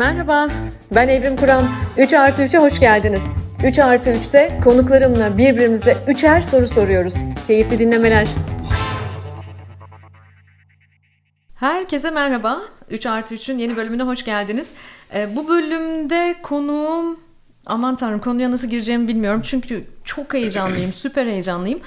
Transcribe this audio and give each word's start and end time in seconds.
Merhaba, 0.00 0.48
ben 0.94 1.08
Evrim 1.08 1.36
Kur'an. 1.36 1.64
3 1.98 2.12
artı 2.12 2.42
3'e 2.42 2.58
hoş 2.58 2.80
geldiniz. 2.80 3.26
3 3.64 3.78
artı 3.78 4.10
3'te 4.10 4.60
konuklarımla 4.64 5.38
birbirimize 5.38 5.96
üçer 6.08 6.40
soru 6.40 6.66
soruyoruz. 6.66 7.14
Keyifli 7.46 7.78
dinlemeler. 7.78 8.28
Herkese 11.54 12.10
merhaba. 12.10 12.60
3 12.90 13.06
artı 13.06 13.34
3'ün 13.34 13.58
yeni 13.58 13.76
bölümüne 13.76 14.02
hoş 14.02 14.24
geldiniz. 14.24 14.74
Ee, 15.14 15.36
bu 15.36 15.48
bölümde 15.48 16.34
konuğum... 16.42 17.20
Aman 17.66 17.96
tanrım 17.96 18.20
konuya 18.20 18.50
nasıl 18.50 18.68
gireceğimi 18.68 19.08
bilmiyorum. 19.08 19.40
Çünkü 19.44 19.84
çok 20.04 20.34
heyecanlıyım, 20.34 20.92
süper 20.92 21.26
heyecanlıyım. 21.26 21.80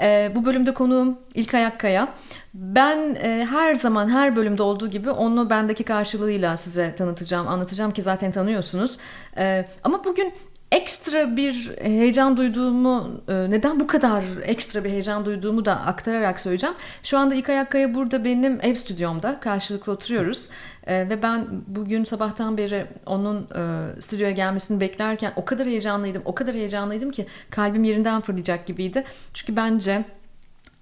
Ee, 0.00 0.32
bu 0.34 0.44
bölümde 0.44 0.74
konuğum 0.74 1.18
İlkay 1.34 1.66
Akkaya. 1.66 2.08
Ben 2.54 3.14
e, 3.22 3.46
her 3.50 3.74
zaman 3.74 4.08
her 4.08 4.36
bölümde 4.36 4.62
olduğu 4.62 4.90
gibi 4.90 5.10
onu 5.10 5.50
bendeki 5.50 5.84
karşılığıyla 5.84 6.56
size 6.56 6.94
tanıtacağım, 6.94 7.48
anlatacağım 7.48 7.92
ki 7.92 8.02
zaten 8.02 8.30
tanıyorsunuz. 8.30 8.98
E, 9.38 9.68
ama 9.84 10.04
bugün 10.04 10.32
ekstra 10.72 11.36
bir 11.36 11.72
heyecan 11.80 12.36
duyduğumu, 12.36 13.22
e, 13.28 13.34
neden 13.50 13.80
bu 13.80 13.86
kadar 13.86 14.24
ekstra 14.42 14.84
bir 14.84 14.90
heyecan 14.90 15.24
duyduğumu 15.24 15.64
da 15.64 15.80
aktararak 15.80 16.40
söyleyeceğim. 16.40 16.76
Şu 17.02 17.18
anda 17.18 17.34
İlkay 17.34 17.60
Akkaya 17.60 17.94
burada 17.94 18.24
benim 18.24 18.58
ev 18.62 18.74
stüdyomda 18.74 19.40
karşılıklı 19.40 19.92
oturuyoruz. 19.92 20.48
E, 20.86 21.08
ve 21.08 21.22
ben 21.22 21.46
bugün 21.66 22.04
sabahtan 22.04 22.58
beri 22.58 22.86
onun 23.06 23.42
e, 23.42 24.00
stüdyoya 24.00 24.32
gelmesini 24.32 24.80
beklerken 24.80 25.32
o 25.36 25.44
kadar 25.44 25.66
heyecanlıydım, 25.66 26.22
o 26.24 26.34
kadar 26.34 26.54
heyecanlıydım 26.54 27.10
ki 27.10 27.26
kalbim 27.50 27.84
yerinden 27.84 28.20
fırlayacak 28.20 28.66
gibiydi. 28.66 29.04
Çünkü 29.34 29.56
bence 29.56 30.04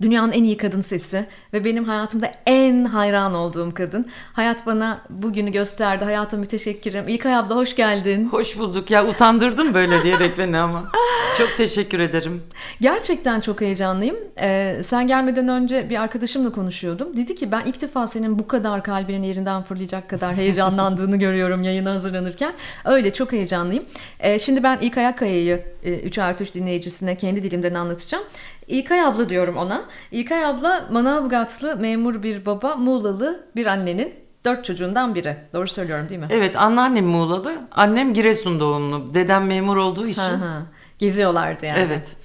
Dünyanın 0.03 0.33
en 0.33 0.45
iyi 0.45 0.57
kadın 0.57 0.81
sesi 0.81 1.27
ve 1.53 1.65
benim 1.65 1.85
hayatımda 1.85 2.33
en 2.47 2.85
hayran 2.85 3.35
olduğum 3.35 3.75
kadın. 3.75 4.07
Hayat 4.33 4.67
bana 4.67 5.01
bugünü 5.11 5.53
gösterdi. 5.53 6.05
Hayata 6.05 6.37
müteşekkirim. 6.37 7.09
İlkay 7.09 7.37
abla 7.37 7.57
hoş 7.57 7.77
geldin. 7.77 8.29
Hoş 8.29 8.59
bulduk. 8.59 8.91
Ya 8.91 9.07
utandırdım 9.07 9.75
böyle 9.75 10.03
diyerek 10.03 10.39
beni 10.39 10.59
ama. 10.59 10.93
Çok 11.39 11.57
teşekkür 11.57 12.01
ederim. 12.01 12.43
Gerçekten 12.81 13.41
çok 13.41 13.61
heyecanlıyım. 13.61 14.17
Ee, 14.41 14.81
sen 14.85 15.07
gelmeden 15.07 15.49
önce 15.49 15.91
bir 15.91 16.03
arkadaşımla 16.03 16.53
konuşuyordum. 16.53 17.17
Dedi 17.17 17.35
ki 17.35 17.53
ben 17.53 17.63
ilk 17.67 17.81
defa 17.81 18.07
senin 18.07 18.39
bu 18.39 18.49
kadar 18.49 18.83
kalbinin 18.83 19.23
yerinden 19.23 19.63
fırlayacak 19.63 20.11
kadar 20.11 20.35
heyecanlandığını 20.35 21.17
görüyorum 21.27 21.63
yayına 21.63 21.93
hazırlanırken. 21.93 22.53
Öyle 22.85 23.13
çok 23.13 23.33
heyecanlıyım. 23.33 23.85
Ee, 24.21 24.39
şimdi 24.39 24.63
ben 24.63 24.79
İlkay 24.81 25.07
Akkaya'yı 25.07 25.63
3 25.83 26.19
e, 26.19 26.23
artı 26.23 26.45
3 26.45 26.55
dinleyicisine 26.55 27.17
kendi 27.17 27.43
dilimden 27.43 27.75
anlatacağım. 27.75 28.25
İlkay 28.69 29.01
abla 29.01 29.29
diyorum 29.29 29.57
ona. 29.57 29.85
İlkay 30.11 30.45
abla 30.45 30.89
Manavgatlı 30.91 31.77
memur 31.77 32.23
bir 32.23 32.47
baba, 32.47 32.77
Muğlalı 32.77 33.47
bir 33.57 33.67
annenin 33.67 34.15
dört 34.45 34.65
çocuğundan 34.65 35.15
biri. 35.15 35.37
Doğru 35.53 35.69
söylüyorum 35.69 36.09
değil 36.09 36.21
mi? 36.21 36.27
Evet 36.31 36.57
anneannem 36.57 37.07
Muğlalı, 37.07 37.55
annem 37.73 38.15
Giresun 38.15 38.61
doğumlu. 38.61 39.15
Dedem 39.15 39.47
memur 39.47 39.77
olduğu 39.77 40.07
için. 40.07 40.23
Hı 40.23 40.35
hı. 40.35 40.63
Geziyorlardı 40.99 41.67
yani. 41.67 41.79
Evet. 41.79 42.17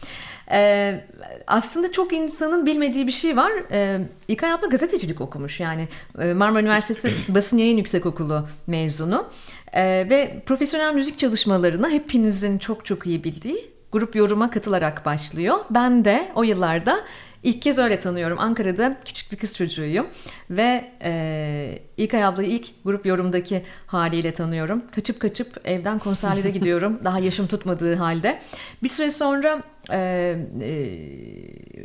Ee, 0.51 1.05
aslında 1.47 1.91
çok 1.91 2.13
insanın 2.13 2.65
bilmediği 2.65 3.07
bir 3.07 3.11
şey 3.11 3.37
var. 3.37 3.51
Ee, 3.71 3.99
İlkay 4.27 4.51
abla 4.51 4.67
gazetecilik 4.67 5.21
okumuş. 5.21 5.59
Yani 5.59 5.87
e, 6.19 6.33
Marmara 6.33 6.61
Üniversitesi 6.61 7.11
Basın 7.35 7.57
Yayın 7.57 7.77
Yüksekokulu 7.77 8.47
mezunu. 8.67 9.25
Ee, 9.73 9.83
ve 10.09 10.43
profesyonel 10.45 10.93
müzik 10.93 11.19
çalışmalarına 11.19 11.89
hepinizin 11.89 12.57
çok 12.57 12.85
çok 12.85 13.07
iyi 13.07 13.23
bildiği 13.23 13.70
grup 13.91 14.15
yoruma 14.15 14.49
katılarak 14.49 15.05
başlıyor. 15.05 15.57
Ben 15.69 16.05
de 16.05 16.31
o 16.35 16.43
yıllarda 16.43 16.99
ilk 17.43 17.61
kez 17.61 17.79
öyle 17.79 17.99
tanıyorum. 17.99 18.39
Ankara'da 18.39 18.97
küçük 19.05 19.31
bir 19.31 19.37
kız 19.37 19.55
çocuğuyum 19.55 20.07
ve 20.49 20.91
e, 21.03 21.79
İlkay 21.97 22.25
ablayı 22.25 22.49
ilk 22.49 22.83
grup 22.85 23.05
yorumdaki 23.05 23.63
haliyle 23.87 24.33
tanıyorum. 24.33 24.83
Kaçıp 24.95 25.19
kaçıp 25.19 25.61
evden 25.63 25.99
konserlere 25.99 26.49
gidiyorum 26.49 26.99
daha 27.03 27.19
yaşım 27.19 27.47
tutmadığı 27.47 27.95
halde. 27.95 28.41
Bir 28.83 28.89
süre 28.89 29.11
sonra 29.11 29.63
e, 29.89 30.37
e, 30.61 31.01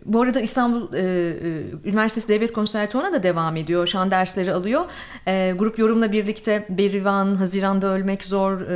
bu 0.05 0.23
arada 0.23 0.41
İstanbul 0.41 0.93
e, 0.93 0.99
e, 0.99 1.89
Üniversitesi 1.89 2.29
Devlet 2.29 2.53
Konservatuvarı'na 2.53 3.13
da 3.13 3.23
devam 3.23 3.57
ediyor. 3.57 3.87
Şan 3.87 4.11
dersleri 4.11 4.53
alıyor. 4.53 4.85
E, 5.27 5.53
grup 5.59 5.79
yorumla 5.79 6.13
birlikte 6.13 6.67
Berivan, 6.69 7.35
Haziran'da 7.35 7.87
Ölmek 7.87 8.25
Zor 8.25 8.61
e, 8.61 8.67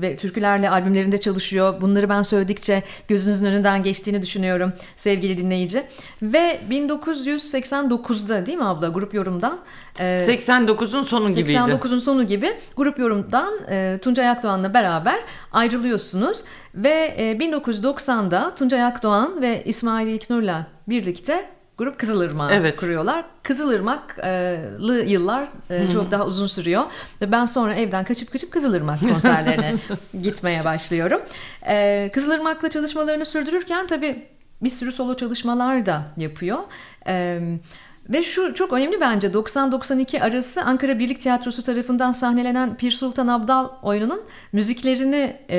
ve 0.00 0.16
türkülerle 0.16 0.70
albümlerinde 0.70 1.20
çalışıyor. 1.20 1.80
Bunları 1.80 2.08
ben 2.08 2.22
söyledikçe 2.22 2.82
gözünüzün 3.08 3.46
önünden 3.46 3.82
geçtiğini 3.82 4.22
düşünüyorum 4.22 4.72
sevgili 4.96 5.36
dinleyici. 5.36 5.82
Ve 6.22 6.60
1989'da 6.70 8.46
değil 8.46 8.58
mi 8.58 8.64
abla 8.64 8.88
grup 8.88 9.14
yorumdan? 9.14 9.58
E, 9.98 10.04
89'un 10.04 11.02
sonu 11.02 11.26
89'un 11.26 11.34
gibiydi. 11.34 11.58
89'un 11.58 11.98
sonu 11.98 12.26
gibi 12.26 12.52
grup 12.76 12.98
yorumdan 12.98 13.54
e, 13.70 13.98
Tuncay 14.02 14.28
Akdoğan'la 14.28 14.74
beraber 14.74 15.20
ayrılıyorsunuz. 15.52 16.44
Ve 16.74 17.14
e, 17.16 17.32
1990'da 17.32 18.54
Tuncay 18.54 18.82
Akdoğan 18.82 19.42
ve 19.42 19.62
İsmail 19.64 20.06
İlknur'la 20.06 20.66
birlikte 20.88 21.48
grup 21.80 21.98
Kızılırmak 21.98 22.52
evet. 22.52 22.76
kuruyorlar. 22.76 23.24
Kızılırmak'lı 23.42 25.04
yıllar 25.06 25.48
e, 25.70 25.90
çok 25.92 26.10
daha 26.10 26.26
uzun 26.26 26.46
sürüyor. 26.46 26.84
Ve 27.20 27.32
ben 27.32 27.44
sonra 27.44 27.74
evden 27.74 28.04
kaçıp 28.04 28.32
kaçıp 28.32 28.52
Kızılırmak 28.52 29.00
konserlerine 29.00 29.74
gitmeye 30.22 30.64
başlıyorum. 30.64 31.20
E, 31.66 32.10
Kızılırmak'la 32.14 32.70
çalışmalarını 32.70 33.26
sürdürürken 33.26 33.86
tabii 33.86 34.26
bir 34.62 34.70
sürü 34.70 34.92
solo 34.92 35.16
çalışmalar 35.16 35.86
da 35.86 36.02
yapıyor. 36.16 36.58
Evet. 37.06 37.60
Ve 38.08 38.22
şu 38.22 38.54
çok 38.54 38.72
önemli 38.72 39.00
bence 39.00 39.28
90-92 39.28 40.22
arası 40.22 40.62
Ankara 40.62 40.98
Birlik 40.98 41.20
Tiyatrosu 41.20 41.62
tarafından 41.62 42.12
sahnelenen 42.12 42.76
Pir 42.76 42.90
Sultan 42.90 43.28
Abdal 43.28 43.68
oyununun 43.82 44.20
müziklerini 44.52 45.36
e, 45.48 45.58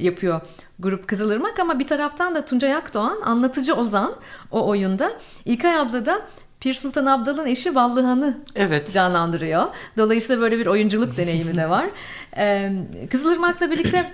yapıyor 0.00 0.40
grup 0.78 1.08
Kızılırmak 1.08 1.58
ama 1.58 1.78
bir 1.78 1.86
taraftan 1.86 2.34
da 2.34 2.44
Tuncay 2.44 2.74
Akdoğan 2.74 3.20
anlatıcı 3.24 3.74
Ozan 3.74 4.12
o 4.50 4.68
oyunda. 4.68 5.12
İlkay 5.44 5.78
abla 5.78 6.06
da 6.06 6.20
Pir 6.60 6.74
Sultan 6.74 7.06
Abdal'ın 7.06 7.46
eşi 7.46 7.74
Ballıhan'ı 7.74 8.38
evet. 8.54 8.92
canlandırıyor. 8.92 9.64
Dolayısıyla 9.96 10.42
böyle 10.42 10.58
bir 10.58 10.66
oyunculuk 10.66 11.16
deneyimi 11.16 11.56
de 11.56 11.70
var. 11.70 11.90
Ee, 12.36 12.72
Kızılırmak'la 13.10 13.70
birlikte 13.70 14.12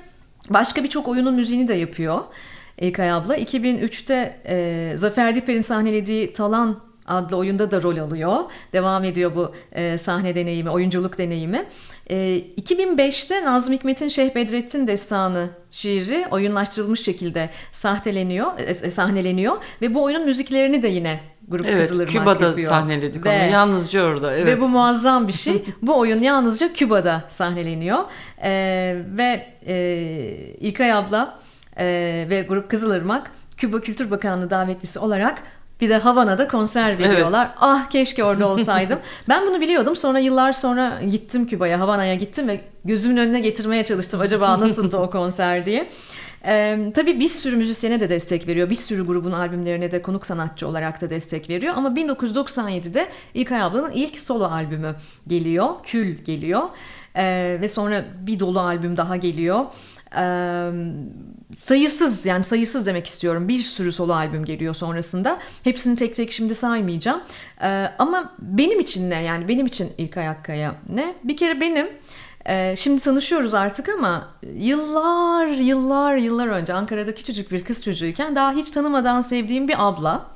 başka 0.51 0.85
birçok 0.85 1.09
oyunun 1.09 1.35
müziğini 1.35 1.69
de 1.69 1.75
yapıyor 1.75 2.21
İlkay 2.79 3.13
abla. 3.13 3.37
2003'te 3.37 4.41
e, 4.47 4.93
Zafer 4.97 5.35
Diper'in 5.35 5.61
sahnelediği 5.61 6.33
Talan 6.33 6.81
adlı 7.07 7.37
oyunda 7.37 7.71
da 7.71 7.83
rol 7.83 7.97
alıyor. 7.97 8.37
Devam 8.73 9.05
ediyor 9.05 9.37
bu 9.37 9.53
e, 9.73 9.99
sahne 9.99 10.35
deneyimi, 10.35 10.71
oyunculuk 10.71 11.19
deneyimi. 11.19 11.65
E, 12.11 12.17
2005'te 12.61 13.45
Nazım 13.45 13.75
Hikmet'in 13.75 14.09
Şeyh 14.09 14.35
Bedrettin 14.35 14.87
Destanı 14.87 15.51
şiiri 15.71 16.27
oyunlaştırılmış 16.31 17.03
şekilde 17.03 17.51
sahteleniyor, 17.73 18.59
e, 18.59 18.75
sahneleniyor 18.75 19.57
ve 19.83 19.95
bu 19.95 20.03
oyunun 20.03 20.25
müziklerini 20.25 20.83
de 20.83 20.89
yine 20.89 21.21
grup 21.49 21.67
evet, 21.67 21.83
Kızılırmak 21.83 22.13
Küba'da 22.13 22.47
yapıyor. 22.47 22.71
sahneledik 22.71 23.27
ve, 23.27 23.31
onu 23.31 23.53
yalnızca 23.53 24.05
orada. 24.05 24.37
Evet. 24.37 24.47
Ve 24.47 24.61
bu 24.61 24.69
muazzam 24.69 25.29
bir 25.29 25.33
şey. 25.33 25.65
bu 25.83 25.99
oyun 25.99 26.21
yalnızca 26.21 26.73
Küba'da 26.73 27.25
sahneleniyor. 27.29 27.99
E, 28.43 28.51
ve 29.07 29.47
e, 29.67 29.77
İlkay 30.61 30.93
abla 30.93 31.39
e, 31.79 31.85
ve 32.31 32.47
grup 32.49 32.71
Kızılırmak 32.71 33.31
Küba 33.57 33.81
Kültür 33.81 34.11
Bakanlığı 34.11 34.51
davetlisi 34.51 34.99
olarak 34.99 35.43
bir 35.85 35.89
de 35.89 35.97
Havana'da 35.97 36.49
konser 36.49 36.99
veriyorlar. 36.99 37.45
Evet. 37.47 37.57
Ah 37.61 37.91
keşke 37.91 38.25
orada 38.25 38.49
olsaydım. 38.49 38.99
ben 39.29 39.47
bunu 39.47 39.61
biliyordum. 39.61 39.97
Sonra 39.97 40.19
yıllar 40.19 40.53
sonra 40.53 41.01
gittim 41.11 41.47
Küba'ya, 41.47 41.81
Havana'ya 41.81 42.15
gittim 42.15 42.49
ve 42.49 42.61
gözümün 42.85 43.17
önüne 43.17 43.41
getirmeye 43.41 43.85
çalıştım. 43.85 44.21
Acaba 44.21 44.61
nasıldı 44.61 44.97
o 44.97 45.11
konser 45.11 45.65
diye. 45.65 45.89
Ee, 46.47 46.79
tabii 46.95 47.21
bir 47.21 47.29
sürü 47.29 47.57
müzisyene 47.57 48.01
de 48.01 48.11
destek 48.11 48.47
veriyor. 48.49 48.71
Bir 48.71 48.75
sürü 48.75 49.07
grubun 49.07 49.33
albümlerine 49.33 49.93
de 49.93 50.03
konuk 50.03 50.27
sanatçı 50.27 50.69
olarak 50.69 51.01
da 51.01 51.11
destek 51.11 51.51
veriyor. 51.51 51.75
Ama 51.77 51.89
1997'de 51.89 53.09
İlkay 53.35 53.63
ablanın 53.63 53.91
ilk 53.91 54.21
solo 54.21 54.45
albümü 54.45 54.95
geliyor. 55.27 55.69
Kül 55.83 56.25
geliyor. 56.25 56.63
Ee, 57.17 57.59
ve 57.61 57.69
sonra 57.69 58.05
bir 58.27 58.41
dolu 58.41 58.61
albüm 58.61 58.97
daha 58.97 59.17
geliyor. 59.17 59.65
Ee, 60.17 60.71
sayısız 61.55 62.27
yani 62.27 62.45
sayısız 62.45 62.87
demek 62.87 63.07
istiyorum 63.07 63.49
bir 63.49 63.61
sürü 63.61 63.93
solo 63.93 64.13
albüm 64.13 64.45
geliyor 64.45 64.75
sonrasında. 64.75 65.39
Hepsini 65.65 65.97
tek 65.97 66.15
tek 66.15 66.33
şimdi 66.33 66.55
saymayacağım. 66.55 67.21
Ee, 67.63 67.91
ama 67.99 68.33
benim 68.39 68.81
için 68.81 69.11
ne 69.11 69.23
yani 69.23 69.49
benim 69.49 69.67
için 69.67 69.93
ilk 69.99 70.17
ayakkaya 70.17 70.75
ne? 70.89 71.15
Bir 71.25 71.37
kere 71.37 71.61
benim 71.61 71.89
e, 72.47 72.75
şimdi 72.77 73.01
tanışıyoruz 73.01 73.55
artık 73.55 73.89
ama 73.89 74.29
yıllar 74.55 75.47
yıllar 75.47 76.17
yıllar 76.17 76.49
önce 76.49 76.73
Ankara'da 76.73 77.15
küçücük 77.15 77.53
bir 77.53 77.65
kız 77.65 77.85
çocuğuyken 77.85 78.37
daha 78.37 78.53
hiç 78.53 78.71
tanımadan 78.71 79.21
sevdiğim 79.21 79.69
bir 79.69 79.87
abla, 79.89 80.27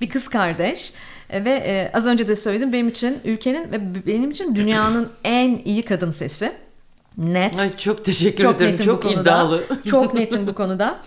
bir 0.00 0.08
kız 0.08 0.28
kardeş 0.28 0.92
e, 1.30 1.44
ve 1.44 1.50
e, 1.50 1.90
az 1.94 2.06
önce 2.06 2.28
de 2.28 2.36
söyledim 2.36 2.72
benim 2.72 2.88
için 2.88 3.18
ülkenin 3.24 3.72
ve 3.72 4.06
benim 4.06 4.30
için 4.30 4.56
dünyanın 4.56 5.08
en 5.24 5.60
iyi 5.64 5.82
kadın 5.82 6.10
sesi. 6.10 6.52
Net. 7.20 7.58
Ay 7.60 7.76
çok 7.76 8.04
teşekkür 8.04 8.42
çok 8.42 8.56
ederim. 8.56 8.76
Çok 8.76 9.02
konuda. 9.02 9.20
iddialı. 9.20 9.64
Çok 9.90 10.14
netim 10.14 10.46
bu 10.46 10.54
konuda. 10.54 10.98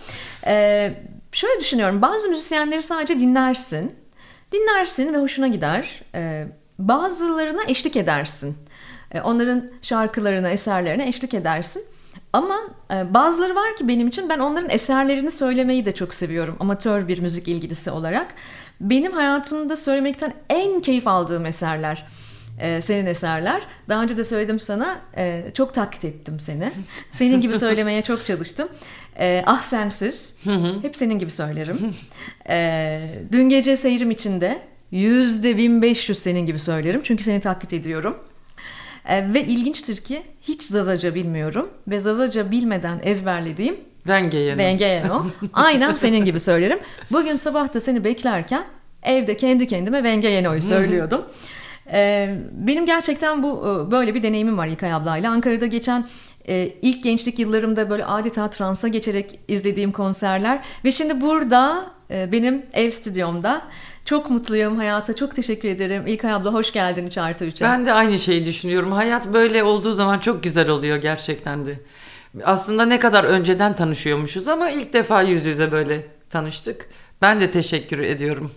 Ee, 0.46 0.94
şöyle 1.32 1.60
düşünüyorum. 1.60 2.02
Bazı 2.02 2.28
müzisyenleri 2.28 2.82
sadece 2.82 3.20
dinlersin. 3.20 3.94
Dinlersin 4.52 5.14
ve 5.14 5.18
hoşuna 5.18 5.48
gider. 5.48 6.02
Ee, 6.14 6.46
bazılarına 6.78 7.62
eşlik 7.68 7.96
edersin. 7.96 8.56
E, 9.12 9.20
onların 9.20 9.70
şarkılarına, 9.82 10.50
eserlerine 10.50 11.08
eşlik 11.08 11.34
edersin. 11.34 11.82
Ama 12.32 12.60
e, 12.90 13.14
bazıları 13.14 13.54
var 13.54 13.76
ki 13.76 13.88
benim 13.88 14.08
için 14.08 14.28
ben 14.28 14.38
onların 14.38 14.70
eserlerini 14.70 15.30
söylemeyi 15.30 15.86
de 15.86 15.94
çok 15.94 16.14
seviyorum 16.14 16.56
amatör 16.60 17.08
bir 17.08 17.20
müzik 17.20 17.48
ilgilisi 17.48 17.90
olarak. 17.90 18.34
Benim 18.80 19.12
hayatımda 19.12 19.76
söylemekten 19.76 20.34
en 20.50 20.80
keyif 20.80 21.06
aldığım 21.06 21.46
eserler 21.46 22.06
e, 22.58 22.80
senin 22.80 23.06
eserler. 23.06 23.62
Daha 23.88 24.02
önce 24.02 24.16
de 24.16 24.24
söyledim 24.24 24.60
sana 24.60 25.00
e, 25.16 25.44
çok 25.54 25.74
taklit 25.74 26.04
ettim 26.04 26.40
seni. 26.40 26.70
Senin 27.10 27.40
gibi 27.40 27.58
söylemeye 27.58 28.02
çok 28.02 28.26
çalıştım. 28.26 28.68
E, 29.18 29.42
ah 29.46 29.62
sensiz 29.62 30.44
hep 30.82 30.96
senin 30.96 31.18
gibi 31.18 31.30
söylerim. 31.30 31.78
E, 32.48 33.00
dün 33.32 33.48
gece 33.48 33.76
seyrim 33.76 34.10
içinde 34.10 34.58
yüzde 34.90 35.56
1500 35.56 36.18
senin 36.18 36.46
gibi 36.46 36.58
söylerim 36.58 37.00
çünkü 37.04 37.24
seni 37.24 37.40
taklit 37.40 37.72
ediyorum. 37.72 38.18
E, 39.08 39.34
ve 39.34 39.44
ilginçtir 39.44 39.96
ki 39.96 40.22
hiç 40.40 40.62
Zazaca 40.62 41.14
bilmiyorum 41.14 41.70
ve 41.88 42.00
Zazaca 42.00 42.50
bilmeden 42.50 43.00
ezberlediğim 43.02 43.76
Vengeyeno. 44.08 44.58
Vengeyeno. 44.58 45.26
Aynen 45.52 45.94
senin 45.94 46.24
gibi 46.24 46.40
söylerim. 46.40 46.78
Bugün 47.12 47.36
sabah 47.36 47.74
da 47.74 47.80
seni 47.80 48.04
beklerken 48.04 48.64
evde 49.02 49.36
kendi 49.36 49.66
kendime 49.66 50.04
Vengeyeno'yu 50.04 50.62
söylüyordum. 50.62 51.24
Ee, 51.92 52.38
benim 52.52 52.86
gerçekten 52.86 53.42
bu 53.42 53.48
e, 53.48 53.90
böyle 53.90 54.14
bir 54.14 54.22
deneyimim 54.22 54.58
var 54.58 54.66
İlkay 54.66 54.92
ablayla. 54.92 55.30
Ankara'da 55.30 55.66
geçen 55.66 56.08
e, 56.48 56.66
ilk 56.82 57.04
gençlik 57.04 57.38
yıllarımda 57.38 57.90
böyle 57.90 58.04
adeta 58.04 58.50
transa 58.50 58.88
geçerek 58.88 59.38
izlediğim 59.48 59.92
konserler 59.92 60.64
ve 60.84 60.92
şimdi 60.92 61.20
burada 61.20 61.86
e, 62.10 62.32
benim 62.32 62.66
ev 62.72 62.90
stüdyomda 62.90 63.62
çok 64.04 64.30
mutluyum 64.30 64.76
hayata 64.76 65.16
çok 65.16 65.36
teşekkür 65.36 65.68
ederim. 65.68 66.06
İlkay 66.06 66.32
abla 66.32 66.52
hoş 66.52 66.72
geldin 66.72 67.06
3 67.06 67.18
artı 67.18 67.44
3'e. 67.44 67.64
Ben 67.64 67.86
de 67.86 67.92
aynı 67.92 68.18
şeyi 68.18 68.46
düşünüyorum. 68.46 68.92
Hayat 68.92 69.32
böyle 69.32 69.62
olduğu 69.62 69.92
zaman 69.92 70.18
çok 70.18 70.42
güzel 70.42 70.68
oluyor 70.68 70.96
gerçekten 70.96 71.66
de. 71.66 71.80
Aslında 72.44 72.86
ne 72.86 72.98
kadar 72.98 73.24
önceden 73.24 73.76
tanışıyormuşuz 73.76 74.48
ama 74.48 74.70
ilk 74.70 74.92
defa 74.92 75.22
yüz 75.22 75.44
yüze 75.44 75.72
böyle 75.72 76.06
tanıştık. 76.30 76.88
Ben 77.22 77.40
de 77.40 77.50
teşekkür 77.50 77.98
ediyorum 77.98 78.50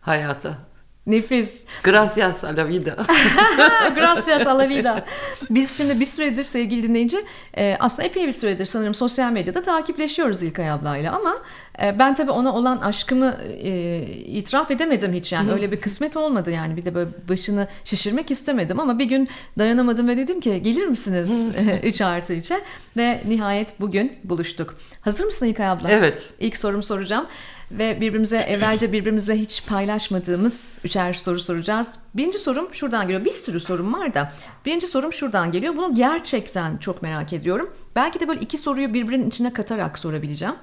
hayata. 0.00 0.67
Nefis. 1.08 1.66
Gracias 1.84 2.44
a 2.44 2.56
la 2.56 2.68
vida. 2.68 2.96
Gracias 3.94 4.46
a 4.46 4.58
la 4.58 4.68
vida. 4.68 5.04
Biz 5.50 5.78
şimdi 5.78 6.00
bir 6.00 6.04
süredir 6.04 6.44
sevgili 6.44 6.82
dinleyici 6.82 7.24
e, 7.56 7.76
aslında 7.80 8.08
epey 8.08 8.26
bir 8.26 8.32
süredir 8.32 8.66
sanırım 8.66 8.94
sosyal 8.94 9.32
medyada 9.32 9.62
takipleşiyoruz 9.62 10.42
İlkay 10.42 10.70
ablayla 10.70 11.16
ama 11.16 11.36
e, 11.82 11.98
ben 11.98 12.14
tabii 12.14 12.30
ona 12.30 12.54
olan 12.54 12.78
aşkımı 12.78 13.36
e, 13.42 14.00
itiraf 14.06 14.70
edemedim 14.70 15.12
hiç 15.12 15.32
yani 15.32 15.52
öyle 15.52 15.72
bir 15.72 15.80
kısmet 15.80 16.16
olmadı 16.16 16.50
yani 16.50 16.76
bir 16.76 16.84
de 16.84 16.94
böyle 16.94 17.10
başını 17.28 17.68
şişirmek 17.84 18.30
istemedim 18.30 18.80
ama 18.80 18.98
bir 18.98 19.04
gün 19.04 19.28
dayanamadım 19.58 20.08
ve 20.08 20.16
dedim 20.16 20.40
ki 20.40 20.62
gelir 20.62 20.86
misiniz 20.86 21.56
3 21.82 22.00
artı 22.00 22.34
3'e 22.34 22.60
ve 22.96 23.20
nihayet 23.28 23.80
bugün 23.80 24.12
buluştuk. 24.24 24.74
Hazır 25.00 25.24
mısın 25.24 25.46
İlkay 25.46 25.68
abla? 25.68 25.90
Evet. 25.90 26.30
İlk 26.40 26.56
sorumu 26.56 26.82
soracağım 26.82 27.26
ve 27.70 28.00
birbirimize 28.00 28.38
evvelce 28.38 28.92
birbirimizle 28.92 29.36
hiç 29.36 29.66
paylaşmadığımız 29.66 30.78
üçer 30.84 31.14
soru 31.14 31.38
soracağız. 31.38 31.98
Birinci 32.14 32.38
sorum 32.38 32.68
şuradan 32.74 33.02
geliyor. 33.06 33.24
Bir 33.24 33.30
sürü 33.30 33.60
sorum 33.60 33.92
var 33.92 34.14
da. 34.14 34.32
Birinci 34.66 34.86
sorum 34.86 35.12
şuradan 35.12 35.52
geliyor. 35.52 35.76
Bunu 35.76 35.94
gerçekten 35.94 36.76
çok 36.76 37.02
merak 37.02 37.32
ediyorum. 37.32 37.70
Belki 37.96 38.20
de 38.20 38.28
böyle 38.28 38.40
iki 38.40 38.58
soruyu 38.58 38.94
birbirinin 38.94 39.28
içine 39.28 39.52
katarak 39.52 39.98
sorabileceğim. 39.98 40.54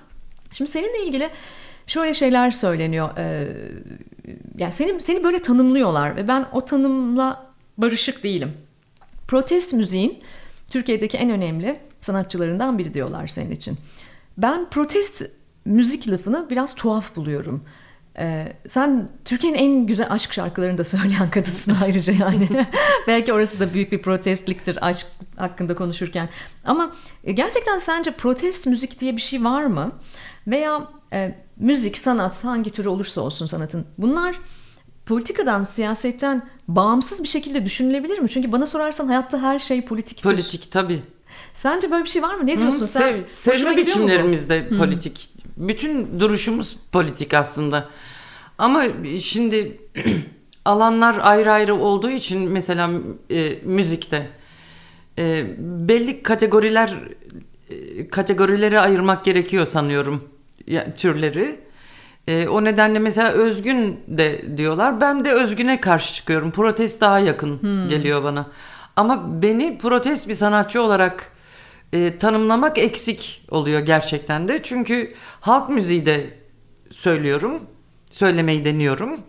Şimdi 0.51 0.71
seninle 0.71 1.05
ilgili 1.05 1.29
şöyle 1.87 2.13
şeyler 2.13 2.51
söyleniyor. 2.51 3.17
Ee, 3.17 3.47
yani 4.57 4.71
seni, 4.71 5.01
seni 5.01 5.23
böyle 5.23 5.41
tanımlıyorlar 5.41 6.15
ve 6.15 6.27
ben 6.27 6.45
o 6.51 6.65
tanımla 6.65 7.45
barışık 7.77 8.23
değilim. 8.23 8.53
Protest 9.27 9.73
müziğin 9.73 10.23
Türkiye'deki 10.69 11.17
en 11.17 11.29
önemli 11.29 11.79
sanatçılarından 12.01 12.77
biri 12.77 12.93
diyorlar 12.93 13.27
senin 13.27 13.51
için. 13.51 13.77
Ben 14.37 14.69
protest 14.69 15.31
müzik 15.65 16.09
lafını 16.09 16.49
biraz 16.49 16.75
tuhaf 16.75 17.15
buluyorum. 17.15 17.63
Ee, 18.17 18.53
sen 18.67 19.09
Türkiye'nin 19.25 19.57
en 19.57 19.85
güzel 19.85 20.07
aşk 20.09 20.33
şarkılarını 20.33 20.77
da 20.77 20.83
söyleyen 20.83 21.29
kadınsın 21.29 21.75
ayrıca 21.83 22.13
yani. 22.13 22.49
Belki 23.07 23.33
orası 23.33 23.59
da 23.59 23.73
büyük 23.73 23.91
bir 23.91 24.01
protestliktir 24.01 24.87
aşk 24.87 25.07
hakkında 25.35 25.75
konuşurken. 25.75 26.29
Ama 26.65 26.95
e, 27.23 27.31
gerçekten 27.31 27.77
sence 27.77 28.11
protest 28.11 28.67
müzik 28.67 28.99
diye 28.99 29.15
bir 29.15 29.21
şey 29.21 29.43
var 29.43 29.65
mı? 29.65 29.91
Veya 30.47 30.87
e, 31.13 31.35
müzik, 31.57 31.97
sanat 31.97 32.45
hangi 32.45 32.69
türü 32.69 32.89
olursa 32.89 33.21
olsun 33.21 33.45
sanatın 33.45 33.85
bunlar 33.97 34.39
politikadan, 35.05 35.63
siyasetten 35.63 36.41
bağımsız 36.67 37.23
bir 37.23 37.27
şekilde 37.27 37.65
düşünülebilir 37.65 38.19
mi? 38.19 38.29
Çünkü 38.29 38.51
bana 38.51 38.67
sorarsan 38.67 39.07
hayatta 39.07 39.41
her 39.41 39.59
şey 39.59 39.85
politiktir. 39.85 40.23
Politik 40.23 40.71
tabii. 40.71 41.01
Sence 41.53 41.91
böyle 41.91 42.03
bir 42.03 42.09
şey 42.09 42.21
var 42.21 42.35
mı? 42.35 42.47
Ne 42.47 42.59
diyorsun 42.59 42.81
Hı, 42.81 42.87
sen? 42.87 43.01
Sev, 43.01 43.23
sevme 43.23 43.73
gidiyor 43.73 43.97
mu 43.97 44.03
bu? 44.03 44.07
biçimlerimiz 44.07 44.49
de 44.49 44.69
politik. 44.69 45.34
Bütün 45.57 46.19
duruşumuz 46.19 46.77
politik 46.91 47.33
aslında. 47.33 47.89
Ama 48.57 48.83
şimdi 49.21 49.77
alanlar 50.65 51.19
ayrı 51.21 51.51
ayrı 51.51 51.75
olduğu 51.75 52.09
için 52.09 52.51
mesela 52.51 52.89
e, 53.31 53.59
müzikte 53.63 54.29
e, 55.17 55.45
belli 55.59 56.23
kategoriler 56.23 56.95
e, 57.69 58.07
kategorilere 58.07 58.79
ayırmak 58.79 59.25
gerekiyor 59.25 59.65
sanıyorum 59.65 60.23
ya, 60.67 60.93
türleri. 60.93 61.59
E, 62.27 62.47
o 62.47 62.63
nedenle 62.63 62.99
mesela 62.99 63.29
özgün 63.31 63.99
de 64.07 64.57
diyorlar. 64.57 65.01
Ben 65.01 65.25
de 65.25 65.31
özgüne 65.31 65.81
karşı 65.81 66.13
çıkıyorum. 66.13 66.51
Protest 66.51 67.01
daha 67.01 67.19
yakın 67.19 67.59
geliyor 67.89 68.23
bana. 68.23 68.47
Ama 68.95 69.41
beni 69.41 69.77
protest 69.77 70.27
bir 70.27 70.33
sanatçı 70.33 70.81
olarak 70.81 71.31
e, 71.95 72.17
tanımlamak 72.17 72.77
eksik 72.77 73.41
oluyor 73.51 73.79
gerçekten 73.79 74.47
de. 74.47 74.63
Çünkü 74.63 75.13
halk 75.41 75.69
müziği 75.69 76.05
de 76.05 76.33
söylüyorum. 76.91 77.61
Söylemeyi 78.11 78.65
deniyorum. 78.65 79.19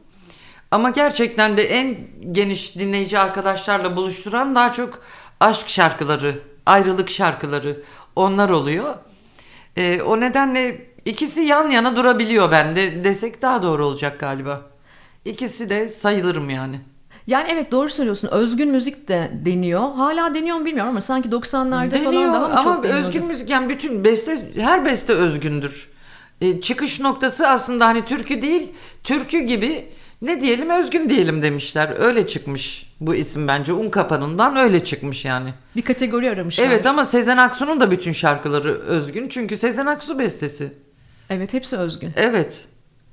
Ama 0.70 0.90
gerçekten 0.90 1.56
de 1.56 1.62
en 1.62 1.96
geniş 2.32 2.78
dinleyici 2.78 3.18
arkadaşlarla 3.18 3.96
buluşturan 3.96 4.54
daha 4.54 4.72
çok 4.72 5.02
aşk 5.40 5.68
şarkıları, 5.68 6.42
ayrılık 6.66 7.10
şarkıları 7.10 7.82
onlar 8.16 8.50
oluyor. 8.50 8.94
E, 9.76 10.02
o 10.02 10.20
nedenle 10.20 10.86
ikisi 11.04 11.40
yan 11.40 11.70
yana 11.70 11.96
durabiliyor 11.96 12.50
bende 12.50 13.04
desek 13.04 13.42
daha 13.42 13.62
doğru 13.62 13.86
olacak 13.86 14.20
galiba. 14.20 14.62
İkisi 15.24 15.70
de 15.70 15.88
sayılırım 15.88 16.50
yani. 16.50 16.80
Yani 17.26 17.48
evet 17.52 17.72
doğru 17.72 17.88
söylüyorsun. 17.88 18.28
Özgün 18.28 18.68
müzik 18.70 19.08
de 19.08 19.30
deniyor. 19.44 19.80
Hala 19.94 20.34
deniyor 20.34 20.56
mu 20.56 20.64
bilmiyorum 20.64 20.90
ama 20.90 21.00
sanki 21.00 21.28
90'larda 21.28 21.90
Deniyor 21.90 22.12
falan 22.12 22.34
daha 22.34 22.48
mı 22.48 22.58
ama 22.58 22.74
çok 22.74 22.84
deniyordu? 22.84 23.06
özgün 23.06 23.26
müzik 23.26 23.50
yani 23.50 23.68
bütün 23.68 24.04
beste 24.04 24.38
her 24.58 24.84
beste 24.84 25.12
özgündür. 25.12 25.88
E, 26.40 26.60
çıkış 26.60 27.00
noktası 27.00 27.48
aslında 27.48 27.86
hani 27.86 28.04
türkü 28.04 28.42
değil, 28.42 28.72
türkü 29.04 29.38
gibi 29.38 29.88
ne 30.22 30.40
diyelim 30.40 30.70
özgün 30.70 31.10
diyelim 31.10 31.42
demişler. 31.42 31.94
Öyle 31.98 32.26
çıkmış 32.26 32.92
bu 33.00 33.14
isim 33.14 33.48
bence. 33.48 33.72
Un 33.72 33.88
kapanından 33.88 34.56
öyle 34.56 34.84
çıkmış 34.84 35.24
yani. 35.24 35.54
Bir 35.76 35.82
kategori 35.82 36.30
aramışlar. 36.30 36.64
Evet 36.64 36.86
ama 36.86 37.04
Sezen 37.04 37.36
Aksu'nun 37.36 37.80
da 37.80 37.90
bütün 37.90 38.12
şarkıları 38.12 38.80
özgün. 38.80 39.28
Çünkü 39.28 39.56
Sezen 39.58 39.86
Aksu 39.86 40.18
bestesi. 40.18 40.72
Evet 41.30 41.52
hepsi 41.54 41.76
özgün. 41.76 42.10
Evet. 42.16 42.64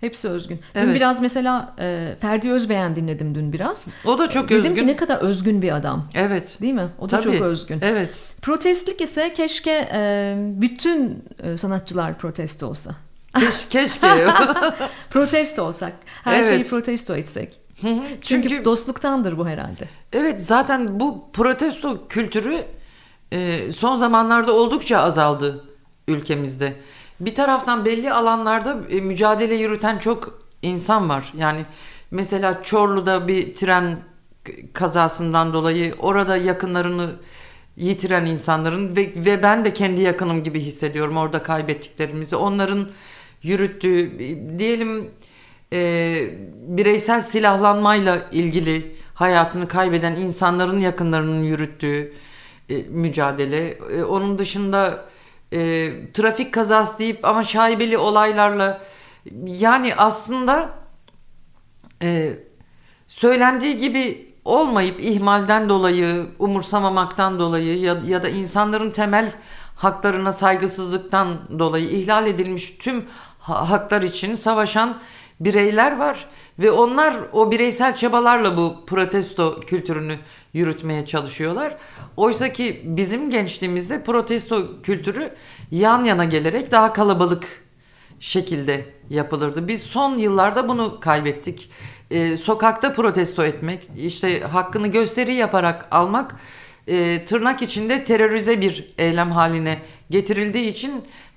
Hepsi 0.04 0.30
özgün. 0.30 0.60
Dün 0.76 0.80
Evet. 0.80 0.96
biraz 0.96 1.22
mesela 1.22 1.76
e, 1.80 2.16
Ferdi 2.22 2.52
Özbeğen 2.52 2.96
dinledim 2.96 3.36
dün 3.36 3.54
biraz. 3.54 3.88
O 4.06 4.18
da 4.20 4.30
çok 4.30 4.50
Dedim 4.50 4.64
özgün. 4.64 4.76
ki 4.76 4.88
ne 4.88 4.96
kadar 4.96 5.18
özgün 5.18 5.62
bir 5.62 5.76
adam. 5.76 6.08
Evet. 6.14 6.58
Değil 6.62 6.74
mi? 6.74 6.88
O 7.00 7.10
da 7.10 7.20
Tabii. 7.20 7.24
çok 7.38 7.42
özgün. 7.42 7.80
Evet. 7.82 8.24
Protestlik 8.42 9.02
ise 9.02 9.34
keşke 9.34 9.90
e, 9.94 10.36
bütün 10.38 11.24
e, 11.44 11.58
sanatçılar 11.58 12.18
protesto 12.18 12.68
olsa. 12.68 12.92
Keş, 13.40 13.66
keşke. 13.70 14.08
Protesto 15.10 15.64
olsak. 15.64 15.94
Her 16.24 16.36
Evet. 16.36 16.48
şeyi 16.48 16.64
protesto 16.64 17.16
etsek. 17.16 17.54
Çünkü, 17.82 18.04
Çünkü 18.22 18.66
dostluktandır 18.66 19.38
bu 19.38 19.48
herhalde. 19.48 19.88
Evet 20.14 20.42
zaten 20.46 21.00
bu 21.00 21.32
protesto 21.34 22.08
kültürü 22.08 22.58
e, 23.32 23.72
son 23.72 23.96
zamanlarda 23.98 24.52
oldukça 24.54 24.98
azaldı 25.00 25.64
ülkemizde. 26.08 26.74
Bir 27.26 27.36
taraftan 27.36 27.86
belli 27.86 28.14
alanlarda 28.14 28.78
e, 28.90 29.02
mücadele 29.02 29.56
yürüten 29.56 29.98
çok 29.98 30.40
insan 30.62 31.10
var. 31.10 31.34
Yani 31.38 31.66
mesela 32.12 32.64
Çorlu'da 32.64 33.28
bir 33.28 33.54
tren 33.54 34.00
kazasından 34.74 35.54
dolayı 35.54 35.96
orada 36.00 36.38
yakınlarını 36.38 37.16
yitiren 37.78 38.26
insanların 38.26 38.96
ve, 38.96 39.14
ve 39.16 39.44
ben 39.44 39.66
de 39.66 39.74
kendi 39.74 40.02
yakınım 40.02 40.44
gibi 40.44 40.60
hissediyorum 40.60 41.18
orada 41.18 41.44
kaybettiklerimizi. 41.44 42.36
Onların 42.36 42.88
yürüttüğü 43.44 44.24
e, 44.24 44.60
diyelim 44.60 45.10
e, 45.74 46.30
bireysel 46.68 47.22
silahlanmayla 47.22 48.30
ilgili 48.32 48.96
hayatını 49.14 49.68
kaybeden 49.68 50.16
insanların 50.16 50.80
yakınlarının 50.80 51.44
yürüttüğü 51.44 52.14
e, 52.70 52.78
mücadele. 52.90 53.68
E, 53.70 54.04
onun 54.04 54.40
dışında 54.40 55.06
e, 55.54 55.92
trafik 56.14 56.54
kazası 56.54 57.00
deyip 57.00 57.26
ama 57.26 57.44
şaibeli 57.44 57.98
olaylarla 57.98 58.82
yani 59.46 59.96
aslında 59.96 60.70
e, 62.02 62.34
söylendiği 63.08 63.78
gibi 63.78 64.34
olmayıp 64.46 65.00
ihmalden 65.00 65.70
dolayı, 65.70 66.26
umursamamaktan 66.40 67.40
dolayı 67.40 67.80
ya, 67.80 67.98
ya 68.08 68.24
da 68.24 68.30
insanların 68.30 68.92
temel 68.92 69.32
haklarına 69.76 70.32
saygısızlıktan 70.32 71.60
dolayı 71.60 71.90
ihlal 71.90 72.28
edilmiş 72.28 72.78
tüm 72.80 73.06
ha- 73.40 73.70
haklar 73.70 74.02
için 74.02 74.36
savaşan 74.36 74.98
bireyler 75.40 75.98
var 75.98 76.28
ve 76.60 76.72
onlar 76.72 77.14
o 77.34 77.52
bireysel 77.52 77.96
çabalarla 77.96 78.58
bu 78.58 78.86
protesto 78.88 79.62
kültürünü 79.62 80.18
yürütmeye 80.54 81.06
çalışıyorlar. 81.06 81.78
Oysa 82.18 82.54
ki 82.54 82.82
bizim 82.84 83.30
gençliğimizde 83.30 84.04
protesto 84.04 84.82
kültürü 84.82 85.30
yan 85.72 86.04
yana 86.04 86.26
gelerek 86.26 86.72
daha 86.72 86.94
kalabalık 86.94 87.64
şekilde 88.20 88.86
yapılırdı. 89.10 89.68
Biz 89.68 89.84
son 89.84 90.18
yıllarda 90.18 90.68
bunu 90.68 91.00
kaybettik. 91.00 91.70
Ee, 92.12 92.38
sokakta 92.38 92.94
protesto 92.94 93.44
etmek, 93.46 93.90
işte 93.98 94.40
hakkını 94.40 94.88
gösteri 94.88 95.34
yaparak 95.34 95.88
almak 95.92 96.36
e, 96.88 97.26
tırnak 97.26 97.62
içinde 97.62 98.04
terörize 98.04 98.62
bir 98.62 98.94
eylem 98.98 99.32
haline 99.32 99.82
getirildiği 100.10 100.72
için 100.72 100.92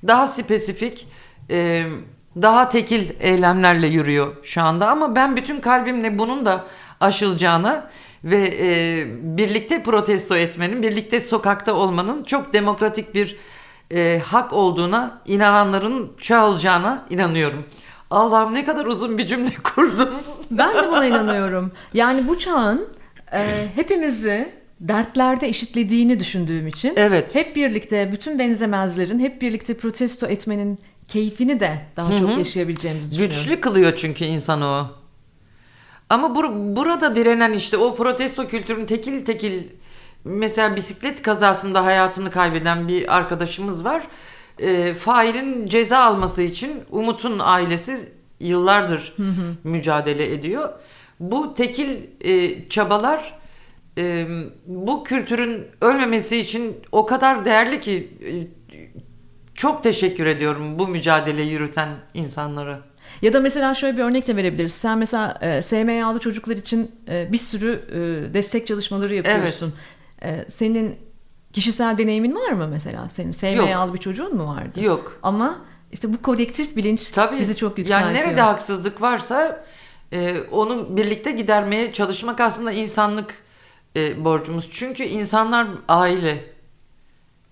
daha 0.07 0.27
spesifik, 0.27 1.09
e, 1.51 1.87
daha 2.43 2.69
tekil 2.69 3.11
eylemlerle 3.21 3.87
yürüyor 3.87 4.37
şu 4.43 4.63
anda. 4.63 4.89
Ama 4.89 5.17
ben 5.17 5.37
bütün 5.37 5.61
kalbimle 5.61 6.19
bunun 6.19 6.47
da 6.47 6.65
aşılacağına 7.01 7.91
ve 8.25 8.55
e, 8.61 9.05
birlikte 9.23 9.83
protesto 9.83 10.37
etmenin, 10.37 10.83
birlikte 10.83 11.21
sokakta 11.21 11.75
olmanın 11.75 12.25
çok 12.25 12.53
demokratik 12.53 13.15
bir 13.15 13.37
e, 13.91 14.23
hak 14.25 14.53
olduğuna 14.53 15.23
inananların 15.27 16.13
çoğalacağına 16.19 17.05
inanıyorum. 17.11 17.65
Allah'ım 18.11 18.55
ne 18.55 18.65
kadar 18.65 18.87
uzun 18.87 19.19
bir 19.19 19.27
cümle 19.27 19.51
kurdum. 19.63 20.09
Ben 20.51 20.75
de 20.75 20.89
buna 20.89 21.07
inanıyorum. 21.07 21.73
Yani 21.95 22.29
bu 22.29 22.39
çağın 22.39 22.89
e, 23.33 23.67
hepimizi 23.75 24.53
dertlerde 24.81 25.49
eşitlediğini 25.49 26.21
düşündüğüm 26.21 26.67
için 26.67 26.93
Evet. 26.97 27.35
hep 27.35 27.57
birlikte 27.57 28.13
bütün 28.13 28.39
benzemezlerin 28.39 29.19
hep 29.19 29.43
birlikte 29.43 29.75
protesto 29.75 30.27
etmenin 30.27 30.79
keyfini 31.09 31.61
de 31.61 31.79
daha 31.97 32.19
çok 32.19 32.39
yaşayabileceğimizi 32.39 33.11
düşünüyorum. 33.11 33.37
Güçlü 33.37 33.61
kılıyor 33.61 33.97
çünkü 33.97 34.25
insanı 34.25 34.67
o. 34.67 34.87
Ama 36.11 36.27
bur- 36.29 36.77
burada 36.77 37.17
direnen 37.17 37.53
işte 37.53 37.77
o 37.77 37.95
protesto 37.95 38.49
kültürün 38.49 38.87
tekil 38.87 39.25
tekil 39.25 39.63
mesela 40.25 40.77
bisiklet 40.77 41.23
kazasında 41.23 41.85
hayatını 41.85 42.31
kaybeden 42.31 42.89
bir 42.89 43.17
arkadaşımız 43.17 43.85
var. 43.85 44.03
E, 44.59 44.95
failin 44.95 45.67
ceza 45.67 45.99
alması 45.99 46.43
için 46.43 46.73
Umut'un 46.91 47.39
ailesi 47.39 48.09
yıllardır 48.41 49.15
mücadele 49.65 50.33
ediyor. 50.33 50.69
Bu 51.21 51.55
tekil 51.55 51.97
e, 52.21 52.69
çabalar 52.69 53.39
e, 53.99 54.27
bu 54.67 55.05
kültürün 55.05 55.67
ölmemesi 55.81 56.37
için 56.37 56.77
o 56.93 57.07
kadar 57.07 57.45
değerli 57.45 57.81
ki 57.81 58.11
e, 58.27 58.31
çok 59.57 59.83
teşekkür 59.83 60.27
ediyorum 60.27 60.79
bu 60.79 60.89
mücadele 60.89 61.43
yürüten 61.43 61.89
insanlara. 62.15 62.81
Ya 63.23 63.33
da 63.33 63.41
mesela 63.41 63.75
şöyle 63.75 63.97
bir 63.97 64.03
örnek 64.03 64.27
de 64.27 64.37
verebiliriz. 64.37 64.73
Sen 64.73 64.99
mesela 64.99 65.39
e, 65.41 65.63
SMA'lı 65.63 66.19
çocuklar 66.19 66.57
için 66.57 66.95
e, 67.09 67.33
bir 67.33 67.39
sürü 67.39 67.85
e, 67.91 68.35
destek 68.35 68.67
çalışmaları 68.67 69.15
yapıyorsun. 69.15 69.75
E, 70.23 70.45
senin 70.49 70.97
kişisel 71.53 71.99
deneyimin 71.99 72.35
var 72.35 72.53
mı 72.53 72.69
mesela? 72.69 73.09
Senin 73.09 73.31
SMA'lı 73.31 73.95
bir 73.95 73.99
çocuğun 73.99 74.37
mu 74.37 74.47
vardı? 74.47 74.81
Yok. 74.81 75.19
Ama 75.23 75.59
işte 75.93 76.13
bu 76.13 76.23
kolektif 76.23 76.77
bilinç 76.77 77.11
Tabii. 77.11 77.39
bizi 77.39 77.57
çok 77.57 77.79
yükseltiyor. 77.79 78.15
Yani 78.15 78.27
nerede 78.27 78.43
haksızlık 78.43 79.01
varsa 79.01 79.65
e, 80.13 80.41
onu 80.41 80.97
birlikte 80.97 81.33
gidermeye 81.33 81.93
çalışmak 81.93 82.41
aslında 82.41 82.73
insanlık 82.73 83.35
e, 83.97 84.25
borcumuz. 84.25 84.69
Çünkü 84.71 85.05
insanlar 85.05 85.67
aile. 85.89 86.45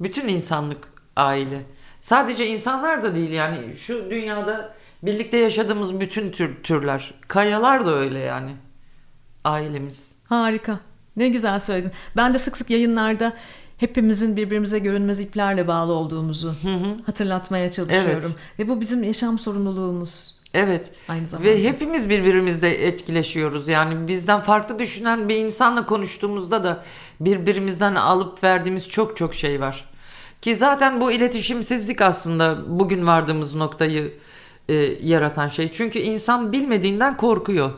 Bütün 0.01 0.29
insanlık 0.29 0.79
aile. 1.17 1.63
Sadece 2.05 2.47
insanlar 2.47 3.03
da 3.03 3.17
değil 3.17 3.31
yani 3.31 3.77
şu 3.77 4.11
dünyada 4.11 4.75
birlikte 5.03 5.37
yaşadığımız 5.37 6.01
bütün 6.01 6.31
tür, 6.31 6.63
türler. 6.63 7.15
Kayalar 7.29 7.87
da 7.87 7.95
öyle 7.95 8.19
yani. 8.19 8.57
Ailemiz. 9.45 10.15
Harika. 10.29 10.81
Ne 11.17 11.29
güzel 11.29 11.59
söyledin. 11.59 11.93
Ben 12.17 12.35
de 12.35 12.39
sık 12.39 12.57
sık 12.57 12.71
yayınlarda 12.71 13.33
hepimizin 13.79 14.37
birbirimize 14.37 14.79
görünmez 14.79 15.21
iplerle 15.21 15.69
bağlı 15.69 15.93
olduğumuzu 15.93 16.55
hatırlatmaya 17.07 17.71
çalışıyorum. 17.71 18.35
Ve 18.59 18.69
bu 18.69 18.81
bizim 18.81 19.03
yaşam 19.03 19.39
sorumluluğumuz 19.39 20.41
Evet. 20.55 20.91
aynı 21.09 21.27
zamanda. 21.27 21.51
Ve 21.51 21.65
hepimiz 21.65 22.09
birbirimizle 22.09 22.87
etkileşiyoruz. 22.87 23.69
Yani 23.69 24.09
bizden 24.09 24.41
farklı 24.41 24.79
düşünen 24.79 25.29
bir 25.29 25.37
insanla 25.37 25.87
konuştuğumuzda 25.87 26.65
da 26.65 26.85
birbirimizden 27.21 27.95
alıp 27.95 28.43
verdiğimiz 28.43 28.89
çok 28.89 29.17
çok 29.17 29.35
şey 29.35 29.61
var. 29.61 29.94
Ki 30.45 30.57
zaten 30.57 31.01
bu 31.01 31.13
iletişimsizlik 31.13 32.01
aslında 32.01 32.79
bugün 32.79 33.07
vardığımız 33.07 33.55
noktayı 33.55 34.15
e, 34.69 34.75
yaratan 35.03 35.49
şey. 35.49 35.73
Çünkü 35.73 35.99
insan 35.99 36.53
bilmediğinden 36.53 37.17
korkuyor. 37.17 37.73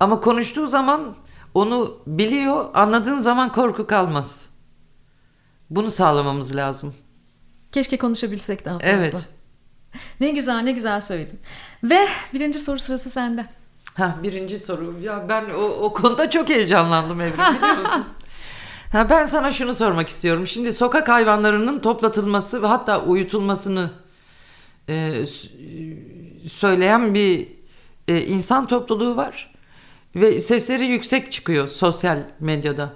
Ama 0.00 0.20
konuştuğu 0.20 0.66
zaman 0.66 1.16
onu 1.54 1.98
biliyor, 2.06 2.70
anladığın 2.74 3.18
zaman 3.18 3.52
korku 3.52 3.86
kalmaz. 3.86 4.46
Bunu 5.70 5.90
sağlamamız 5.90 6.56
lazım. 6.56 6.94
Keşke 7.72 7.98
konuşabilsek 7.98 8.64
daha 8.64 8.78
fazla. 8.78 8.90
Evet. 8.90 9.28
Ne 10.20 10.30
güzel 10.30 10.58
ne 10.58 10.72
güzel 10.72 11.00
söyledin. 11.00 11.40
Ve 11.84 12.08
birinci 12.34 12.58
soru 12.58 12.78
sırası 12.78 13.10
sende. 13.10 13.46
Ha 13.94 14.16
birinci 14.22 14.60
soru. 14.60 15.00
Ya 15.00 15.28
ben 15.28 15.44
o, 15.50 15.62
o 15.62 15.92
konuda 15.92 16.30
çok 16.30 16.48
heyecanlandım 16.48 17.20
Evrim 17.20 17.38
biliyor 17.56 17.76
musun? 17.76 18.04
ha, 18.96 19.10
ben 19.10 19.26
sana 19.26 19.52
şunu 19.52 19.74
sormak 19.74 20.08
istiyorum. 20.08 20.46
Şimdi 20.46 20.72
sokak 20.72 21.08
hayvanlarının 21.08 21.78
toplatılması 21.78 22.62
ve 22.62 22.66
hatta 22.66 23.02
uyutulmasını 23.02 23.90
e, 24.88 25.24
söyleyen 26.52 27.14
bir 27.14 27.48
e, 28.08 28.22
insan 28.22 28.66
topluluğu 28.66 29.16
var. 29.16 29.54
Ve 30.16 30.40
sesleri 30.40 30.86
yüksek 30.86 31.32
çıkıyor 31.32 31.68
sosyal 31.68 32.18
medyada. 32.40 32.92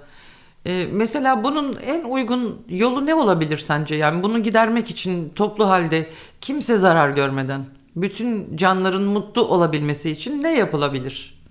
E, 0.65 0.87
mesela 0.91 1.43
bunun 1.43 1.77
en 1.85 2.03
uygun 2.03 2.65
yolu 2.69 3.05
ne 3.05 3.15
olabilir 3.15 3.57
sence? 3.57 3.95
Yani 3.95 4.23
bunu 4.23 4.43
gidermek 4.43 4.89
için 4.89 5.29
toplu 5.29 5.69
halde 5.69 6.09
kimse 6.41 6.77
zarar 6.77 7.09
görmeden 7.09 7.65
bütün 7.95 8.57
canların 8.57 9.03
mutlu 9.03 9.47
olabilmesi 9.47 10.11
için 10.11 10.43
ne 10.43 10.57
yapılabilir? 10.57 11.41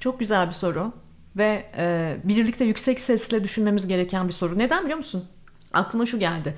Çok 0.00 0.20
güzel 0.20 0.48
bir 0.48 0.52
soru. 0.52 0.92
Ve 1.36 1.64
e, 1.76 2.16
birlikte 2.24 2.64
yüksek 2.64 3.00
sesle 3.00 3.44
düşünmemiz 3.44 3.86
gereken 3.86 4.28
bir 4.28 4.32
soru. 4.32 4.58
Neden 4.58 4.82
biliyor 4.82 4.98
musun? 4.98 5.24
Aklıma 5.72 6.06
şu 6.06 6.18
geldi. 6.18 6.54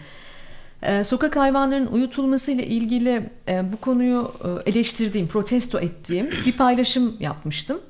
E, 0.82 1.04
sokak 1.04 1.36
hayvanlarının 1.36 1.86
uyutulması 1.86 2.52
ile 2.52 2.66
ilgili 2.66 3.30
e, 3.48 3.72
bu 3.72 3.76
konuyu 3.76 4.32
e, 4.44 4.70
eleştirdiğim, 4.70 5.28
protesto 5.28 5.80
ettiğim 5.80 6.30
bir 6.46 6.52
paylaşım 6.52 7.16
yapmıştım. 7.20 7.80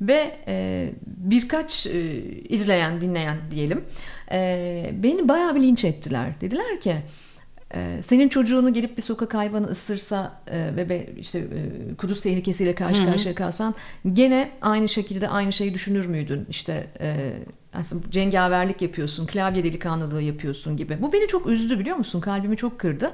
Ve 0.00 0.38
e, 0.46 0.90
birkaç 1.06 1.86
e, 1.86 2.22
izleyen, 2.48 3.00
dinleyen 3.00 3.36
diyelim 3.50 3.84
e, 4.32 4.90
beni 4.92 5.28
bayağı 5.28 5.54
bir 5.54 5.60
linç 5.60 5.84
ettiler. 5.84 6.40
Dediler 6.40 6.80
ki 6.80 6.96
senin 8.00 8.28
çocuğunu 8.28 8.72
gelip 8.72 8.96
bir 8.96 9.02
sokak 9.02 9.34
hayvanı 9.34 9.66
ısırsa 9.66 10.32
e, 10.46 10.76
ve 10.76 11.06
işte 11.18 11.38
e, 11.38 11.94
kuduz 11.94 12.20
tehlikesiyle 12.20 12.74
karşı 12.74 13.04
karşıya 13.04 13.34
kalsan 13.34 13.74
gene 14.12 14.50
aynı 14.62 14.88
şekilde 14.88 15.28
aynı 15.28 15.52
şeyi 15.52 15.74
düşünür 15.74 16.06
müydün? 16.06 16.46
İşte 16.50 16.86
e, 17.00 17.32
aslında 17.72 18.10
cengaverlik 18.10 18.82
yapıyorsun, 18.82 19.26
klavye 19.26 19.64
delikanlılığı 19.64 20.22
yapıyorsun 20.22 20.76
gibi. 20.76 21.02
Bu 21.02 21.12
beni 21.12 21.26
çok 21.26 21.46
üzdü 21.46 21.78
biliyor 21.78 21.96
musun? 21.96 22.20
Kalbimi 22.20 22.56
çok 22.56 22.78
kırdı. 22.78 23.12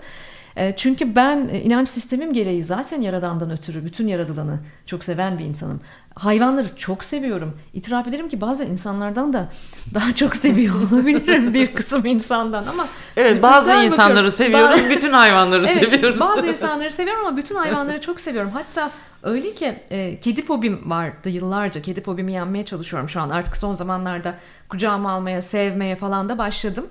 E, 0.56 0.76
çünkü 0.76 1.14
ben 1.14 1.48
e, 1.52 1.60
inanç 1.60 1.88
sistemim 1.88 2.32
gereği 2.32 2.64
zaten 2.64 3.00
yaradandan 3.00 3.50
ötürü 3.50 3.84
bütün 3.84 4.08
yaradılanı 4.08 4.58
çok 4.86 5.04
seven 5.04 5.38
bir 5.38 5.44
insanım. 5.44 5.80
Hayvanları 6.14 6.76
çok 6.76 7.04
seviyorum. 7.04 7.58
İtiraf 7.72 8.06
ederim 8.06 8.28
ki 8.28 8.40
bazı 8.40 8.64
insanlardan 8.64 9.32
da 9.32 9.48
daha 9.94 10.14
çok 10.14 10.36
seviyor 10.36 10.74
olabilirim 10.92 11.54
bir 11.54 11.74
kısım 11.74 12.06
insandan 12.06 12.66
ama 12.66 12.86
Evet 13.16 13.42
bazı 13.42 13.68
bakıyorum. 13.68 13.92
insanları 13.92 14.32
seviyoruz, 14.32 14.76
Ba- 14.80 14.90
bütün 14.90 15.12
hayvanları 15.12 15.66
Evet, 15.68 15.78
seviyoruz. 15.90 16.20
bazı 16.20 16.48
insanları 16.48 16.90
seviyorum 16.90 17.26
ama 17.26 17.36
bütün 17.36 17.54
hayvanları 17.54 18.00
çok 18.00 18.20
seviyorum. 18.20 18.50
Hatta 18.54 18.90
öyle 19.22 19.54
ki 19.54 19.82
e, 19.90 20.20
kedi 20.20 20.44
fobim 20.44 20.90
vardı 20.90 21.28
yıllarca. 21.28 21.82
Kedi 21.82 22.02
fobimi 22.02 22.32
yenmeye 22.32 22.64
çalışıyorum 22.64 23.08
şu 23.08 23.20
an. 23.20 23.30
Artık 23.30 23.56
son 23.56 23.72
zamanlarda 23.74 24.34
kucağıma 24.68 25.12
almaya, 25.12 25.42
sevmeye 25.42 25.96
falan 25.96 26.28
da 26.28 26.38
başladım. 26.38 26.86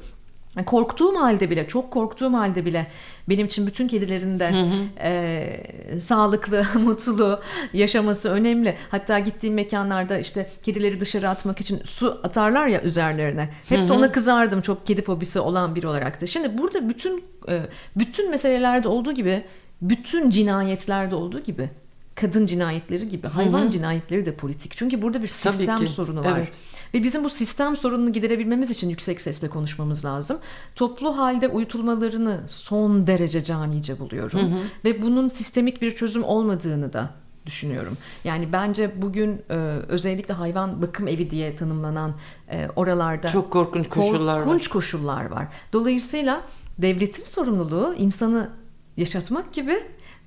Yani 0.56 0.66
Korktuğum 0.66 1.16
halde 1.22 1.50
bile, 1.50 1.68
çok 1.68 1.92
korktuğum 1.92 2.34
halde 2.34 2.66
bile 2.66 2.88
benim 3.30 3.46
için 3.46 3.68
bütün 3.68 3.88
kedilerin 3.88 4.40
de 4.40 4.52
e, 5.00 6.02
sağlıklı, 6.02 6.64
mutlu 6.80 7.40
yaşaması 7.74 8.30
önemli. 8.30 8.76
Hatta 8.92 9.20
gittiğim 9.20 9.56
mekanlarda 9.56 10.20
işte 10.20 10.50
kedileri 10.64 11.00
dışarı 11.00 11.30
atmak 11.30 11.62
için 11.62 11.82
su 11.84 12.20
atarlar 12.24 12.68
ya 12.68 12.82
üzerlerine. 12.82 13.50
Hep 13.70 13.90
de 13.90 13.94
ona 13.94 14.12
kızardım 14.12 14.62
çok 14.62 14.86
kedi 14.86 15.02
fobisi 15.02 15.40
olan 15.40 15.76
biri 15.76 15.88
olarak 15.88 16.22
da. 16.22 16.26
Şimdi 16.26 16.58
burada 16.58 16.90
bütün 16.90 17.24
e, 17.50 17.62
bütün 17.98 18.30
meselelerde 18.30 18.88
olduğu 18.88 19.12
gibi, 19.12 19.44
bütün 19.82 20.30
cinayetlerde 20.30 21.16
olduğu 21.16 21.40
gibi 21.40 21.70
kadın 22.16 22.46
cinayetleri 22.46 23.10
gibi 23.10 23.28
hayvan 23.28 23.70
cinayetleri 23.70 24.26
de 24.26 24.36
politik. 24.36 24.78
Çünkü 24.78 25.02
burada 25.02 25.22
bir 25.22 25.28
sistem 25.28 25.88
sorunu 25.88 26.24
var. 26.24 26.38
evet. 26.38 26.54
Ve 26.94 27.04
bizim 27.04 27.24
bu 27.24 27.30
sistem 27.30 27.76
sorununu 27.76 28.14
giderebilmemiz 28.14 28.72
için 28.72 28.90
yüksek 28.90 29.22
sesle 29.22 29.50
konuşmamız 29.50 30.06
lazım. 30.06 30.38
Toplu 30.76 31.18
halde 31.18 31.48
uyutulmalarını 31.48 32.44
son 32.48 33.08
derece 33.08 33.44
canice 33.44 34.00
buluyorum. 34.00 34.40
Ve 34.86 35.02
bunun 35.02 35.28
sistemik 35.28 35.82
bir 35.82 35.96
çözüm 35.96 36.24
olmadığını 36.24 36.94
da 36.94 37.10
düşünüyorum. 37.46 37.98
Yani 38.24 38.54
bence 38.54 39.02
bugün 39.02 39.42
e, 39.50 39.54
özellikle 39.88 40.34
hayvan 40.34 40.82
bakım 40.82 41.08
evi 41.08 41.30
diye 41.30 41.56
tanımlanan 41.56 42.14
e, 42.52 42.68
oralarda 42.76 43.28
Çok 43.28 43.52
korkunç 43.52 43.90
koşullar 43.90 44.38
var. 44.38 44.44
korkunç 44.46 44.68
koşullar 44.68 45.26
var. 45.26 45.48
Dolayısıyla 45.74 46.42
devletin 46.78 47.24
sorumluluğu 47.26 47.96
insanı 47.98 48.50
yaşatmak 48.98 49.54
gibi 49.54 49.74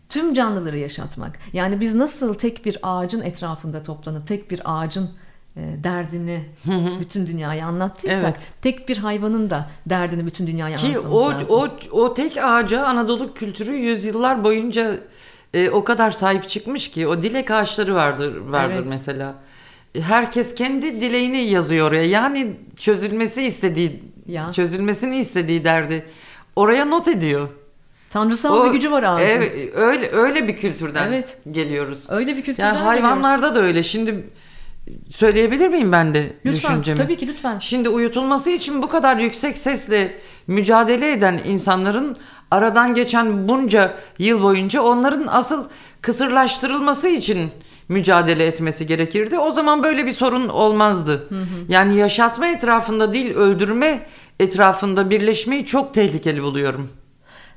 tüm 0.08 0.34
canlıları 0.34 0.78
yaşatmak. 0.78 1.38
Yani 1.52 1.80
biz 1.80 1.94
nasıl 1.94 2.34
tek 2.34 2.64
bir 2.64 2.78
ağacın 2.82 3.22
etrafında 3.22 3.82
toplanıp 3.82 4.26
tek 4.26 4.50
bir 4.50 4.60
ağacın 4.64 5.10
derdini 5.56 6.44
bütün 7.00 7.26
dünyaya 7.26 7.66
anlattıysak 7.66 8.22
Evet. 8.36 8.48
tek 8.62 8.88
bir 8.88 8.96
hayvanın 8.98 9.50
da 9.50 9.70
derdini 9.86 10.26
bütün 10.26 10.46
dünyaya 10.46 10.76
Ki 10.76 10.86
anlatmamız 10.98 11.50
o, 11.50 11.60
lazım. 11.60 11.90
o, 11.92 12.00
o 12.02 12.14
tek 12.14 12.36
ağaca 12.38 12.84
Anadolu 12.84 13.34
kültürü 13.34 13.74
yüzyıllar 13.76 14.44
boyunca 14.44 14.96
e, 15.54 15.70
o 15.70 15.84
kadar 15.84 16.10
sahip 16.10 16.48
çıkmış 16.48 16.90
ki 16.90 17.06
o 17.08 17.22
dilek 17.22 17.50
ağaçları 17.50 17.94
vardır 17.94 18.36
vardır 18.36 18.74
Evet. 18.76 18.86
mesela. 18.88 19.34
Herkes 20.00 20.54
kendi 20.54 21.00
dileğini 21.00 21.38
yazıyor 21.38 21.88
oraya. 21.88 22.04
Yani 22.04 22.56
çözülmesi 22.76 23.42
istediği 23.42 24.02
Ya. 24.26 24.52
çözülmesini 24.52 25.16
istediği 25.18 25.64
derdi 25.64 26.04
oraya 26.56 26.84
not 26.84 27.08
ediyor. 27.08 27.48
Tanrısal 28.10 28.66
bir 28.66 28.70
gücü 28.70 28.90
var 28.90 29.02
ağacın. 29.02 29.24
Evet, 29.26 29.72
öyle 29.74 30.10
öyle 30.12 30.48
bir 30.48 30.56
kültürden 30.56 31.08
Evet. 31.08 31.38
geliyoruz. 31.50 32.06
Öyle 32.10 32.36
bir 32.36 32.42
kültürden 32.42 32.66
Yani 32.66 32.74
geliyoruz. 32.78 33.02
hayvanlarda 33.02 33.54
da 33.54 33.60
öyle. 33.62 33.82
Şimdi 33.82 34.26
söyleyebilir 35.10 35.68
miyim 35.68 35.92
ben 35.92 36.14
de 36.14 36.32
Lütfen, 36.44 36.70
düşüncemi? 36.70 36.98
tabii 36.98 37.16
ki 37.16 37.26
lütfen. 37.26 37.58
Şimdi 37.58 37.88
uyutulması 37.88 38.50
için 38.50 38.82
bu 38.82 38.88
kadar 38.88 39.16
yüksek 39.16 39.58
sesle 39.58 40.14
mücadele 40.46 41.12
eden 41.12 41.40
insanların 41.46 42.16
aradan 42.50 42.94
geçen 42.94 43.48
bunca 43.48 43.94
yıl 44.18 44.42
boyunca 44.42 44.82
onların 44.82 45.26
asıl 45.26 45.68
kısırlaştırılması 46.00 47.08
için 47.08 47.50
mücadele 47.88 48.46
etmesi 48.46 48.86
gerekirdi. 48.86 49.38
O 49.38 49.50
zaman 49.50 49.82
böyle 49.82 50.06
bir 50.06 50.12
sorun 50.12 50.48
olmazdı. 50.48 51.28
Yani 51.68 51.96
yaşatma 51.96 52.46
etrafında 52.46 53.12
değil 53.12 53.34
öldürme 53.34 54.00
etrafında 54.40 55.10
birleşmeyi 55.10 55.66
çok 55.66 55.94
tehlikeli 55.94 56.42
buluyorum. 56.42 56.90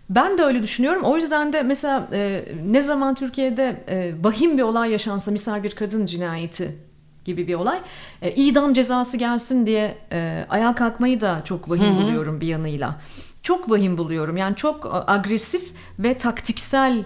Ben 0.09 0.37
de 0.37 0.43
öyle 0.43 0.63
düşünüyorum. 0.63 1.03
O 1.03 1.15
yüzden 1.15 1.53
de 1.53 1.63
mesela 1.63 2.07
e, 2.13 2.45
ne 2.65 2.81
zaman 2.81 3.15
Türkiye'de 3.15 3.83
e, 3.87 4.13
vahim 4.23 4.57
bir 4.57 4.63
olay 4.63 4.91
yaşansa, 4.91 5.31
misal 5.31 5.63
bir 5.63 5.71
kadın 5.71 6.05
cinayeti 6.05 6.88
gibi 7.25 7.47
bir 7.47 7.55
olay, 7.55 7.79
e, 8.21 8.31
idam 8.31 8.73
cezası 8.73 9.17
gelsin 9.17 9.65
diye 9.65 9.97
e, 10.11 10.45
ayağa 10.49 10.75
kalkmayı 10.75 11.21
da 11.21 11.41
çok 11.45 11.69
vahim 11.69 11.97
buluyorum 11.97 12.41
bir 12.41 12.47
yanıyla. 12.47 13.01
Çok 13.43 13.69
vahim 13.69 13.97
buluyorum. 13.97 14.37
Yani 14.37 14.55
çok 14.55 14.85
e, 14.85 15.11
agresif 15.11 15.71
ve 15.99 16.17
taktiksel 16.17 17.03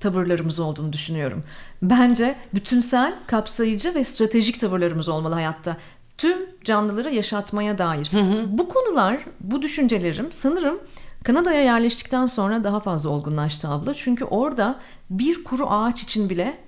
tavırlarımız 0.00 0.60
olduğunu 0.60 0.92
düşünüyorum. 0.92 1.44
Bence 1.82 2.36
bütünsel, 2.54 3.14
kapsayıcı 3.26 3.94
ve 3.94 4.04
stratejik 4.04 4.60
tavırlarımız 4.60 5.08
olmalı 5.08 5.34
hayatta. 5.34 5.76
Tüm 6.18 6.38
canlıları 6.64 7.14
yaşatmaya 7.14 7.78
dair. 7.78 8.10
Bu 8.46 8.68
konular, 8.68 9.18
bu 9.40 9.62
düşüncelerim 9.62 10.32
sanırım 10.32 10.78
Kanada'ya 11.24 11.62
yerleştikten 11.62 12.26
sonra 12.26 12.64
daha 12.64 12.80
fazla 12.80 13.10
olgunlaştı 13.10 13.68
abla. 13.68 13.94
Çünkü 13.94 14.24
orada 14.24 14.78
bir 15.10 15.44
kuru 15.44 15.66
ağaç 15.70 16.02
için 16.02 16.30
bile 16.30 16.58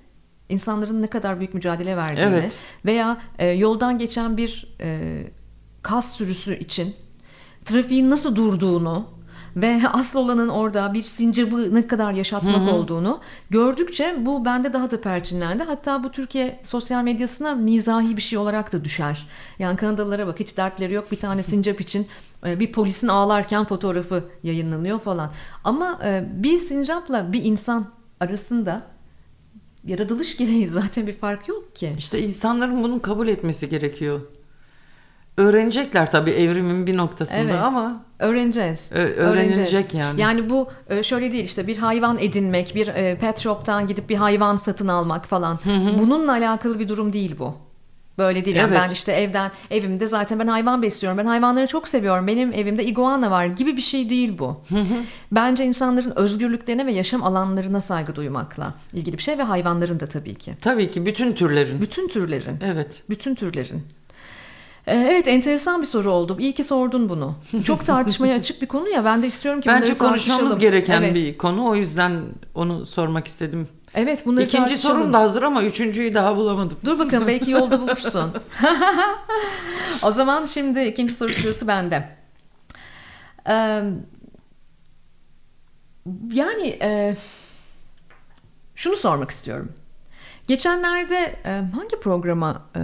insanların 0.49 1.01
ne 1.01 1.07
kadar 1.07 1.39
büyük 1.39 1.53
mücadele 1.53 1.97
verdiğini 1.97 2.19
Evet. 2.19 2.57
veya 2.85 3.17
e, 3.39 3.47
yoldan 3.47 3.97
geçen 3.97 4.37
bir 4.37 4.75
e, 4.81 5.21
kas 5.81 6.15
sürüsü 6.15 6.59
için 6.59 6.95
trafiğin 7.65 8.09
nasıl 8.09 8.35
durduğunu 8.35 9.15
ve 9.55 9.81
asıl 9.93 10.19
olanın 10.19 10.49
orada 10.49 10.93
bir 10.93 11.03
sincabı 11.03 11.75
ne 11.75 11.87
kadar 11.87 12.13
yaşatmak 12.13 12.73
olduğunu 12.73 13.19
gördükçe 13.49 14.15
bu 14.25 14.45
bende 14.45 14.73
daha 14.73 14.91
da 14.91 15.01
perçinlendi. 15.01 15.63
Hatta 15.63 16.03
bu 16.03 16.11
Türkiye 16.11 16.59
sosyal 16.63 17.03
medyasına 17.03 17.55
mizahi 17.55 18.17
bir 18.17 18.21
şey 18.21 18.37
olarak 18.39 18.73
da 18.73 18.83
düşer. 18.83 19.27
Yani 19.59 19.77
Kanadalılara 19.77 20.27
bak 20.27 20.39
hiç 20.39 20.57
dertleri 20.57 20.93
yok 20.93 21.11
bir 21.11 21.17
tane 21.17 21.43
sincap 21.51 21.81
için 21.81 22.07
e, 22.45 22.59
bir 22.59 22.71
polisin 22.71 23.07
ağlarken 23.07 23.65
fotoğrafı 23.65 24.23
yayınlanıyor 24.43 24.99
falan. 24.99 25.31
Ama 25.63 25.99
e, 26.03 26.25
bir 26.33 26.57
sincapla 26.57 27.33
bir 27.33 27.43
insan 27.43 27.85
arasında 28.19 28.81
yaratılış 29.85 30.37
gereği 30.37 30.69
zaten 30.79 31.07
bir 31.07 31.13
fark 31.13 31.47
yok 31.47 31.75
ki. 31.75 31.93
İşte 31.97 32.19
insanların 32.21 32.83
bunu 32.83 33.01
kabul 33.01 33.27
etmesi 33.27 33.69
gerekiyor. 33.69 34.21
Öğrenecekler 35.37 36.11
tabii 36.11 36.31
evrimin 36.31 36.87
bir 36.87 36.97
noktasında 36.97 37.41
Evet. 37.41 37.55
ama 37.55 38.05
Öğreneceğiz. 38.19 38.91
Ö- 38.93 38.97
öğrenilecek 38.97 39.57
Öğreneceğiz. 39.57 39.93
yani. 39.93 40.21
Yani 40.21 40.49
bu 40.49 40.67
e, 40.89 41.03
şöyle 41.03 41.31
değil 41.31 41.43
işte 41.43 41.67
bir 41.67 41.77
hayvan 41.77 42.17
edinmek, 42.19 42.75
bir 42.75 42.87
e, 42.87 43.17
pet 43.17 43.39
shop'tan 43.39 43.87
gidip 43.87 44.09
bir 44.09 44.15
hayvan 44.15 44.55
satın 44.55 44.87
almak 44.87 45.25
falan. 45.25 45.59
Bununla 45.99 46.31
alakalı 46.31 46.79
bir 46.79 46.87
durum 46.89 47.13
değil 47.13 47.35
bu. 47.39 47.53
Böyle 48.17 48.45
değil. 48.45 48.57
Yani 48.57 48.71
Evet. 48.73 48.81
ben 48.87 48.93
işte 48.93 49.11
evden 49.11 49.51
evimde 49.71 50.07
zaten 50.07 50.39
ben 50.39 50.47
hayvan 50.47 50.81
besliyorum. 50.81 51.17
Ben 51.17 51.25
hayvanları 51.25 51.67
çok 51.67 51.87
seviyorum. 51.87 52.27
Benim 52.27 52.53
evimde 52.53 52.85
iguana 52.85 53.31
var 53.31 53.45
gibi 53.45 53.77
bir 53.77 53.81
şey 53.81 54.09
değil 54.09 54.39
bu. 54.39 54.61
Bence 55.31 55.65
insanların 55.65 56.13
özgürlüklerine 56.15 56.85
ve 56.85 56.91
yaşam 56.91 57.23
alanlarına 57.23 57.81
saygı 57.81 58.15
duymakla 58.15 58.73
ilgili 58.93 59.17
bir 59.17 59.23
şey 59.23 59.37
ve 59.37 59.43
hayvanların 59.43 59.99
da 59.99 60.07
tabii 60.07 60.35
ki. 60.35 60.53
tabii 60.61 60.91
ki 60.91 61.05
bütün 61.05 61.31
türlerin. 61.33 61.81
Bütün 61.81 62.07
türlerin. 62.07 62.57
Evet. 62.61 63.03
Bütün 63.09 63.35
türlerin. 63.35 63.83
Ee, 64.87 65.07
Evet 65.11 65.27
enteresan 65.27 65.81
bir 65.81 65.87
soru 65.87 66.11
oldu. 66.11 66.37
İyi 66.39 66.53
ki 66.53 66.63
sordun 66.63 67.09
bunu. 67.09 67.35
Çok 67.65 67.85
tartışmaya 67.85 68.35
açık 68.39 68.61
bir 68.61 68.67
konu 68.67 68.89
ya 68.89 69.05
ben 69.05 69.21
de 69.21 69.27
istiyorum 69.27 69.61
ki 69.61 69.69
Bence 69.69 69.83
bunları 69.83 69.97
konuşmamız 69.97 70.27
tartışalım. 70.49 70.59
gereken 70.61 71.01
evet. 71.01 71.15
bir 71.15 71.37
konu. 71.37 71.67
O 71.67 71.75
yüzden 71.75 72.21
onu 72.55 72.85
sormak 72.85 73.27
istedim. 73.27 73.67
Evet 73.95 74.25
bunları 74.25 74.45
İkinci 74.45 74.77
sorum 74.77 75.13
da 75.13 75.19
hazır 75.19 75.43
ama 75.43 75.63
üçüncüyü 75.63 76.13
daha 76.13 76.35
bulamadım. 76.35 76.77
Dur 76.85 76.99
bakalım 76.99 77.27
belki 77.27 77.51
yolda 77.51 77.81
bulursun. 77.81 78.31
o 80.03 80.11
zaman 80.11 80.45
şimdi 80.45 80.83
ikinci 80.83 81.13
soru 81.13 81.33
sırası 81.33 81.67
bende. 81.67 82.09
Ee, 83.47 83.83
yani 86.33 86.67
e, 86.81 87.15
şunu 88.75 88.95
sormak 88.95 89.31
istiyorum. 89.31 89.71
Geçenlerde 90.47 91.35
e, 91.45 91.49
hangi 91.75 91.99
programa 92.01 92.61
e, 92.75 92.79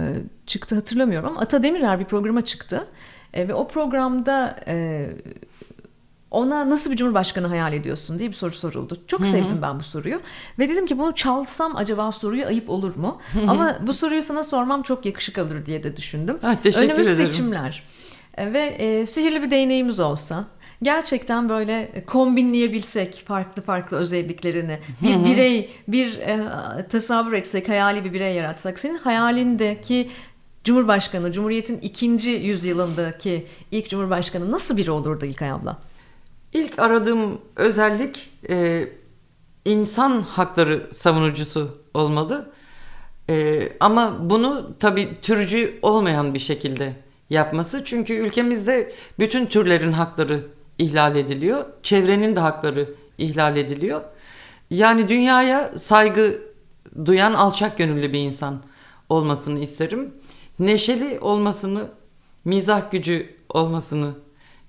çıktı 0.46 0.74
hatırlamıyorum 0.74 1.28
ama 1.28 1.40
Ata 1.40 1.62
Demirer 1.62 2.00
bir 2.00 2.04
programa 2.04 2.44
çıktı. 2.44 2.88
E, 3.34 3.48
ve 3.48 3.54
o 3.54 3.68
programda 3.68 4.60
e, 4.66 5.08
ona 6.32 6.70
nasıl 6.70 6.90
bir 6.90 6.96
cumhurbaşkanı 6.96 7.46
hayal 7.46 7.72
ediyorsun 7.72 8.18
diye 8.18 8.28
bir 8.28 8.34
soru 8.34 8.52
soruldu. 8.52 9.00
Çok 9.06 9.26
sevdim 9.26 9.62
ben 9.62 9.78
bu 9.78 9.82
soruyu. 9.82 10.20
Ve 10.58 10.68
dedim 10.68 10.86
ki 10.86 10.98
bunu 10.98 11.14
çalsam 11.14 11.76
acaba 11.76 12.12
soruyu 12.12 12.46
ayıp 12.46 12.70
olur 12.70 12.96
mu? 12.96 13.20
Ama 13.48 13.78
bu 13.86 13.94
soruyu 13.94 14.22
sana 14.22 14.42
sormam 14.42 14.82
çok 14.82 15.06
yakışık 15.06 15.38
alır 15.38 15.66
diye 15.66 15.82
de 15.82 15.96
düşündüm. 15.96 16.38
Ha, 16.42 16.60
teşekkür 16.60 16.88
Önümüz 16.88 17.08
ederim. 17.08 17.30
seçimler. 17.32 17.82
E, 18.36 18.52
Ve 18.52 18.58
e, 18.58 19.06
sihirli 19.06 19.42
bir 19.42 19.50
değneğimiz 19.50 20.00
olsa 20.00 20.44
gerçekten 20.82 21.48
böyle 21.48 22.04
kombinleyebilsek 22.06 23.14
farklı 23.26 23.62
farklı 23.62 23.96
özelliklerini 23.96 24.78
bir 25.02 25.24
birey 25.24 25.70
bir 25.88 26.18
e, 26.18 26.40
tasavvur 26.88 27.32
etsek 27.32 27.68
hayali 27.68 28.04
bir 28.04 28.12
birey 28.12 28.34
yaratsak 28.34 28.80
senin 28.80 28.98
hayalindeki 28.98 30.10
Cumhurbaşkanı 30.64 31.32
Cumhuriyet'in 31.32 31.78
ikinci 31.78 32.30
yüzyılındaki 32.30 33.46
ilk 33.70 33.90
Cumhurbaşkanı 33.90 34.52
nasıl 34.52 34.76
biri 34.76 34.90
olurdu 34.90 35.24
İlkay 35.24 35.50
abla? 35.50 35.78
İlk 36.52 36.78
aradığım 36.78 37.40
özellik 37.56 38.30
e, 38.48 38.88
insan 39.64 40.20
hakları 40.20 40.88
savunucusu 40.92 41.78
olmalı. 41.94 42.52
E, 43.30 43.68
ama 43.80 44.30
bunu 44.30 44.70
tabii 44.80 45.08
türcü 45.22 45.78
olmayan 45.82 46.34
bir 46.34 46.38
şekilde 46.38 46.92
yapması. 47.30 47.82
Çünkü 47.84 48.14
ülkemizde 48.14 48.92
bütün 49.18 49.46
türlerin 49.46 49.92
hakları 49.92 50.46
ihlal 50.78 51.16
ediliyor. 51.16 51.64
Çevrenin 51.82 52.36
de 52.36 52.40
hakları 52.40 52.94
ihlal 53.18 53.56
ediliyor. 53.56 54.02
Yani 54.70 55.08
dünyaya 55.08 55.78
saygı 55.78 56.42
duyan 57.04 57.34
alçak 57.34 57.78
gönüllü 57.78 58.12
bir 58.12 58.18
insan 58.18 58.62
olmasını 59.08 59.58
isterim. 59.58 60.14
Neşeli 60.58 61.20
olmasını, 61.20 61.88
mizah 62.44 62.90
gücü 62.90 63.36
olmasını 63.48 64.14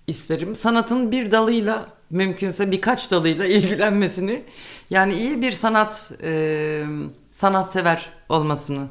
isterim. 0.07 0.55
Sanatın 0.55 1.11
bir 1.11 1.31
dalıyla 1.31 1.89
mümkünse 2.09 2.71
birkaç 2.71 3.11
dalıyla 3.11 3.45
ilgilenmesini 3.57 4.43
yani 4.89 5.13
iyi 5.13 5.41
bir 5.41 5.51
sanat 5.51 6.11
e, 6.23 6.85
sanatsever 7.31 8.09
olmasını 8.29 8.87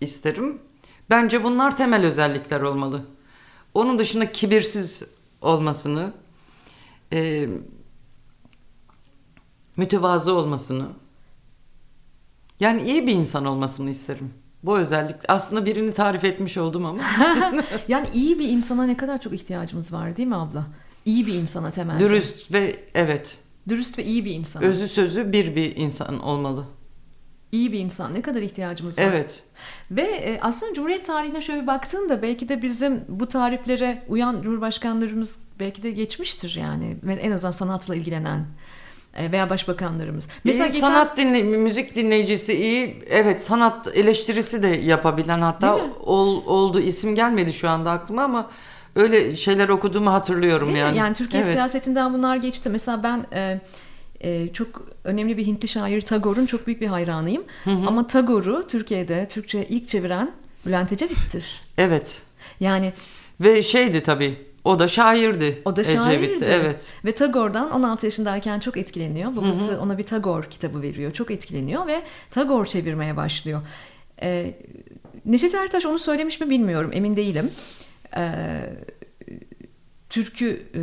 isterim. 0.00 0.62
Bence 1.10 1.44
bunlar 1.44 1.76
temel 1.76 2.06
özellikler 2.06 2.60
olmalı. 2.60 3.04
Onun 3.74 3.98
dışında 3.98 4.32
kibirsiz 4.32 5.02
olmasını, 5.40 6.12
e, 7.12 7.48
mütevazı 9.76 10.32
olmasını, 10.34 10.86
yani 12.60 12.82
iyi 12.82 13.06
bir 13.06 13.12
insan 13.12 13.44
olmasını 13.44 13.90
isterim. 13.90 14.41
Bu 14.62 14.78
özellik 14.78 15.16
aslında 15.28 15.66
birini 15.66 15.94
tarif 15.94 16.24
etmiş 16.24 16.58
oldum 16.58 16.84
ama. 16.86 17.02
yani 17.88 18.06
iyi 18.14 18.38
bir 18.38 18.48
insana 18.48 18.86
ne 18.86 18.96
kadar 18.96 19.20
çok 19.20 19.32
ihtiyacımız 19.32 19.92
var 19.92 20.16
değil 20.16 20.28
mi 20.28 20.36
abla? 20.36 20.66
İyi 21.04 21.26
bir 21.26 21.34
insana 21.34 21.70
temelde. 21.70 22.04
Dürüst 22.04 22.52
ve 22.52 22.76
evet. 22.94 23.38
Dürüst 23.68 23.98
ve 23.98 24.04
iyi 24.04 24.24
bir 24.24 24.34
insan. 24.34 24.62
Özü 24.62 24.88
sözü 24.88 25.32
bir 25.32 25.56
bir 25.56 25.76
insan 25.76 26.20
olmalı. 26.20 26.64
İyi 27.52 27.72
bir 27.72 27.78
insan 27.78 28.14
ne 28.14 28.22
kadar 28.22 28.42
ihtiyacımız 28.42 28.98
var. 28.98 29.02
Evet. 29.02 29.42
Ve 29.90 30.02
e, 30.02 30.40
aslında 30.40 30.74
Cumhuriyet 30.74 31.04
tarihine 31.04 31.40
şöyle 31.40 31.66
baktığında 31.66 32.22
belki 32.22 32.48
de 32.48 32.62
bizim 32.62 33.04
bu 33.08 33.28
tariflere 33.28 34.02
uyan 34.08 34.42
Cumhurbaşkanlarımız 34.42 35.42
belki 35.60 35.82
de 35.82 35.90
geçmiştir 35.90 36.56
yani. 36.60 36.96
En 37.20 37.30
azından 37.30 37.52
sanatla 37.52 37.94
ilgilenen 37.94 38.46
veya 39.16 39.50
başbakanlarımız. 39.50 40.28
Mesela 40.44 40.66
iyi, 40.66 40.72
geçen... 40.72 40.86
sanat 40.86 41.16
dinle 41.16 41.42
müzik 41.42 41.94
dinleyicisi 41.94 42.54
iyi. 42.54 43.04
Evet, 43.10 43.42
sanat 43.42 43.96
eleştirisi 43.96 44.62
de 44.62 44.68
yapabilen 44.68 45.40
hatta 45.40 45.76
ol, 46.00 46.46
oldu 46.46 46.80
isim 46.80 47.14
gelmedi 47.14 47.52
şu 47.52 47.68
anda 47.68 47.90
aklıma 47.90 48.22
ama 48.22 48.50
öyle 48.96 49.36
şeyler 49.36 49.68
okuduğumu 49.68 50.12
hatırlıyorum 50.12 50.68
Değil 50.68 50.78
yani. 50.78 50.92
Mi? 50.92 50.98
Yani 50.98 51.14
Türkiye 51.14 51.42
evet. 51.42 51.52
siyasetinden 51.52 52.14
bunlar 52.14 52.36
geçti. 52.36 52.70
Mesela 52.70 53.02
ben 53.02 53.24
e, 53.32 53.60
e, 54.20 54.52
çok 54.52 54.82
önemli 55.04 55.36
bir 55.36 55.46
Hintli 55.46 55.68
şair 55.68 56.00
Tagore'un 56.00 56.46
çok 56.46 56.66
büyük 56.66 56.80
bir 56.80 56.86
hayranıyım. 56.86 57.44
Hı 57.64 57.70
hı. 57.70 57.86
Ama 57.86 58.06
Tagore'u 58.06 58.68
Türkiye'de 58.68 59.28
Türkçe 59.28 59.64
ilk 59.64 59.88
çeviren 59.88 60.32
Bülent 60.66 60.92
Ecevit'tir. 60.92 61.62
Evet. 61.78 62.22
Yani 62.60 62.92
ve 63.40 63.62
şeydi 63.62 64.02
tabii 64.02 64.51
o 64.64 64.78
da 64.78 64.88
şairdi. 64.88 65.62
O 65.64 65.76
da 65.76 65.84
şairdi. 65.84 66.24
Ecevit'ti, 66.24 66.44
evet. 66.44 66.86
Ve 67.04 67.14
Tagore'dan 67.14 67.70
16 67.70 68.06
yaşındayken 68.06 68.60
çok 68.60 68.76
etkileniyor. 68.76 69.36
Babası 69.36 69.72
hı 69.72 69.76
hı. 69.76 69.80
ona 69.80 69.98
bir 69.98 70.06
Tagore 70.06 70.48
kitabı 70.48 70.82
veriyor. 70.82 71.12
Çok 71.12 71.30
etkileniyor 71.30 71.86
ve 71.86 72.02
Tagore 72.30 72.68
çevirmeye 72.68 73.16
başlıyor. 73.16 73.62
Ee, 74.22 74.54
Neşet 75.24 75.54
Ertaş 75.54 75.86
onu 75.86 75.98
söylemiş 75.98 76.40
mi 76.40 76.50
bilmiyorum. 76.50 76.90
Emin 76.94 77.16
değilim. 77.16 77.50
Ee, 78.16 78.60
türkü 80.10 80.62
e, 80.74 80.80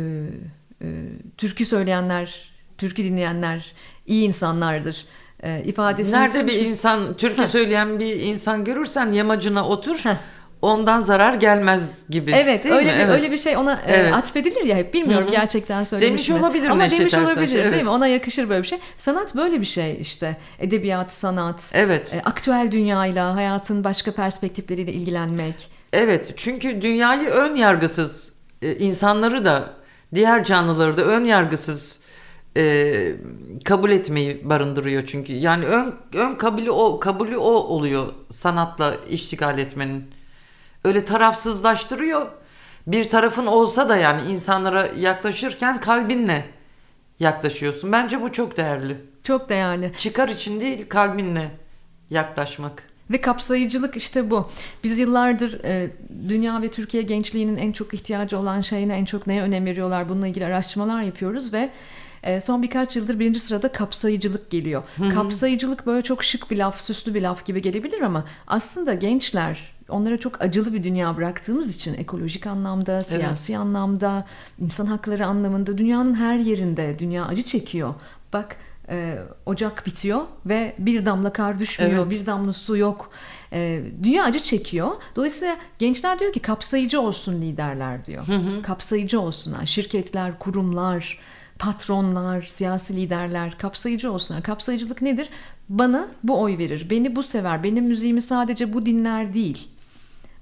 e, 0.86 0.88
türkü 1.36 1.66
söyleyenler, 1.66 2.52
türkü 2.78 3.04
dinleyenler 3.04 3.72
iyi 4.06 4.26
insanlardır 4.26 5.06
e, 5.42 5.62
ifadesi. 5.64 6.16
Nerede 6.16 6.46
bir 6.46 6.58
insan 6.58 7.16
türkü 7.16 7.48
söyleyen 7.48 8.00
bir 8.00 8.20
insan 8.20 8.64
görürsen 8.64 9.12
yamacına 9.12 9.68
otur. 9.68 9.98
Heh 9.98 10.16
ondan 10.62 11.00
zarar 11.00 11.34
gelmez 11.34 12.02
gibi. 12.08 12.30
Evet, 12.30 12.64
değil 12.64 12.74
öyle 12.74 12.92
mi? 12.92 12.98
bir 12.98 13.04
evet. 13.04 13.14
öyle 13.14 13.32
bir 13.32 13.38
şey 13.38 13.56
ona 13.56 13.72
e, 13.72 13.92
evet. 13.92 14.14
atfedilir 14.14 14.64
ya 14.64 14.76
hep. 14.76 14.94
Bilmiyorum 14.94 15.24
Hı-hı. 15.24 15.32
gerçekten 15.32 15.84
söylemiş 15.84 16.10
demiş 16.10 16.28
mi? 16.28 16.34
olabilir 16.34 16.68
Ama 16.68 16.90
demiş 16.90 17.00
Ertaş, 17.00 17.30
olabilir 17.30 17.58
evet. 17.58 17.72
değil 17.72 17.84
mi? 17.84 17.90
Ona 17.90 18.06
yakışır 18.06 18.48
böyle 18.48 18.62
bir 18.62 18.68
şey. 18.68 18.78
Sanat 18.96 19.36
böyle 19.36 19.60
bir 19.60 19.66
şey 19.66 20.00
işte. 20.00 20.36
Edebiyat, 20.58 21.12
sanat. 21.12 21.70
Evet. 21.72 22.14
E, 22.14 22.22
aktüel 22.22 22.68
dünyayla, 22.70 23.34
hayatın 23.34 23.84
başka 23.84 24.12
perspektifleriyle 24.12 24.92
ilgilenmek. 24.92 25.54
Evet. 25.92 26.32
Çünkü 26.36 26.82
dünyayı 26.82 27.28
ön 27.28 27.54
yargısız 27.54 28.32
e, 28.62 28.74
insanları 28.76 29.44
da 29.44 29.70
diğer 30.14 30.44
canlıları 30.44 30.96
da 30.96 31.02
ön 31.02 31.24
yargısız 31.24 32.00
e, 32.56 33.12
kabul 33.64 33.90
etmeyi 33.90 34.48
barındırıyor 34.48 35.02
çünkü. 35.06 35.32
Yani 35.32 35.66
ön 35.66 35.94
ön 36.14 36.34
kabulü 36.34 36.70
o 36.70 37.00
kabulü 37.00 37.36
o 37.36 37.50
oluyor 37.50 38.06
sanatla 38.30 38.96
iştigal 39.10 39.58
etmenin 39.58 40.04
öyle 40.84 41.04
tarafsızlaştırıyor. 41.04 42.26
Bir 42.86 43.08
tarafın 43.08 43.46
olsa 43.46 43.88
da 43.88 43.96
yani 43.96 44.30
insanlara 44.30 44.86
yaklaşırken 44.86 45.80
kalbinle 45.80 46.44
yaklaşıyorsun. 47.20 47.92
Bence 47.92 48.22
bu 48.22 48.32
çok 48.32 48.56
değerli. 48.56 48.96
Çok 49.22 49.48
değerli. 49.48 49.92
Çıkar 49.98 50.28
için 50.28 50.60
değil 50.60 50.88
kalbinle 50.88 51.50
yaklaşmak. 52.10 52.82
Ve 53.10 53.20
kapsayıcılık 53.20 53.96
işte 53.96 54.30
bu. 54.30 54.50
Biz 54.84 54.98
yıllardır 54.98 55.64
e, 55.64 55.90
dünya 56.28 56.62
ve 56.62 56.70
Türkiye 56.70 57.02
gençliğinin 57.02 57.56
en 57.56 57.72
çok 57.72 57.94
ihtiyacı 57.94 58.38
olan 58.38 58.60
şeyine 58.60 58.96
en 58.96 59.04
çok 59.04 59.26
neye 59.26 59.42
önem 59.42 59.66
veriyorlar 59.66 60.08
bununla 60.08 60.28
ilgili 60.28 60.46
araştırmalar 60.46 61.02
yapıyoruz 61.02 61.52
ve 61.52 61.70
e, 62.22 62.40
son 62.40 62.62
birkaç 62.62 62.96
yıldır 62.96 63.18
birinci 63.18 63.40
sırada 63.40 63.72
kapsayıcılık 63.72 64.50
geliyor. 64.50 64.82
Hı-hı. 64.96 65.14
Kapsayıcılık 65.14 65.86
böyle 65.86 66.02
çok 66.02 66.24
şık 66.24 66.50
bir 66.50 66.56
laf, 66.56 66.80
süslü 66.80 67.14
bir 67.14 67.22
laf 67.22 67.44
gibi 67.44 67.62
gelebilir 67.62 68.00
ama 68.00 68.24
aslında 68.46 68.94
gençler 68.94 69.72
onlara 69.90 70.18
çok 70.18 70.42
acılı 70.42 70.74
bir 70.74 70.84
dünya 70.84 71.16
bıraktığımız 71.16 71.74
için 71.74 71.94
ekolojik 71.94 72.46
anlamda, 72.46 73.02
siyasi 73.02 73.52
evet. 73.52 73.60
anlamda, 73.60 74.26
insan 74.58 74.86
hakları 74.86 75.26
anlamında 75.26 75.78
dünyanın 75.78 76.14
her 76.14 76.36
yerinde 76.36 76.98
dünya 76.98 77.26
acı 77.26 77.42
çekiyor. 77.42 77.94
Bak 78.32 78.56
e, 78.88 79.18
ocak 79.46 79.86
bitiyor 79.86 80.20
ve 80.46 80.74
bir 80.78 81.06
damla 81.06 81.32
kar 81.32 81.60
düşmüyor, 81.60 82.06
evet. 82.06 82.10
bir 82.10 82.26
damla 82.26 82.52
su 82.52 82.76
yok. 82.76 83.10
E, 83.52 83.84
dünya 84.02 84.24
acı 84.24 84.40
çekiyor. 84.40 84.90
Dolayısıyla 85.16 85.56
gençler 85.78 86.18
diyor 86.18 86.32
ki 86.32 86.40
kapsayıcı 86.40 87.00
olsun 87.00 87.42
liderler 87.42 88.06
diyor. 88.06 88.26
Hı 88.26 88.36
hı. 88.36 88.62
Kapsayıcı 88.62 89.20
olsunlar. 89.20 89.66
Şirketler, 89.66 90.38
kurumlar, 90.38 91.18
patronlar, 91.58 92.42
siyasi 92.42 92.96
liderler 92.96 93.58
kapsayıcı 93.58 94.12
olsunlar. 94.12 94.42
Kapsayıcılık 94.42 95.02
nedir? 95.02 95.28
Bana 95.68 96.08
bu 96.24 96.40
oy 96.40 96.58
verir, 96.58 96.90
beni 96.90 97.16
bu 97.16 97.22
sever, 97.22 97.64
benim 97.64 97.84
müziğimi 97.84 98.20
sadece 98.20 98.72
bu 98.72 98.86
dinler 98.86 99.34
değil. 99.34 99.68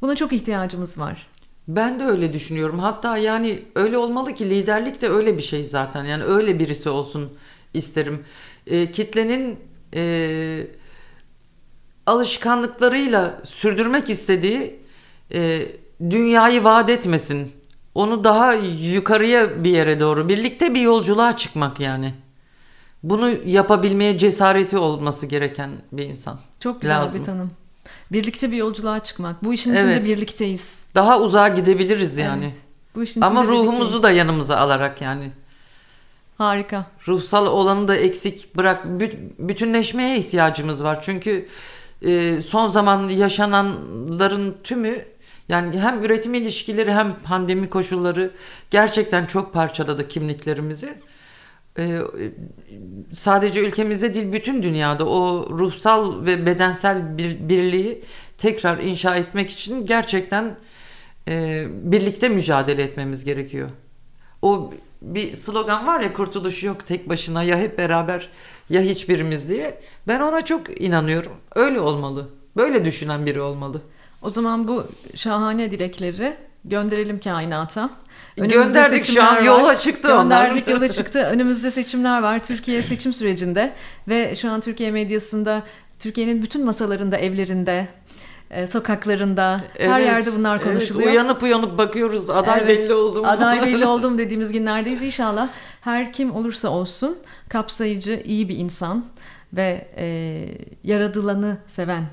Buna 0.01 0.17
çok 0.17 0.33
ihtiyacımız 0.33 0.99
var. 0.99 1.27
Ben 1.69 2.01
de 2.01 2.05
öyle 2.05 2.33
düşünüyorum. 2.33 2.79
Hatta 2.79 3.17
yani 3.17 3.63
öyle 3.75 3.99
olmalı 3.99 4.35
ki 4.35 4.51
liderlik 4.51 5.03
de 5.03 5.09
öyle 5.09 5.37
bir 5.37 5.43
şey 5.43 5.65
zaten. 5.65 6.05
Yani 6.05 6.25
öyle 6.25 6.59
birisi 6.59 6.89
olsun 6.89 7.33
isterim. 7.75 8.25
E, 8.67 8.93
kitlenin 8.93 9.59
e, 9.95 10.67
alışkanlıklarıyla 12.07 13.41
sürdürmek 13.45 14.11
istediği 14.11 14.81
e, 15.33 15.69
dünyayı 16.11 16.65
vaat 16.65 16.91
etmesin. 16.91 17.53
Onu 17.95 18.25
daha 18.25 18.55
yukarıya 18.55 19.65
bir 19.65 19.71
yere 19.71 20.01
doğru 20.01 20.29
birlikte 20.29 20.75
bir 20.75 20.81
yolculuğa 20.81 21.37
çıkmak 21.37 21.81
yani. 21.81 22.15
Bunu 23.03 23.31
yapabilmeye 23.45 24.19
cesareti 24.19 24.79
olması 24.79 25.27
gereken 25.27 25.71
bir 25.93 26.05
insan. 26.05 26.39
Çok 26.61 26.81
güzel 26.83 27.01
lazım. 27.01 27.21
bir 27.21 27.27
tanım. 27.27 27.51
Birlikte 28.13 28.51
bir 28.53 28.57
yolculuğa 28.57 29.03
çıkmak. 29.03 29.45
Bu 29.45 29.55
işin 29.55 29.75
içinde 29.75 29.93
evet. 29.93 30.07
birlikteyiz. 30.07 30.93
Daha 30.95 31.21
uzağa 31.21 31.49
gidebiliriz 31.49 32.17
yani. 32.17 32.45
Evet. 32.45 32.55
Bu 32.95 33.03
işin 33.03 33.21
Ama 33.21 33.45
ruhumuzu 33.45 34.03
da 34.03 34.11
yanımıza 34.11 34.57
alarak 34.57 35.01
yani. 35.01 35.33
Harika. 36.39 36.87
Ruhsal 37.09 37.47
olanı 37.47 37.89
da 37.89 37.97
eksik 37.97 38.57
bırak. 38.57 38.85
Bütünleşmeye 39.39 40.19
ihtiyacımız 40.19 40.85
var. 40.85 40.99
Çünkü 41.03 41.49
e, 42.03 42.43
son 42.43 42.69
zaman 42.69 43.09
yaşananların 43.09 44.57
tümü 44.65 45.05
yani 45.49 45.81
hem 45.81 46.05
üretim 46.05 46.35
ilişkileri 46.35 46.93
hem 46.93 47.15
pandemi 47.25 47.71
koşulları 47.71 48.31
gerçekten 48.71 49.27
çok 49.27 49.55
parçaladı 49.55 50.09
kimliklerimizi. 50.09 50.99
Ee, 51.79 52.01
sadece 53.13 53.61
ülkemizde 53.61 54.15
değil 54.15 54.33
bütün 54.33 54.63
dünyada 54.63 55.07
o 55.09 55.49
ruhsal 55.51 56.27
ve 56.27 56.47
bedensel 56.47 57.19
bir, 57.19 57.49
birliği 57.49 58.05
tekrar 58.39 58.79
inşa 58.79 59.17
etmek 59.17 59.51
için 59.51 59.87
gerçekten 59.87 60.57
e, 61.29 61.67
birlikte 61.71 62.29
mücadele 62.29 62.83
etmemiz 62.83 63.25
gerekiyor. 63.25 63.71
O 64.43 64.73
bir 65.03 65.37
slogan 65.37 65.87
var 65.87 66.01
ya 66.01 66.13
kurtuluş 66.13 66.63
yok 66.63 66.87
tek 66.87 67.09
başına 67.09 67.43
ya 67.43 67.59
hep 67.59 67.79
beraber 67.79 68.29
ya 68.71 68.81
hiçbirimiz 68.81 69.49
diye. 69.49 69.81
Ben 70.09 70.21
ona 70.21 70.45
çok 70.45 70.81
inanıyorum. 70.81 71.33
Öyle 71.55 71.81
olmalı. 71.81 72.29
Böyle 72.57 72.85
düşünen 72.85 73.27
biri 73.27 73.41
olmalı. 73.41 73.83
O 74.23 74.31
zaman 74.31 74.69
bu 74.69 74.87
şahane 75.15 75.71
dilekleri 75.71 76.37
gönderelim 76.65 77.21
kainata. 77.21 77.91
Önümüzde 78.37 78.79
Gönderdik 78.79 79.05
şu 79.05 79.23
an 79.23 79.45
yola 79.45 79.79
çıktı 79.79 80.15
onlar. 80.15 80.47
Gönderdik 80.47 80.69
yola 80.69 80.89
çıktı. 80.89 81.19
Önümüzde 81.19 81.71
seçimler 81.71 82.23
var. 82.23 82.45
Türkiye 82.45 82.83
seçim 82.83 83.13
sürecinde 83.13 83.73
ve 84.09 84.35
şu 84.35 84.51
an 84.51 84.61
Türkiye 84.61 84.91
medyasında 84.91 85.63
Türkiye'nin 85.99 86.43
bütün 86.43 86.65
masalarında, 86.65 87.17
evlerinde, 87.17 87.89
e, 88.51 88.67
sokaklarında 88.67 89.61
evet, 89.79 89.91
her 89.91 90.01
yerde 90.01 90.31
bunlar 90.37 90.63
konuşuluyor. 90.63 91.09
Evet, 91.09 91.15
uyanıp 91.15 91.43
uyanıp 91.43 91.79
bakıyoruz 91.79 92.31
aday 92.31 92.61
evet, 92.63 92.69
belli 92.69 92.95
oldum. 92.95 93.25
Aday 93.25 93.67
belli 93.67 93.87
oldum 93.87 94.19
dediğimiz 94.19 94.53
günlerdeyiz. 94.53 95.03
İnşallah 95.03 95.49
her 95.81 96.13
kim 96.13 96.35
olursa 96.35 96.69
olsun 96.69 97.19
kapsayıcı, 97.49 98.23
iyi 98.25 98.49
bir 98.49 98.57
insan 98.57 99.05
ve 99.53 99.89
e, 99.97 100.07
yaradılanı 100.85 101.59
seven 101.67 102.05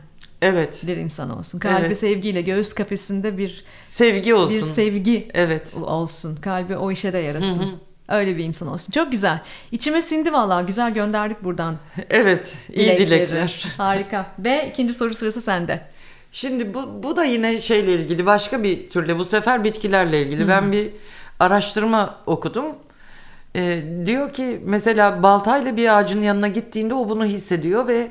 Evet. 0.45 0.83
Bir 0.87 0.97
insan 0.97 1.37
olsun. 1.37 1.59
Kalbi 1.59 1.85
evet. 1.85 1.97
sevgiyle 1.97 2.41
göğüs 2.41 2.73
kafesinde 2.73 3.37
bir 3.37 3.63
sevgi 3.87 4.33
olsun. 4.33 4.61
Bir 4.61 4.65
sevgi 4.65 5.27
evet. 5.33 5.75
olsun. 5.81 6.35
Kalbi 6.35 6.77
o 6.77 6.91
işe 6.91 7.13
de 7.13 7.17
yarasın. 7.17 7.63
Hı 7.63 7.67
hı. 7.67 8.17
Öyle 8.17 8.37
bir 8.37 8.43
insan 8.43 8.67
olsun. 8.67 8.91
Çok 8.91 9.11
güzel. 9.11 9.39
İçime 9.71 10.01
sindi 10.01 10.33
vallahi. 10.33 10.65
Güzel 10.65 10.93
gönderdik 10.93 11.43
buradan. 11.43 11.77
Evet. 12.09 12.55
iyi 12.73 12.97
dilekleri. 12.97 13.09
dilekler. 13.09 13.67
Harika. 13.77 14.25
Ve 14.39 14.69
ikinci 14.69 14.93
soru 14.93 15.13
sırası 15.13 15.41
sende. 15.41 15.81
Şimdi 16.31 16.73
bu, 16.73 17.03
bu 17.03 17.15
da 17.15 17.23
yine 17.23 17.61
şeyle 17.61 17.93
ilgili 17.93 18.25
başka 18.25 18.63
bir 18.63 18.89
türle 18.89 19.17
bu 19.17 19.25
sefer 19.25 19.63
bitkilerle 19.63 20.21
ilgili. 20.21 20.43
Hı. 20.43 20.47
Ben 20.47 20.71
bir 20.71 20.89
araştırma 21.39 22.15
okudum. 22.25 22.65
Ee, 23.55 23.83
diyor 24.05 24.33
ki 24.33 24.61
mesela 24.63 25.23
baltayla 25.23 25.77
bir 25.77 25.97
ağacın 25.97 26.21
yanına 26.21 26.47
gittiğinde 26.47 26.93
o 26.93 27.09
bunu 27.09 27.25
hissediyor 27.25 27.87
ve 27.87 28.07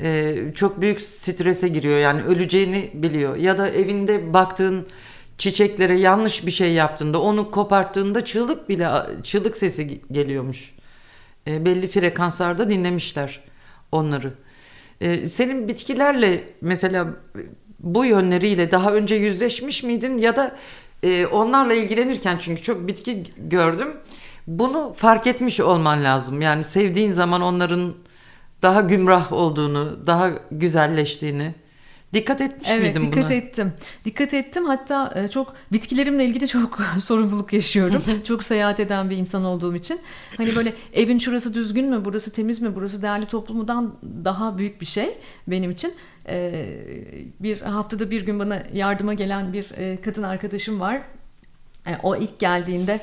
e, 0.00 0.36
çok 0.54 0.80
büyük 0.80 1.00
strese 1.00 1.68
giriyor. 1.68 1.98
Yani 1.98 2.22
öleceğini 2.22 2.90
biliyor. 2.94 3.36
Ya 3.36 3.58
da 3.58 3.68
evinde 3.68 4.32
baktığın 4.32 4.86
çiçeklere 5.38 5.98
yanlış 5.98 6.46
bir 6.46 6.50
şey 6.50 6.72
yaptığında 6.72 7.20
onu 7.20 7.50
koparttığında 7.50 8.24
çığlık 8.24 8.68
bile 8.68 8.88
çığlık 9.22 9.56
sesi 9.56 10.00
geliyormuş. 10.12 10.74
E, 11.46 11.64
belli 11.64 11.88
frekanslarda 11.88 12.70
dinlemişler 12.70 13.40
onları. 13.92 14.32
E, 15.00 15.26
senin 15.26 15.68
bitkilerle 15.68 16.44
mesela 16.60 17.06
bu 17.80 18.04
yönleriyle 18.04 18.70
daha 18.70 18.92
önce 18.92 19.14
yüzleşmiş 19.14 19.82
miydin 19.82 20.18
ya 20.18 20.36
da 20.36 20.56
e, 21.02 21.26
onlarla 21.26 21.74
ilgilenirken 21.74 22.38
çünkü 22.40 22.62
çok 22.62 22.86
bitki 22.88 23.24
gördüm. 23.36 23.88
Bunu 24.46 24.92
fark 24.92 25.26
etmiş 25.26 25.60
olman 25.60 26.04
lazım. 26.04 26.42
Yani 26.42 26.64
sevdiğin 26.64 27.12
zaman 27.12 27.42
onların 27.42 27.94
daha 28.64 28.80
gümrah 28.80 29.32
olduğunu, 29.32 30.06
daha 30.06 30.30
güzelleştiğini. 30.50 31.54
Dikkat 32.12 32.40
etmiş 32.40 32.68
evet, 32.70 32.96
miydin 32.96 33.10
dikkat 33.10 33.24
buna? 33.24 33.34
ettim. 33.34 33.72
Dikkat 34.04 34.34
ettim. 34.34 34.64
Hatta 34.64 35.12
e, 35.16 35.28
çok 35.28 35.54
bitkilerimle 35.72 36.24
ilgili 36.24 36.48
çok 36.56 36.78
sorumluluk 36.98 37.52
yaşıyorum. 37.52 38.02
çok 38.24 38.44
seyahat 38.44 38.80
eden 38.80 39.10
bir 39.10 39.16
insan 39.16 39.44
olduğum 39.44 39.74
için. 39.74 40.00
Hani 40.36 40.56
böyle 40.56 40.72
evin 40.92 41.18
şurası 41.18 41.54
düzgün 41.54 41.90
mü, 41.90 42.04
burası 42.04 42.32
temiz 42.32 42.62
mi, 42.62 42.74
burası 42.74 43.02
değerli 43.02 43.26
toplumudan 43.26 43.94
daha 44.24 44.58
büyük 44.58 44.80
bir 44.80 44.86
şey 44.86 45.18
benim 45.48 45.70
için. 45.70 45.94
E, 46.28 46.66
bir 47.40 47.60
haftada 47.60 48.10
bir 48.10 48.26
gün 48.26 48.38
bana 48.38 48.62
yardıma 48.72 49.14
gelen 49.14 49.52
bir 49.52 49.70
e, 49.76 50.00
kadın 50.00 50.22
arkadaşım 50.22 50.80
var. 50.80 51.02
O 52.02 52.16
ilk 52.16 52.38
geldiğinde 52.38 53.00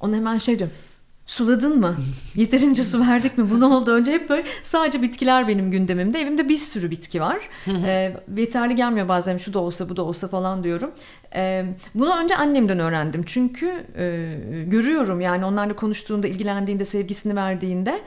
ona 0.00 0.16
hemen 0.16 0.38
şey 0.38 0.58
diyorum 0.58 0.76
Suladın 1.26 1.80
mı? 1.80 1.96
Yeterince 2.34 2.84
su 2.84 3.00
verdik 3.00 3.38
mi? 3.38 3.50
Bu 3.50 3.60
ne 3.60 3.64
oldu? 3.64 3.90
Önce 3.90 4.12
hep 4.12 4.28
böyle 4.28 4.46
sadece 4.62 5.02
bitkiler 5.02 5.48
benim 5.48 5.70
gündemimde. 5.70 6.20
Evimde 6.20 6.48
bir 6.48 6.58
sürü 6.58 6.90
bitki 6.90 7.20
var. 7.20 7.48
ee, 7.86 8.16
yeterli 8.36 8.74
gelmiyor 8.74 9.08
bazen 9.08 9.38
şu 9.38 9.52
da 9.52 9.58
olsa 9.58 9.88
bu 9.88 9.96
da 9.96 10.02
olsa 10.02 10.28
falan 10.28 10.64
diyorum. 10.64 10.90
Ee, 11.34 11.64
bunu 11.94 12.16
önce 12.16 12.36
annemden 12.36 12.78
öğrendim. 12.78 13.22
Çünkü 13.26 13.86
e, 13.96 14.64
görüyorum 14.66 15.20
yani 15.20 15.44
onlarla 15.44 15.76
konuştuğunda, 15.76 16.28
ilgilendiğinde, 16.28 16.84
sevgisini 16.84 17.36
verdiğinde 17.36 18.00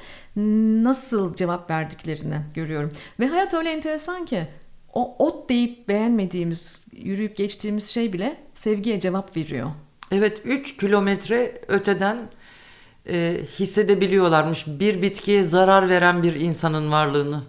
nasıl 0.83 1.35
cevap 1.35 1.69
verdiklerini 1.69 2.41
görüyorum. 2.55 2.91
Ve 3.19 3.27
hayat 3.27 3.53
öyle 3.53 3.71
enteresan 3.71 4.25
ki 4.25 4.47
o 4.93 5.15
ot 5.25 5.49
deyip 5.49 5.87
beğenmediğimiz, 5.87 6.85
yürüyüp 6.91 7.37
geçtiğimiz 7.37 7.87
şey 7.87 8.13
bile 8.13 8.37
sevgiye 8.53 8.99
cevap 8.99 9.37
veriyor. 9.37 9.69
Evet 10.11 10.41
3 10.45 10.77
kilometre 10.77 11.61
öteden 11.67 12.17
e, 13.09 13.41
hissedebiliyorlarmış 13.59 14.65
bir 14.67 15.01
bitkiye 15.01 15.43
zarar 15.43 15.89
veren 15.89 16.23
bir 16.23 16.35
insanın 16.35 16.91
varlığını 16.91 17.43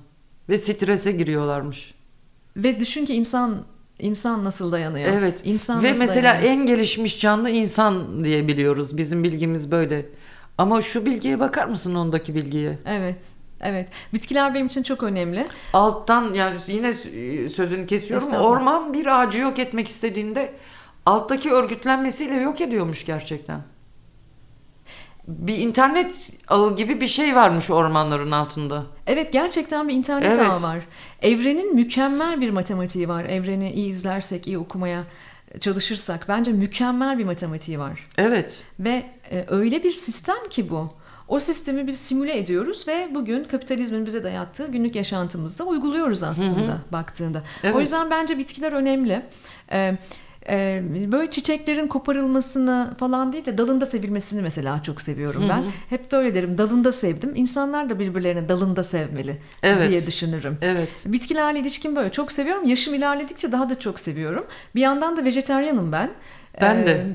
ve 0.49 0.59
strese 0.59 1.12
giriyorlarmış. 1.12 1.94
Ve 2.57 2.81
düşün 2.81 3.05
ki 3.05 3.14
insan 3.14 3.64
insan 3.99 4.44
nasıl 4.44 4.73
dayanıyor? 4.73 5.12
Evet. 5.12 5.40
İnsan 5.44 5.83
ve 5.83 5.90
nasıl 5.90 6.01
mesela 6.01 6.35
dayanıyor? 6.35 6.53
en 6.53 6.66
gelişmiş 6.66 7.21
canlı 7.21 7.51
insan 7.51 8.25
diye 8.25 8.49
biliyoruz. 8.49 8.97
Bizim 8.97 9.25
bilgimiz 9.25 9.71
böyle. 9.71 10.07
Ama 10.59 10.83
şu 10.83 11.07
bilgiye 11.07 11.40
bakar 11.40 11.66
mısın 11.68 11.94
ondaki 11.94 12.35
bilgiye? 12.35 12.79
Evet. 12.87 13.18
Evet. 13.61 13.88
Bitkiler 14.14 14.55
benim 14.55 14.66
için 14.66 14.83
çok 14.83 15.03
önemli. 15.03 15.47
Alttan 15.73 16.35
yani 16.35 16.59
yine 16.66 16.94
sözünü 17.49 17.87
kesiyorum. 17.87 18.33
Orman 18.33 18.94
bir 18.94 19.21
ağacı 19.21 19.38
yok 19.38 19.59
etmek 19.59 19.88
istediğinde 19.88 20.53
alttaki 21.07 21.51
örgütlenmesiyle 21.51 22.35
yok 22.35 22.61
ediyormuş 22.61 23.07
gerçekten 23.07 23.61
bir 25.28 25.58
internet 25.58 26.30
ağı 26.48 26.76
gibi 26.76 27.00
bir 27.00 27.06
şey 27.06 27.36
varmış 27.36 27.70
ormanların 27.70 28.30
altında. 28.30 28.84
Evet 29.06 29.32
gerçekten 29.32 29.88
bir 29.88 29.94
internet 29.94 30.26
evet. 30.26 30.50
ağı 30.50 30.62
var. 30.62 30.78
Evrenin 31.22 31.74
mükemmel 31.74 32.40
bir 32.40 32.50
matematiği 32.50 33.08
var. 33.08 33.24
Evreni 33.24 33.72
iyi 33.72 33.88
izlersek, 33.88 34.46
iyi 34.46 34.58
okumaya 34.58 35.04
çalışırsak 35.60 36.28
bence 36.28 36.52
mükemmel 36.52 37.18
bir 37.18 37.24
matematiği 37.24 37.78
var. 37.78 38.04
Evet. 38.18 38.64
Ve 38.80 39.02
e, 39.30 39.44
öyle 39.48 39.84
bir 39.84 39.92
sistem 39.92 40.48
ki 40.50 40.70
bu. 40.70 40.92
O 41.28 41.40
sistemi 41.40 41.86
biz 41.86 41.98
simüle 42.00 42.38
ediyoruz 42.38 42.88
ve 42.88 43.08
bugün 43.14 43.44
kapitalizmin 43.44 44.06
bize 44.06 44.24
dayattığı 44.24 44.66
günlük 44.66 44.96
yaşantımızda 44.96 45.64
uyguluyoruz 45.64 46.22
aslında 46.22 46.72
hı 46.72 46.74
hı. 46.74 46.92
baktığında. 46.92 47.42
Evet. 47.62 47.76
O 47.76 47.80
yüzden 47.80 48.10
bence 48.10 48.38
bitkiler 48.38 48.72
önemli. 48.72 49.22
Evet 49.68 49.98
e, 50.48 50.82
böyle 51.12 51.30
çiçeklerin 51.30 51.87
koparılmasını 51.87 52.94
falan 52.98 53.32
değil 53.32 53.44
de 53.44 53.58
dalında 53.58 53.87
sevilmesini 53.87 54.42
mesela 54.42 54.82
çok 54.82 55.00
seviyorum 55.00 55.44
ben. 55.48 55.58
Hı 55.58 55.66
hı. 55.66 55.70
Hep 55.90 56.11
de 56.11 56.16
öyle 56.16 56.34
derim 56.34 56.58
dalında 56.58 56.92
sevdim. 56.92 57.32
İnsanlar 57.34 57.90
da 57.90 57.98
birbirlerini 57.98 58.48
dalında 58.48 58.84
sevmeli 58.84 59.38
evet. 59.62 59.90
diye 59.90 60.06
düşünürüm. 60.06 60.58
Evet. 60.62 61.04
Bitkilerle 61.06 61.58
ilişkim 61.58 61.96
böyle 61.96 62.12
çok 62.12 62.32
seviyorum. 62.32 62.64
Yaşım 62.64 62.94
ilerledikçe 62.94 63.52
daha 63.52 63.70
da 63.70 63.78
çok 63.78 64.00
seviyorum. 64.00 64.46
Bir 64.74 64.80
yandan 64.80 65.16
da 65.16 65.24
vejeteryanım 65.24 65.92
ben. 65.92 66.11
Ben 66.61 66.87
de. 66.87 67.07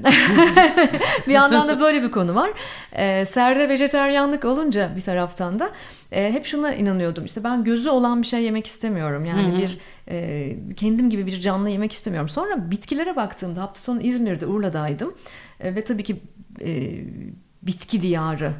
bir 1.28 1.34
yandan 1.34 1.68
da 1.68 1.80
böyle 1.80 2.04
bir 2.04 2.12
konu 2.12 2.36
var. 2.36 2.52
Ee, 2.94 3.26
serde 3.26 3.70
vejeteryanlık 3.70 4.46
olunca 4.46 4.92
bir 4.96 5.02
taraftan 5.02 5.60
da 5.60 5.70
e, 6.12 6.32
hep 6.32 6.46
şuna 6.46 6.74
inanıyordum. 6.74 7.26
İşte 7.26 7.44
ben 7.44 7.64
gözü 7.64 7.90
olan 7.90 8.22
bir 8.22 8.28
şey 8.28 8.44
yemek 8.44 8.68
istemiyorum. 8.68 9.26
Yani 9.26 9.48
Hı-hı. 9.48 9.62
bir 9.62 9.78
e, 10.08 10.56
kendim 10.76 11.10
gibi 11.10 11.26
bir 11.26 11.42
canlı 11.42 11.70
yemek 11.70 11.92
istemiyorum. 11.92 12.30
Sonra 12.30 12.72
bitkilere 12.72 13.16
baktığımda 13.16 13.62
hafta 13.62 13.80
sonu 13.80 14.02
İzmir'de 14.02 14.46
Urla'daydım. 14.46 15.14
E, 15.60 15.76
ve 15.76 15.84
tabii 15.84 16.04
ki 16.04 16.22
e, 16.62 16.92
bitki 17.62 18.02
diyarı. 18.02 18.54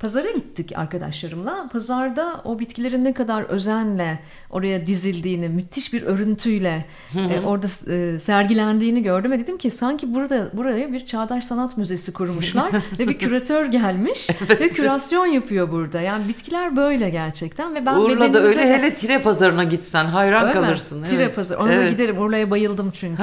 Pazara 0.00 0.30
gittik 0.30 0.72
arkadaşlarımla. 0.76 1.68
Pazarda 1.72 2.40
o 2.44 2.58
bitkilerin 2.58 3.04
ne 3.04 3.14
kadar 3.14 3.42
özenle 3.42 4.18
oraya 4.50 4.86
dizildiğini, 4.86 5.48
müthiş 5.48 5.92
bir 5.92 6.02
örüntüyle 6.02 6.84
e, 7.16 7.40
orada 7.40 7.92
e, 7.92 8.18
sergilendiğini 8.18 9.02
gördüm 9.02 9.30
ve 9.30 9.38
dedim 9.38 9.58
ki 9.58 9.70
sanki 9.70 10.14
burada 10.14 10.50
buraya 10.52 10.92
bir 10.92 11.06
çağdaş 11.06 11.44
sanat 11.44 11.76
müzesi 11.76 12.12
kurmuşlar 12.12 12.70
ve 12.98 13.08
bir 13.08 13.18
küratör 13.18 13.66
gelmiş 13.66 14.28
evet. 14.30 14.60
ve 14.60 14.68
kürasyon 14.68 15.26
yapıyor 15.26 15.70
burada. 15.70 16.00
Yani 16.00 16.28
bitkiler 16.28 16.76
böyle 16.76 17.10
gerçekten 17.10 17.74
ve 17.74 17.86
ben 17.86 17.94
Urla'da 17.94 18.42
öyle 18.42 18.56
de... 18.56 18.74
hele 18.74 18.94
tire 18.94 19.22
pazarına 19.22 19.64
gitsen 19.64 20.04
hayran 20.04 20.42
öyle 20.42 20.52
kalırsın. 20.52 21.00
Mi? 21.00 21.06
Tire 21.06 21.22
evet. 21.22 21.36
pazarı. 21.36 21.60
Ona 21.60 21.72
evet. 21.72 21.86
da 21.86 21.90
giderim. 21.90 22.18
Urla'ya 22.18 22.50
bayıldım 22.50 22.90
çünkü. 22.94 23.22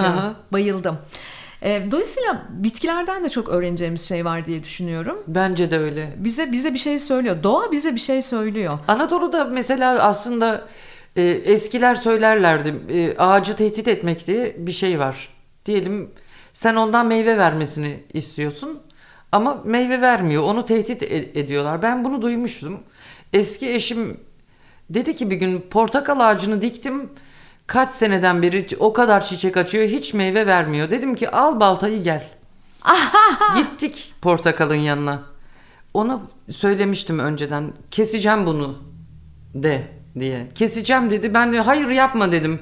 bayıldım. 0.52 0.98
E, 1.62 1.92
dolayısıyla 1.92 2.46
bitkilerden 2.50 3.24
de 3.24 3.30
çok 3.30 3.50
öğreneceğimiz 3.50 4.02
şey 4.02 4.26
var 4.26 4.46
diye 4.46 4.64
düşünüyorum. 4.64 5.24
Bence 5.28 5.72
de 5.72 5.80
öyle. 5.80 6.14
Bize 6.18 6.52
bize 6.52 6.74
bir 6.74 6.80
şey 6.80 7.00
söylüyor. 7.00 7.44
Doğa 7.44 7.72
bize 7.72 7.96
bir 7.96 8.00
şey 8.00 8.22
söylüyor. 8.22 8.80
Anadolu'da 8.88 9.46
mesela 9.46 10.04
aslında 10.04 10.68
e, 11.16 11.22
eskiler 11.24 11.96
söylerlerdi. 11.96 12.76
E, 12.90 13.18
ağacı 13.18 13.56
tehdit 13.56 13.88
etmek 13.88 14.28
diye 14.28 14.56
bir 14.58 14.72
şey 14.72 15.00
var. 15.00 15.30
Diyelim 15.66 16.12
sen 16.54 16.76
ondan 16.76 17.06
meyve 17.08 17.38
vermesini 17.38 18.04
istiyorsun 18.14 18.80
ama 19.32 19.62
meyve 19.66 20.02
vermiyor. 20.02 20.44
Onu 20.44 20.66
tehdit 20.66 21.04
e- 21.04 21.40
ediyorlar. 21.40 21.82
Ben 21.82 22.06
bunu 22.06 22.22
duymuştum. 22.22 22.80
Eski 23.34 23.74
eşim 23.74 24.20
dedi 24.90 25.16
ki 25.16 25.32
bir 25.32 25.36
gün 25.36 25.62
portakal 25.62 26.20
ağacını 26.20 26.62
diktim 26.62 27.10
Kaç 27.68 27.92
seneden 27.92 28.42
beri 28.42 28.68
o 28.80 28.94
kadar 28.94 29.26
çiçek 29.26 29.58
açıyor 29.58 29.88
hiç 29.88 30.14
meyve 30.14 30.48
vermiyor. 30.48 30.92
Dedim 30.92 31.16
ki 31.16 31.30
al 31.30 31.60
baltayı 31.60 32.04
gel. 32.04 32.30
Gittik 33.58 34.14
portakalın 34.22 34.76
yanına. 34.76 35.24
Ona 35.94 36.22
söylemiştim 36.52 37.20
önceden. 37.20 37.74
Keseceğim 37.92 38.46
bunu 38.46 38.78
de 39.54 39.88
diye. 40.20 40.48
Keseceğim 40.56 41.12
dedi. 41.12 41.34
Ben 41.34 41.54
de 41.54 41.60
hayır 41.60 41.88
yapma 41.90 42.32
dedim. 42.32 42.60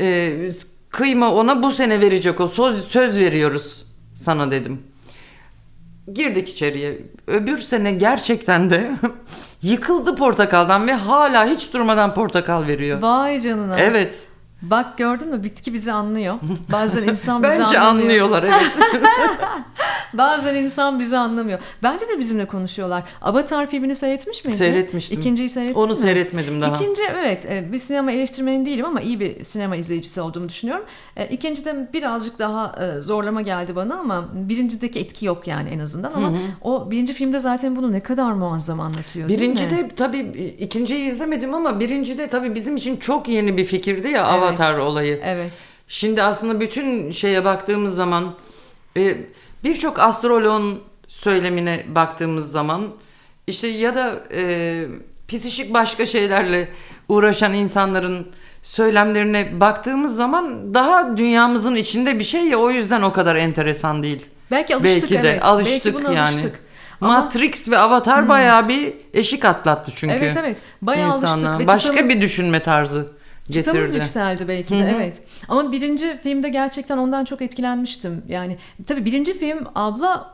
Ee, 0.00 0.50
kıyma 0.90 1.34
ona 1.34 1.62
bu 1.62 1.70
sene 1.72 2.00
verecek 2.00 2.40
o. 2.40 2.48
Söz, 2.48 2.84
söz 2.84 3.18
veriyoruz 3.18 3.84
sana 4.14 4.50
dedim. 4.50 4.82
Girdik 6.14 6.48
içeriye. 6.48 6.98
Öbür 7.26 7.58
sene 7.58 7.92
gerçekten 7.92 8.70
de 8.70 8.90
Yıkıldı 9.66 10.14
portakaldan 10.14 10.86
ve 10.86 10.92
hala 10.92 11.46
hiç 11.46 11.74
durmadan 11.74 12.14
portakal 12.14 12.66
veriyor. 12.66 13.02
Vay 13.02 13.40
canına. 13.40 13.78
Evet. 13.78 14.28
Bak 14.70 14.98
gördün 14.98 15.28
mü 15.28 15.42
bitki 15.42 15.74
bizi 15.74 15.92
anlıyor. 15.92 16.34
Bazen 16.72 17.02
insan 17.02 17.42
bizi 17.42 17.52
Bence 17.52 17.78
anlıyor. 17.78 17.82
anlıyorlar 17.82 18.42
evet. 18.42 18.72
Bazen 20.12 20.54
insan 20.54 21.00
bizi 21.00 21.16
anlamıyor. 21.18 21.58
Bence 21.82 22.08
de 22.08 22.18
bizimle 22.18 22.44
konuşuyorlar. 22.46 23.02
Avatar 23.22 23.66
filmini 23.66 23.96
seyretmiş 23.96 24.44
miydin? 24.44 24.58
Seyretmiştim. 24.58 25.18
İkinciyi 25.18 25.48
seyrettin 25.48 25.80
Onu 25.80 25.88
mi? 25.88 25.96
seyretmedim 25.96 26.60
daha. 26.60 26.74
İkinci 26.74 27.02
evet 27.22 27.46
e, 27.46 27.72
bir 27.72 27.78
sinema 27.78 28.12
eleştirmeni 28.12 28.66
değilim 28.66 28.84
ama 28.84 29.00
iyi 29.00 29.20
bir 29.20 29.44
sinema 29.44 29.76
izleyicisi 29.76 30.20
olduğumu 30.20 30.48
düşünüyorum. 30.48 30.84
E, 31.16 31.28
İkincide 31.28 31.88
birazcık 31.92 32.38
daha 32.38 32.74
e, 32.84 33.00
zorlama 33.00 33.42
geldi 33.42 33.76
bana 33.76 33.94
ama 33.94 34.28
birincideki 34.34 35.00
etki 35.00 35.26
yok 35.26 35.46
yani 35.46 35.68
en 35.68 35.78
azından 35.78 36.12
ama 36.12 36.28
hı 36.28 36.32
hı. 36.32 36.36
o 36.62 36.90
birinci 36.90 37.12
filmde 37.12 37.40
zaten 37.40 37.76
bunu 37.76 37.92
ne 37.92 38.00
kadar 38.00 38.32
muazzam 38.32 38.80
anlatıyor 38.80 39.28
Birincide 39.28 39.88
tabii 39.96 40.18
ikinciyi 40.58 41.10
izlemedim 41.10 41.54
ama 41.54 41.80
birincide 41.80 42.26
tabii 42.28 42.54
bizim 42.54 42.76
için 42.76 42.96
çok 42.96 43.28
yeni 43.28 43.56
bir 43.56 43.64
fikirdi 43.64 44.08
ya 44.08 44.30
evet. 44.30 44.42
Avatar 44.42 44.55
olayı. 44.78 45.20
Evet. 45.24 45.50
Şimdi 45.88 46.22
aslında 46.22 46.60
bütün 46.60 47.10
şeye 47.10 47.44
baktığımız 47.44 47.94
zaman 47.94 48.34
birçok 49.64 49.98
astroloğun 49.98 50.80
söylemine 51.08 51.84
baktığımız 51.88 52.50
zaman 52.52 52.88
işte 53.46 53.68
ya 53.68 53.94
da 53.94 54.14
e, 54.34 54.84
psişik 55.28 55.74
başka 55.74 56.06
şeylerle 56.06 56.68
uğraşan 57.08 57.54
insanların 57.54 58.26
söylemlerine 58.62 59.60
baktığımız 59.60 60.16
zaman 60.16 60.74
daha 60.74 61.16
dünyamızın 61.16 61.74
içinde 61.74 62.18
bir 62.18 62.24
şey 62.24 62.44
ya 62.48 62.58
o 62.58 62.70
yüzden 62.70 63.02
o 63.02 63.12
kadar 63.12 63.36
enteresan 63.36 64.02
değil. 64.02 64.26
Belki 64.50 64.76
alıştık 64.76 65.10
Belki 65.10 65.22
de 65.24 65.30
evet. 65.30 65.44
alıştık 65.44 65.94
Belki 65.94 66.12
yani. 66.16 66.20
alıştık. 66.34 66.54
Ama- 67.00 67.12
Matrix 67.20 67.70
ve 67.70 67.78
Avatar 67.78 68.28
bayağı 68.28 68.68
bir 68.68 68.94
eşik 69.14 69.44
atlattı 69.44 69.92
çünkü. 69.94 70.14
Evet 70.14 70.36
evet. 70.36 70.62
Bayağı 70.82 71.08
alıştık 71.10 71.28
insana. 71.28 71.58
ve 71.58 71.66
Başka 71.66 71.92
çıtamız- 71.92 72.10
bir 72.10 72.20
düşünme 72.20 72.62
tarzı 72.62 73.06
Çıtamız 73.52 73.80
getirdi. 73.86 73.98
yükseldi 74.02 74.48
belki 74.48 74.74
de 74.74 74.78
Hı 74.80 74.84
hı. 74.84 74.88
evet. 74.96 75.22
Ama 75.48 75.72
birinci 75.72 76.18
filmde 76.22 76.48
gerçekten 76.48 76.98
ondan 76.98 77.24
çok 77.24 77.42
etkilenmiştim. 77.42 78.22
Yani 78.28 78.56
tabii 78.86 79.04
birinci 79.04 79.38
film 79.38 79.58
abla 79.74 80.32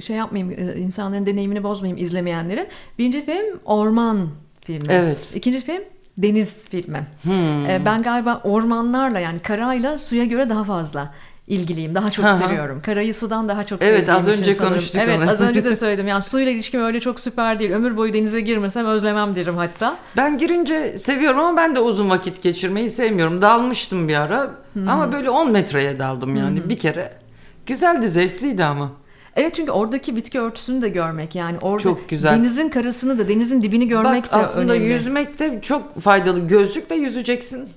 şey 0.00 0.16
yapmayayım 0.16 0.54
e, 0.58 0.76
insanların 0.78 1.26
deneyimini 1.26 1.62
bozmayayım 1.62 2.02
izlemeyenlerin. 2.02 2.66
Birinci 2.98 3.24
film 3.24 3.60
orman 3.64 4.28
filmi. 4.60 4.86
Evet. 4.92 5.32
İkinci 5.34 5.60
film 5.60 5.82
deniz 6.18 6.68
filmi. 6.68 7.06
Hmm. 7.22 7.66
E, 7.66 7.82
Ben 7.84 8.02
galiba 8.02 8.40
ormanlarla 8.44 9.20
yani 9.20 9.38
karayla 9.38 9.98
suya 9.98 10.24
göre 10.24 10.50
daha 10.50 10.64
fazla 10.64 11.14
ilgiliyim. 11.48 11.94
Daha 11.94 12.10
çok 12.10 12.24
hı. 12.24 12.30
seviyorum. 12.36 12.82
Karayı 12.86 13.14
sudan 13.14 13.48
daha 13.48 13.64
çok 13.64 13.82
Evet, 13.82 13.98
sevdiğim 13.98 14.16
az 14.16 14.28
için 14.28 14.40
önce 14.42 14.52
sanırım. 14.52 14.74
konuştuk 14.74 15.00
Evet 15.04 15.18
onu. 15.22 15.30
az 15.30 15.40
önce 15.40 15.64
de 15.64 15.74
söyledim. 15.74 16.08
Yani 16.08 16.22
suyla 16.22 16.52
ilişkim 16.52 16.82
öyle 16.84 17.00
çok 17.00 17.20
süper 17.20 17.58
değil. 17.58 17.70
Ömür 17.70 17.96
boyu 17.96 18.12
denize 18.12 18.40
girmesem 18.40 18.86
özlemem 18.86 19.34
derim 19.34 19.56
hatta. 19.56 19.96
Ben 20.16 20.38
girince 20.38 20.98
seviyorum 20.98 21.40
ama 21.40 21.56
ben 21.56 21.76
de 21.76 21.80
uzun 21.80 22.10
vakit 22.10 22.42
geçirmeyi 22.42 22.90
sevmiyorum. 22.90 23.42
Dalmıştım 23.42 24.08
bir 24.08 24.14
ara 24.14 24.50
ama 24.88 25.12
böyle 25.12 25.30
10 25.30 25.52
metreye 25.52 25.98
daldım 25.98 26.36
yani 26.36 26.68
bir 26.68 26.78
kere. 26.78 27.12
Güzeldi, 27.66 28.10
zevkliydi 28.10 28.64
ama. 28.64 28.92
Evet 29.36 29.54
çünkü 29.54 29.70
oradaki 29.72 30.16
bitki 30.16 30.40
örtüsünü 30.40 30.82
de 30.82 30.88
görmek 30.88 31.34
yani 31.34 31.58
orada 31.62 31.82
Çok 31.82 32.08
güzel. 32.08 32.32
denizin 32.38 32.68
karasını 32.68 33.18
da 33.18 33.28
denizin 33.28 33.62
dibini 33.62 33.88
görmek 33.88 34.24
Bak 34.24 34.32
de 34.32 34.36
aslında 34.36 34.72
önemli. 34.72 34.88
yüzmek 34.88 35.38
de 35.38 35.58
çok 35.62 36.00
faydalı. 36.00 36.46
Gözlükle 36.48 36.94
yüzeceksin. 36.96 37.68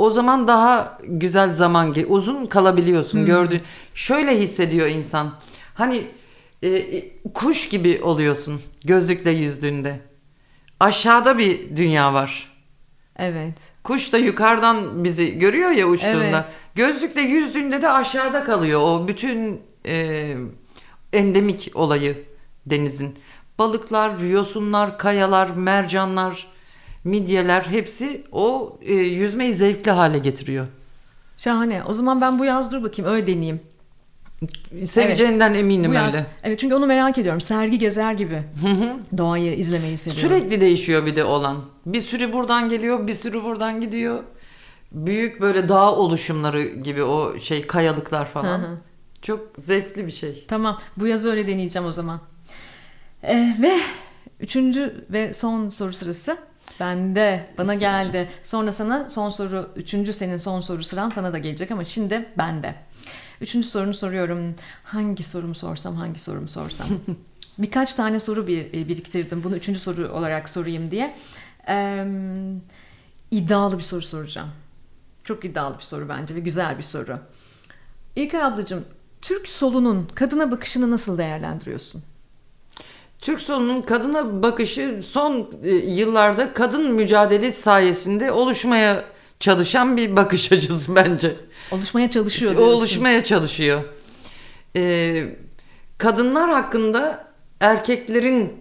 O 0.00 0.10
zaman 0.10 0.48
daha 0.48 0.98
güzel 1.04 1.52
zaman 1.52 1.94
uzun 2.08 2.46
kalabiliyorsun. 2.46 3.26
Gördü. 3.26 3.60
Şöyle 3.94 4.40
hissediyor 4.40 4.86
insan. 4.86 5.34
Hani 5.74 6.02
e, 6.62 6.68
e, 6.68 7.22
kuş 7.34 7.68
gibi 7.68 8.00
oluyorsun 8.02 8.60
gözlükle 8.84 9.30
yüzdüğünde. 9.30 10.00
Aşağıda 10.80 11.38
bir 11.38 11.76
dünya 11.76 12.14
var. 12.14 12.52
Evet. 13.16 13.72
Kuş 13.84 14.12
da 14.12 14.18
yukarıdan 14.18 15.04
bizi 15.04 15.38
görüyor 15.38 15.70
ya 15.70 15.86
uçtuğunda. 15.86 16.16
Evet. 16.18 16.58
Gözlükle 16.74 17.20
yüzdüğünde 17.20 17.82
de 17.82 17.88
aşağıda 17.88 18.44
kalıyor 18.44 18.80
o 18.80 19.08
bütün 19.08 19.60
e, 19.86 20.34
endemik 21.12 21.70
olayı 21.74 22.24
denizin. 22.66 23.18
Balıklar, 23.58 24.18
yosunlar, 24.18 24.98
kayalar, 24.98 25.50
mercanlar, 25.50 26.46
midyeler 27.04 27.62
hepsi 27.62 28.24
o 28.32 28.78
e, 28.82 28.94
yüzmeyi 28.94 29.54
zevkli 29.54 29.90
hale 29.90 30.18
getiriyor. 30.18 30.66
Şahane. 31.36 31.84
O 31.84 31.92
zaman 31.92 32.20
ben 32.20 32.38
bu 32.38 32.44
yaz 32.44 32.72
dur 32.72 32.82
bakayım 32.82 33.10
öyle 33.10 33.26
deneyeyim. 33.26 33.60
Seveceğinden 34.84 35.54
eminim 35.54 35.90
Bu 35.90 35.94
yaz. 35.94 36.14
öyle. 36.14 36.26
Evet 36.42 36.58
çünkü 36.58 36.74
onu 36.74 36.86
merak 36.86 37.18
ediyorum. 37.18 37.40
Sergi 37.40 37.78
gezer 37.78 38.12
gibi. 38.12 38.42
Doğayı 39.18 39.56
izlemeyi 39.56 39.98
seviyorum. 39.98 40.28
Sürekli 40.28 40.60
değişiyor 40.60 41.06
bir 41.06 41.16
de 41.16 41.24
olan. 41.24 41.56
Bir 41.86 42.00
sürü 42.00 42.32
buradan 42.32 42.68
geliyor, 42.68 43.06
bir 43.06 43.14
sürü 43.14 43.42
buradan 43.42 43.80
gidiyor. 43.80 44.24
Büyük 44.92 45.40
böyle 45.40 45.68
dağ 45.68 45.94
oluşumları 45.96 46.62
gibi 46.62 47.02
o 47.02 47.38
şey 47.38 47.66
kayalıklar 47.66 48.26
falan. 48.26 48.78
Çok 49.22 49.40
zevkli 49.58 50.06
bir 50.06 50.12
şey. 50.12 50.44
Tamam. 50.48 50.80
Bu 50.96 51.06
yaz 51.06 51.26
öyle 51.26 51.46
deneyeceğim 51.46 51.88
o 51.88 51.92
zaman. 51.92 52.20
Ee, 53.22 53.56
ve 53.62 53.72
üçüncü 54.40 55.04
ve 55.10 55.34
son 55.34 55.68
soru 55.70 55.92
sırası 55.92 56.36
bende. 56.80 57.46
Bana 57.58 57.74
geldi. 57.74 58.28
Sonra 58.42 58.72
sana 58.72 59.10
son 59.10 59.30
soru, 59.30 59.70
üçüncü 59.76 60.12
senin 60.12 60.36
son 60.36 60.60
soru 60.60 60.84
sıran 60.84 61.10
sana 61.10 61.32
da 61.32 61.38
gelecek 61.38 61.70
ama 61.70 61.84
şimdi 61.84 62.28
bende. 62.38 62.74
Üçüncü 63.40 63.68
sorunu 63.68 63.94
soruyorum. 63.94 64.54
Hangi 64.84 65.22
sorumu 65.22 65.54
sorsam, 65.54 65.96
hangi 65.96 66.18
sorumu 66.18 66.48
sorsam. 66.48 66.86
Birkaç 67.58 67.94
tane 67.94 68.20
soru 68.20 68.46
bir, 68.46 68.66
e, 68.66 68.88
biriktirdim. 68.88 69.44
Bunu 69.44 69.56
üçüncü 69.56 69.80
soru 69.80 70.08
olarak 70.08 70.48
sorayım 70.48 70.90
diye. 70.90 71.16
Ee, 71.68 72.04
iddialı 73.30 73.78
bir 73.78 73.82
soru 73.82 74.02
soracağım. 74.02 74.48
Çok 75.24 75.44
iddialı 75.44 75.78
bir 75.78 75.82
soru 75.82 76.08
bence 76.08 76.34
ve 76.34 76.40
güzel 76.40 76.78
bir 76.78 76.82
soru. 76.82 77.18
İlkay 78.16 78.42
ablacığım, 78.42 78.84
Türk 79.22 79.48
solunun 79.48 80.08
kadına 80.14 80.50
bakışını 80.50 80.90
nasıl 80.90 81.18
değerlendiriyorsun? 81.18 82.02
Türk 83.20 83.40
solunun 83.40 83.82
kadına 83.82 84.42
bakışı 84.42 85.00
son 85.04 85.50
e, 85.62 85.70
yıllarda 85.70 86.54
kadın 86.54 86.92
mücadele 86.92 87.52
sayesinde 87.52 88.32
oluşmaya 88.32 89.04
çalışan 89.40 89.96
bir 89.96 90.16
bakış 90.16 90.52
açısı 90.52 90.94
bence. 90.96 91.34
Oluşmaya 91.70 92.10
çalışıyor 92.10 92.56
diyorsun. 92.56 92.74
oluşmaya 92.76 93.24
çalışıyor. 93.24 93.82
Ee, 94.76 95.24
kadınlar 95.98 96.50
hakkında 96.50 97.26
erkeklerin 97.60 98.52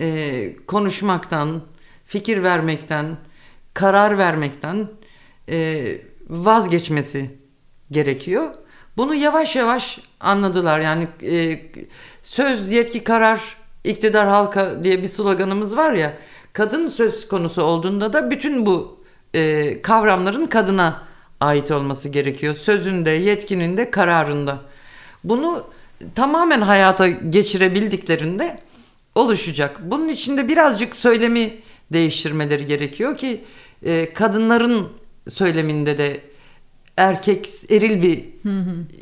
e, 0.00 0.56
konuşmaktan, 0.66 1.62
fikir 2.06 2.42
vermekten, 2.42 3.16
karar 3.74 4.18
vermekten 4.18 4.88
e, 5.48 5.86
vazgeçmesi 6.28 7.30
gerekiyor. 7.90 8.54
Bunu 8.96 9.14
yavaş 9.14 9.56
yavaş 9.56 9.98
anladılar. 10.20 10.80
Yani 10.80 11.08
e, 11.22 11.62
söz, 12.22 12.72
yetki, 12.72 13.04
karar, 13.04 13.56
iktidar 13.84 14.28
halka 14.28 14.84
diye 14.84 15.02
bir 15.02 15.08
sloganımız 15.08 15.76
var 15.76 15.92
ya. 15.92 16.14
Kadın 16.52 16.88
söz 16.88 17.28
konusu 17.28 17.62
olduğunda 17.62 18.12
da 18.12 18.30
bütün 18.30 18.66
bu 18.66 19.00
e, 19.34 19.82
kavramların 19.82 20.46
kadına 20.46 21.02
ait 21.40 21.70
olması 21.70 22.08
gerekiyor. 22.08 22.54
Sözünde, 22.54 23.10
yetkinin 23.10 23.90
kararında. 23.90 24.58
Bunu 25.24 25.66
tamamen 26.14 26.60
hayata 26.60 27.08
geçirebildiklerinde 27.08 28.60
oluşacak. 29.14 29.80
Bunun 29.82 30.08
içinde 30.08 30.48
birazcık 30.48 30.96
söylemi 30.96 31.58
değiştirmeleri 31.92 32.66
gerekiyor 32.66 33.16
ki 33.16 33.44
e, 33.82 34.14
kadınların 34.14 34.88
söyleminde 35.28 35.98
de 35.98 36.20
erkek 36.96 37.48
eril 37.70 38.02
bir 38.02 38.24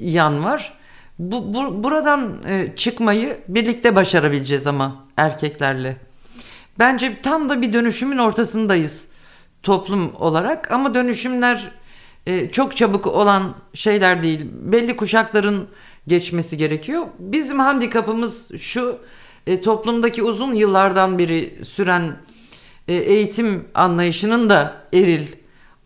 yan 0.00 0.44
var. 0.44 0.77
Bu, 1.18 1.54
bu 1.54 1.84
buradan 1.84 2.48
e, 2.48 2.76
çıkmayı 2.76 3.40
birlikte 3.48 3.94
başarabileceğiz 3.94 4.66
ama 4.66 5.06
erkeklerle. 5.16 5.96
Bence 6.78 7.16
tam 7.22 7.48
da 7.48 7.62
bir 7.62 7.72
dönüşümün 7.72 8.18
ortasındayız 8.18 9.08
toplum 9.62 10.14
olarak 10.14 10.70
ama 10.70 10.94
dönüşümler 10.94 11.70
e, 12.26 12.50
çok 12.50 12.76
çabuk 12.76 13.06
olan 13.06 13.54
şeyler 13.74 14.22
değil. 14.22 14.46
Belli 14.52 14.96
kuşakların 14.96 15.68
geçmesi 16.06 16.56
gerekiyor. 16.56 17.06
Bizim 17.18 17.58
handikapımız 17.58 18.58
şu 18.58 18.98
e, 19.46 19.62
toplumdaki 19.62 20.22
uzun 20.22 20.54
yıllardan 20.54 21.18
beri 21.18 21.58
süren 21.64 22.16
e, 22.88 22.94
eğitim 22.94 23.68
anlayışının 23.74 24.50
da 24.50 24.82
eril 24.94 25.26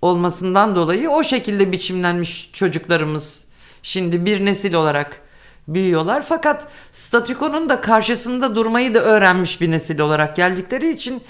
olmasından 0.02 0.76
dolayı 0.76 1.10
o 1.10 1.24
şekilde 1.24 1.72
biçimlenmiş 1.72 2.50
çocuklarımız 2.52 3.48
şimdi 3.82 4.26
bir 4.26 4.44
nesil 4.44 4.74
olarak 4.74 5.21
büyüyorlar. 5.68 6.24
Fakat 6.28 6.66
statükonun 6.92 7.68
da 7.68 7.80
karşısında 7.80 8.56
durmayı 8.56 8.94
da 8.94 8.98
öğrenmiş 9.02 9.60
bir 9.60 9.70
nesil 9.70 9.98
olarak 9.98 10.36
geldikleri 10.36 10.90
için 10.90 11.22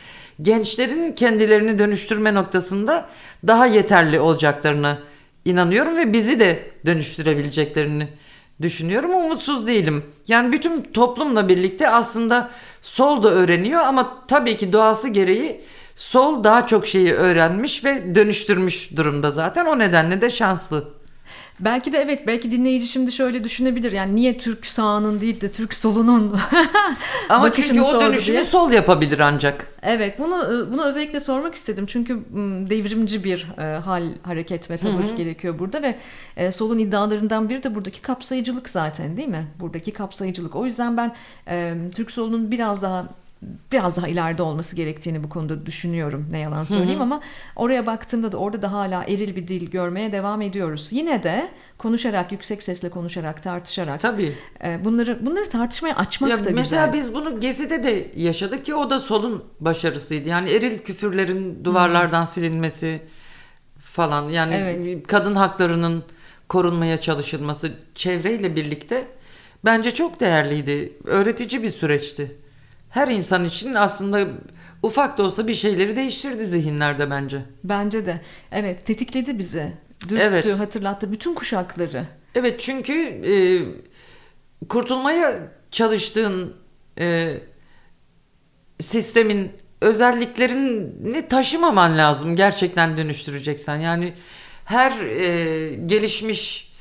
gençlerin 0.42 1.12
kendilerini 1.12 1.78
dönüştürme 1.78 2.34
noktasında 2.34 3.08
daha 3.46 3.66
yeterli 3.66 4.20
olacaklarına 4.20 4.98
inanıyorum 5.44 5.96
ve 5.96 6.12
bizi 6.12 6.40
de 6.40 6.70
dönüştürebileceklerini 6.86 8.08
düşünüyorum. 8.62 9.14
Umutsuz 9.14 9.66
değilim. 9.66 10.04
Yani 10.28 10.52
bütün 10.52 10.82
toplumla 10.82 11.48
birlikte 11.48 11.90
aslında 11.90 12.50
sol 12.82 13.22
da 13.22 13.30
öğreniyor 13.30 13.80
ama 13.80 14.24
tabii 14.28 14.56
ki 14.56 14.72
doğası 14.72 15.08
gereği 15.08 15.60
sol 15.96 16.44
daha 16.44 16.66
çok 16.66 16.86
şeyi 16.86 17.12
öğrenmiş 17.12 17.84
ve 17.84 18.14
dönüştürmüş 18.14 18.96
durumda 18.96 19.30
zaten. 19.30 19.66
O 19.66 19.78
nedenle 19.78 20.20
de 20.20 20.30
şanslı. 20.30 21.01
Belki 21.64 21.92
de 21.92 21.98
evet 21.98 22.26
belki 22.26 22.50
dinleyici 22.52 22.86
şimdi 22.86 23.12
şöyle 23.12 23.44
düşünebilir. 23.44 23.92
Yani 23.92 24.16
niye 24.16 24.38
Türk 24.38 24.66
sağının 24.66 25.20
değil 25.20 25.40
de 25.40 25.52
Türk 25.52 25.74
solunun 25.74 26.38
Ama 27.28 27.52
çünkü 27.52 27.80
o 27.80 28.00
dönüşümü 28.00 28.36
diye. 28.36 28.44
sol 28.44 28.72
yapabilir 28.72 29.18
ancak. 29.18 29.68
Evet 29.82 30.18
bunu 30.18 30.66
bunu 30.72 30.84
özellikle 30.84 31.20
sormak 31.20 31.54
istedim. 31.54 31.86
Çünkü 31.86 32.14
devrimci 32.70 33.24
bir 33.24 33.46
e, 33.58 33.78
hal, 33.78 34.02
hareket 34.22 34.70
ve 34.70 34.76
tavır 34.76 35.16
gerekiyor 35.16 35.58
burada 35.58 35.82
ve 35.82 35.96
e, 36.36 36.52
solun 36.52 36.78
iddialarından 36.78 37.48
biri 37.48 37.62
de 37.62 37.74
buradaki 37.74 38.02
kapsayıcılık 38.02 38.68
zaten 38.68 39.16
değil 39.16 39.28
mi? 39.28 39.46
Buradaki 39.60 39.90
kapsayıcılık. 39.90 40.56
O 40.56 40.64
yüzden 40.64 40.96
ben 40.96 41.14
e, 41.48 41.74
Türk 41.94 42.10
solunun 42.10 42.50
biraz 42.50 42.82
daha 42.82 43.08
biraz 43.72 43.96
daha 43.96 44.08
ileride 44.08 44.42
olması 44.42 44.76
gerektiğini 44.76 45.24
bu 45.24 45.28
konuda 45.28 45.66
düşünüyorum 45.66 46.26
ne 46.30 46.38
yalan 46.38 46.64
söyleyeyim 46.64 47.00
ama 47.02 47.20
oraya 47.56 47.86
baktığımda 47.86 48.32
da 48.32 48.36
orada 48.36 48.62
da 48.62 48.72
hala 48.72 49.04
eril 49.04 49.36
bir 49.36 49.48
dil 49.48 49.70
görmeye 49.70 50.12
devam 50.12 50.42
ediyoruz. 50.42 50.88
Yine 50.92 51.22
de 51.22 51.48
konuşarak 51.78 52.32
yüksek 52.32 52.62
sesle 52.62 52.88
konuşarak 52.88 53.42
tartışarak 53.42 54.00
Tabii. 54.00 54.32
e, 54.64 54.84
bunları 54.84 55.26
bunları 55.26 55.48
tartışmaya 55.48 55.96
açmak 55.96 56.30
Ya 56.30 56.44
da 56.44 56.50
mesela 56.54 56.86
güzel. 56.86 57.00
biz 57.00 57.14
bunu 57.14 57.40
Gezi'de 57.40 57.82
de 57.84 58.10
yaşadık 58.16 58.64
ki 58.64 58.74
o 58.74 58.90
da 58.90 59.00
solun 59.00 59.44
başarısıydı. 59.60 60.28
Yani 60.28 60.50
eril 60.50 60.78
küfürlerin 60.78 61.64
duvarlardan 61.64 62.24
silinmesi 62.24 63.00
falan. 63.78 64.28
Yani 64.28 64.54
Evet. 64.54 65.06
kadın 65.06 65.34
haklarının 65.34 66.04
korunmaya 66.48 67.00
çalışılması 67.00 67.72
çevreyle 67.94 68.56
birlikte 68.56 69.04
bence 69.64 69.90
çok 69.90 70.20
değerliydi. 70.20 70.92
Öğretici 71.04 71.62
bir 71.62 71.70
süreçti. 71.70 72.36
Her 72.92 73.08
insan 73.08 73.44
için 73.44 73.74
aslında 73.74 74.28
ufak 74.82 75.18
da 75.18 75.22
olsa 75.22 75.48
bir 75.48 75.54
şeyleri 75.54 75.96
değiştirdi 75.96 76.46
zihinlerde 76.46 77.10
bence. 77.10 77.42
Bence 77.64 78.06
de. 78.06 78.20
Evet 78.52 78.86
tetikledi 78.86 79.38
bizi. 79.38 79.72
Dürttü, 80.02 80.22
Evet. 80.22 80.58
hatırlattı 80.58 81.12
bütün 81.12 81.34
kuşakları. 81.34 82.04
Evet 82.34 82.60
çünkü 82.60 82.92
e, 83.02 83.34
kurtulmaya 84.68 85.38
çalıştığın 85.70 86.54
e, 86.98 87.34
sistemin 88.80 89.52
özelliklerini 89.80 91.28
taşımaman 91.28 91.98
lazım 91.98 92.36
gerçekten 92.36 92.96
dönüştüreceksen. 92.96 93.76
Yani 93.76 94.14
her 94.64 95.00
e, 95.00 95.74
gelişmiş 95.74 96.71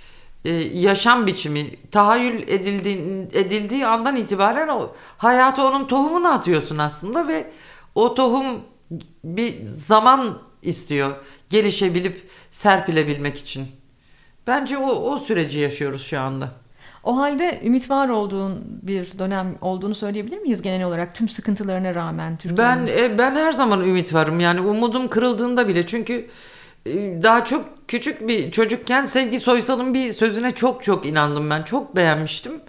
e, 0.46 0.54
yaşam 0.54 1.28
biçimi 1.28 1.76
tahayyül 1.92 2.48
edildiği, 2.48 3.28
edildiği 3.34 3.86
andan 3.86 4.16
itibaren 4.16 4.68
o 4.68 4.92
hayata 5.18 5.68
onun 5.68 5.88
tohumunu 5.88 6.28
atıyorsun 6.28 6.78
aslında 6.78 7.28
ve 7.28 7.52
o 7.96 8.16
tohum 8.16 8.46
bir 9.24 9.64
zaman 9.64 10.38
istiyor 10.62 11.16
gelişebilip 11.50 12.30
serpilebilmek 12.52 13.38
için. 13.38 13.68
Bence 14.48 14.78
o, 14.78 14.90
o 14.90 15.20
süreci 15.20 15.60
yaşıyoruz 15.60 16.06
şu 16.06 16.20
anda. 16.20 16.50
O 17.04 17.18
halde 17.18 17.62
ümit 17.64 17.90
var 17.90 18.10
olduğun 18.10 18.64
bir 18.82 19.20
dönem 19.20 19.58
olduğunu 19.62 19.96
söyleyebilir 19.96 20.38
miyiz 20.38 20.62
genel 20.62 20.84
olarak 20.88 21.16
tüm 21.16 21.30
sıkıntılarına 21.30 21.96
rağmen 21.96 22.38
Türkiye'nin? 22.38 22.88
Ben 22.88 23.04
e, 23.04 23.18
ben 23.18 23.32
her 23.32 23.54
zaman 23.54 23.82
ümit 23.82 24.14
varım 24.14 24.40
yani 24.40 24.62
umudum 24.62 25.08
kırıldığında 25.08 25.68
bile 25.68 25.88
çünkü 25.88 26.30
daha 27.24 27.46
çok 27.46 27.66
küçük 27.88 28.28
bir 28.28 28.52
çocukken 28.52 29.06
Sevgi 29.06 29.40
Soysal'ın 29.40 29.94
bir 29.94 30.14
sözüne 30.14 30.56
çok 30.56 30.84
çok 30.84 31.06
inandım 31.06 31.50
ben 31.50 31.62
çok 31.62 31.96
beğenmiştim. 31.96 32.62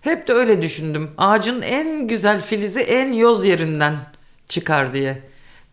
Hep 0.00 0.28
de 0.28 0.32
öyle 0.32 0.62
düşündüm. 0.62 1.10
Ağacın 1.18 1.62
en 1.62 2.08
güzel 2.08 2.42
filizi 2.42 2.80
en 2.80 3.12
yoz 3.12 3.44
yerinden 3.44 3.96
çıkar 4.48 4.92
diye. 4.92 5.22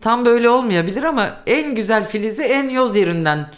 Tam 0.02 0.26
böyle 0.26 0.50
olmayabilir 0.50 1.04
ama 1.04 1.38
en 1.48 1.76
güzel 1.76 2.08
filizi 2.08 2.44
en 2.44 2.70
yoz 2.70 2.96
yerinden 2.96 3.50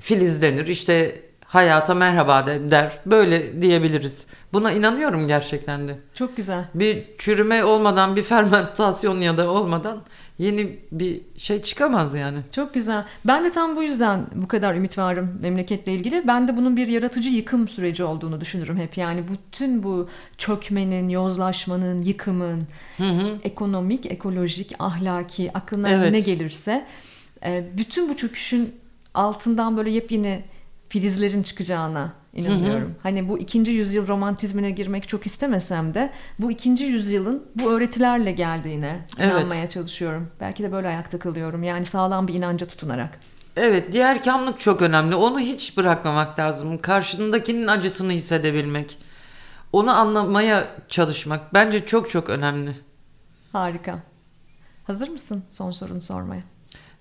filizlenir. 0.00 0.66
İşte 0.66 1.22
hayata 1.48 1.94
merhaba 1.94 2.46
de- 2.46 2.70
der. 2.70 2.98
Böyle 3.06 3.62
diyebiliriz. 3.62 4.26
Buna 4.52 4.72
inanıyorum 4.72 5.28
gerçekten 5.28 5.88
de. 5.88 5.98
Çok 6.14 6.36
güzel. 6.36 6.64
Bir 6.74 7.04
çürüme 7.18 7.64
olmadan, 7.64 8.16
bir 8.16 8.22
fermentasyon 8.32 9.20
ya 9.20 9.36
da 9.36 9.50
olmadan 9.50 9.98
yeni 10.38 10.78
bir 10.92 11.20
şey 11.36 11.62
çıkamaz 11.62 12.14
yani. 12.14 12.38
Çok 12.52 12.74
güzel. 12.74 13.04
Ben 13.24 13.44
de 13.44 13.52
tam 13.52 13.76
bu 13.76 13.82
yüzden 13.82 14.26
bu 14.34 14.48
kadar 14.48 14.74
ümit 14.74 14.98
varım 14.98 15.38
memleketle 15.40 15.92
ilgili. 15.92 16.26
Ben 16.26 16.48
de 16.48 16.56
bunun 16.56 16.76
bir 16.76 16.88
yaratıcı 16.88 17.28
yıkım 17.28 17.68
süreci 17.68 18.04
olduğunu 18.04 18.40
düşünürüm 18.40 18.76
hep. 18.76 18.96
Yani 18.96 19.24
bütün 19.28 19.82
bu 19.82 20.08
çökmenin, 20.38 21.08
yozlaşmanın, 21.08 22.02
yıkımın, 22.02 22.66
ekonomik, 23.42 24.06
ekolojik, 24.06 24.72
ahlaki, 24.78 25.50
aklına 25.54 25.88
Evet. 25.88 26.12
ne 26.12 26.20
gelirse 26.20 26.86
e, 27.44 27.64
bütün 27.76 28.08
bu 28.08 28.16
çöküşün 28.16 28.74
altından 29.14 29.76
böyle 29.76 29.90
yepyeni 29.90 30.44
filizlerin 30.88 31.42
çıkacağına 31.42 32.12
inanıyorum. 32.34 32.94
Hani 33.02 33.28
bu 33.28 33.38
ikinci 33.38 33.72
yüzyıl 33.72 34.08
romantizmine 34.08 34.70
girmek 34.70 35.08
çok 35.08 35.26
istemesem 35.26 35.94
de 35.94 36.10
bu 36.38 36.50
ikinci 36.50 36.84
yüzyılın 36.84 37.46
bu 37.54 37.70
öğretilerle 37.70 38.32
geldiğine 38.32 39.06
Evet. 39.18 39.32
inanmaya 39.32 39.68
çalışıyorum. 39.70 40.30
Belki 40.40 40.62
de 40.62 40.72
böyle 40.72 40.88
ayakta 40.88 41.18
kalıyorum. 41.18 41.62
Yani 41.62 41.84
sağlam 41.84 42.28
bir 42.28 42.34
inanca 42.34 42.66
tutunarak. 42.66 43.20
Evet, 43.56 43.92
diğer 43.92 44.24
kamlık 44.24 44.60
çok 44.60 44.82
önemli. 44.82 45.14
Onu 45.14 45.40
hiç 45.40 45.76
bırakmamak 45.76 46.38
lazım. 46.38 46.78
Karşındakinin 46.78 47.66
acısını 47.66 48.12
hissedebilmek. 48.12 48.98
Onu 49.72 49.90
anlamaya 49.90 50.68
çalışmak 50.88 51.54
bence 51.54 51.86
çok 51.86 52.10
çok 52.10 52.30
önemli. 52.30 52.76
Harika. 53.52 53.98
Hazır 54.86 55.08
mısın 55.08 55.44
son 55.48 55.72
sorunu 55.72 56.02
sormaya? 56.02 56.42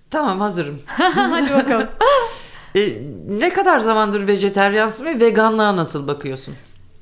Tamam 0.09 0.39
hazırım. 0.39 0.79
Hadi 0.87 1.53
bakalım. 1.53 1.87
E, 2.77 3.01
ne 3.29 3.49
kadar 3.49 3.79
zamandır 3.79 4.27
vejeteryansın 4.27 5.05
ve 5.05 5.19
veganlığa 5.19 5.75
nasıl 5.75 6.07
bakıyorsun? 6.07 6.55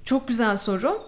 Çok 0.04 0.28
güzel 0.28 0.58
soru. 0.58 1.02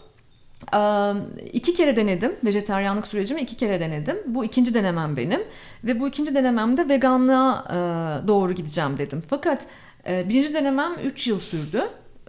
İki 1.53 1.73
kere 1.73 1.95
denedim. 1.95 2.35
Vejeteryanlık 2.45 3.07
sürecimi 3.07 3.41
iki 3.41 3.55
kere 3.55 3.79
denedim. 3.79 4.17
Bu 4.25 4.45
ikinci 4.45 4.73
denemem 4.73 5.17
benim. 5.17 5.41
Ve 5.83 5.99
bu 5.99 6.07
ikinci 6.07 6.35
denememde 6.35 6.89
veganlığa 6.89 7.65
e, 7.69 8.27
doğru 8.27 8.53
gideceğim 8.53 8.97
dedim. 8.97 9.23
Fakat 9.29 9.67
e, 10.07 10.29
birinci 10.29 10.53
denemem 10.53 10.91
3 11.03 11.27
yıl 11.27 11.39
sürdü. 11.39 11.81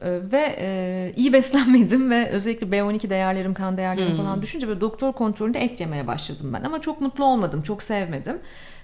Ve 0.02 1.12
iyi 1.16 1.32
beslenmedim 1.32 2.10
ve 2.10 2.28
özellikle 2.30 2.66
B12 2.66 3.10
değerlerim, 3.10 3.54
kan 3.54 3.76
değerlerim 3.76 4.16
falan 4.16 4.42
düşünce 4.42 4.68
böyle 4.68 4.80
doktor 4.80 5.12
kontrolünde 5.12 5.58
et 5.58 5.80
yemeye 5.80 6.06
başladım 6.06 6.50
ben. 6.54 6.62
Ama 6.62 6.80
çok 6.80 7.00
mutlu 7.00 7.24
olmadım, 7.24 7.62
çok 7.62 7.82
sevmedim. 7.82 8.38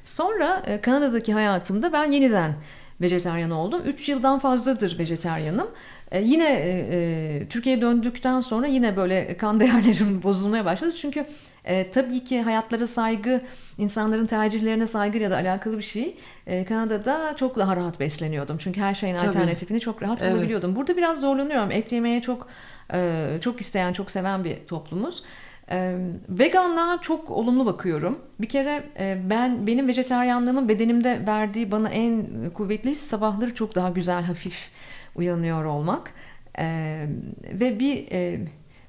Sonra 0.05 0.62
Kanada'daki 0.82 1.32
hayatımda 1.32 1.92
ben 1.92 2.11
yeniden 2.11 2.55
vejeteryan 3.01 3.51
oldum. 3.51 3.82
3 3.86 4.09
yıldan 4.09 4.38
fazladır 4.38 4.99
vejeteryanım. 4.99 5.70
E, 6.12 6.22
yine 6.22 6.49
e, 6.49 6.88
e, 6.92 7.49
Türkiye'ye 7.49 7.82
döndükten 7.82 8.40
sonra 8.40 8.66
yine 8.66 8.97
böyle 8.97 9.36
kan 9.36 9.61
değerlerim 9.61 10.22
bozulmaya 10.22 10.64
başladı. 10.64 10.95
Çünkü 10.97 11.26
e, 11.64 11.90
tabii 11.90 12.24
ki 12.24 12.42
hayatlara 12.42 12.86
saygı, 12.86 13.40
insanların 13.78 14.26
tercihlerine 14.26 14.86
saygı 14.86 15.18
ya 15.18 15.30
da 15.30 15.36
alakalı 15.36 15.78
bir 15.78 15.82
şey. 15.82 16.16
E, 16.47 16.64
Kanada'da 16.64 17.36
çok 17.36 17.57
daha 17.57 17.76
rahat 17.76 18.01
besleniyordum. 18.01 18.59
Çünkü 18.59 18.80
her 18.80 18.95
şeyin 18.95 19.14
Tabii. 19.14 19.28
alternatifini 19.28 19.80
çok 19.80 20.03
rahat 20.03 20.22
Evet. 20.22 20.32
bulabiliyordum. 20.32 20.76
Burada 20.76 20.97
biraz 20.97 21.20
zorlanıyorum. 21.20 21.70
Et 21.70 21.92
yemeye 21.92 22.20
çok 22.20 22.49
e, 22.95 23.28
çok 23.40 23.61
isteyen, 23.61 23.92
çok 23.92 24.11
seven 24.11 24.45
bir 24.45 24.57
toplumuz. 24.66 25.22
E, 25.70 25.96
veganlığa 26.28 27.00
çok 27.00 27.30
olumlu 27.30 27.66
bakıyorum. 27.66 28.18
Bir 28.40 28.48
kere 28.48 28.84
e, 28.98 29.18
ben 29.30 29.66
benim 29.66 29.88
vejeteryanlığımın 29.88 30.68
bedenimde 30.68 31.26
verdiği 31.26 31.70
bana 31.70 31.88
en 31.88 32.26
kuvvetli 32.54 32.90
his 32.90 33.00
sabahları 33.00 33.54
çok 33.54 33.74
daha 33.74 33.90
güzel, 33.90 34.22
hafif 34.22 34.70
uyanıyor 35.14 35.64
olmak. 35.64 36.14
E, 36.58 37.06
ve 37.52 37.80
bir 37.80 38.12
e, 38.12 38.40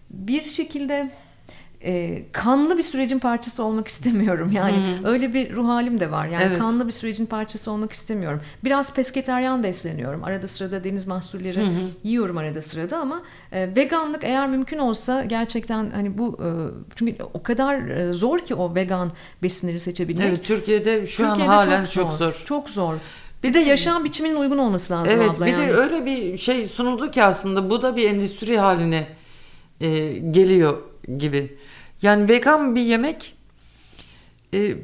bir 0.09 0.41
şekilde 0.41 1.09
e, 1.85 2.23
kanlı 2.31 2.77
bir 2.77 2.83
sürecin 2.83 3.19
parçası 3.19 3.63
olmak 3.63 3.87
istemiyorum. 3.87 4.51
Yani 4.53 4.77
öyle 5.03 5.33
bir 5.33 5.55
ruh 5.55 5.67
halim 5.67 5.99
de 5.99 6.11
var. 6.11 6.25
Yani 6.25 6.43
Evet. 6.47 6.59
kanlı 6.59 6.87
bir 6.87 6.91
sürecin 6.91 7.25
parçası 7.25 7.71
olmak 7.71 7.91
istemiyorum. 7.91 8.41
Biraz 8.63 8.95
pesketeryan 8.95 9.63
besleniyorum. 9.63 10.23
Arada 10.23 10.47
sırada 10.47 10.83
deniz 10.83 11.07
mahsulleri 11.07 11.65
yiyorum 12.03 12.37
arada 12.37 12.61
sırada 12.61 12.97
ama 12.97 13.21
e, 13.51 13.75
veganlık 13.75 14.23
eğer 14.23 14.49
mümkün 14.49 14.77
olsa 14.77 15.23
gerçekten 15.23 15.91
hani 15.91 16.17
bu 16.17 16.37
e, 16.43 16.49
çünkü 16.95 17.23
o 17.33 17.43
kadar 17.43 17.87
e, 17.87 18.13
zor 18.13 18.39
ki 18.39 18.55
o 18.55 18.75
vegan 18.75 19.11
besinleri 19.43 19.79
seçebilmek. 19.79 20.27
Evet, 20.27 20.43
Türkiye'de 20.43 21.07
şu 21.07 21.17
Türkiye'de 21.17 21.51
an 21.51 21.55
halen 21.55 21.85
çok 21.85 22.13
zor. 22.13 22.41
Çok 22.45 22.69
zor. 22.69 22.93
Bir 23.43 23.53
de 23.53 23.59
yaşam 23.59 24.03
biçiminin 24.03 24.35
uygun 24.35 24.57
olması 24.57 24.93
lazım 24.93 25.19
Evet, 25.21 25.29
abla 25.29 25.45
bir 25.45 25.51
yani. 25.51 25.67
de 25.67 25.73
öyle 25.73 26.05
bir 26.05 26.37
şey 26.37 26.67
sunuldu 26.67 27.11
ki 27.11 27.23
aslında 27.23 27.69
bu 27.69 27.81
da 27.81 27.95
bir 27.95 28.09
endüstri 28.09 28.57
haline 28.57 29.07
e, 29.81 30.11
geliyor 30.17 30.77
gibi. 31.17 31.57
Yani 32.01 32.29
vegan 32.29 32.75
bir 32.75 32.81
yemek 32.81 33.35
e, 34.53 34.75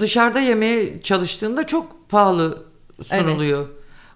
dışarıda 0.00 0.40
yemeye 0.40 1.02
çalıştığında 1.02 1.66
çok 1.66 2.08
pahalı 2.08 2.62
sunuluyor. 3.02 3.66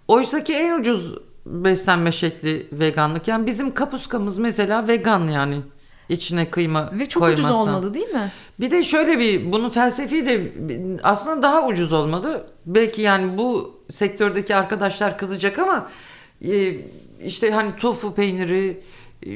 Oysa 0.09 0.45
ki 0.45 0.55
en 0.55 0.81
ucuz 0.81 1.15
beslenme 1.47 2.13
şekli 2.13 2.67
veganlık. 2.73 3.29
Yani 3.29 3.47
bizim 3.47 3.75
kapuskamız 3.75 4.39
mesela 4.39 4.89
vegan 4.89 5.29
yani. 5.29 5.61
içine 6.09 6.51
kıyma 6.51 6.91
Ve 6.99 7.07
çok 7.07 7.23
ucuz 7.23 7.47
koymazsan. 7.47 7.69
olmalı 7.75 7.95
değil 7.95 8.09
mi? 8.09 8.33
Bir 8.61 8.71
de 8.71 8.85
şöyle 8.85 9.19
bir 9.19 9.53
bunun 9.53 9.69
felsefi 9.69 10.27
de 10.27 10.53
aslında 11.03 11.43
daha 11.43 11.67
ucuz 11.67 11.93
olmalı. 11.93 12.47
Belki 12.67 13.03
yani 13.03 13.39
bu 13.39 13.81
sektördeki 13.91 14.57
arkadaşlar 14.57 15.19
kızacak 15.19 15.59
ama 15.59 15.89
e, 16.45 16.77
işte 17.25 17.51
hani 17.51 17.77
tofu 17.77 18.15
peyniri 18.15 18.81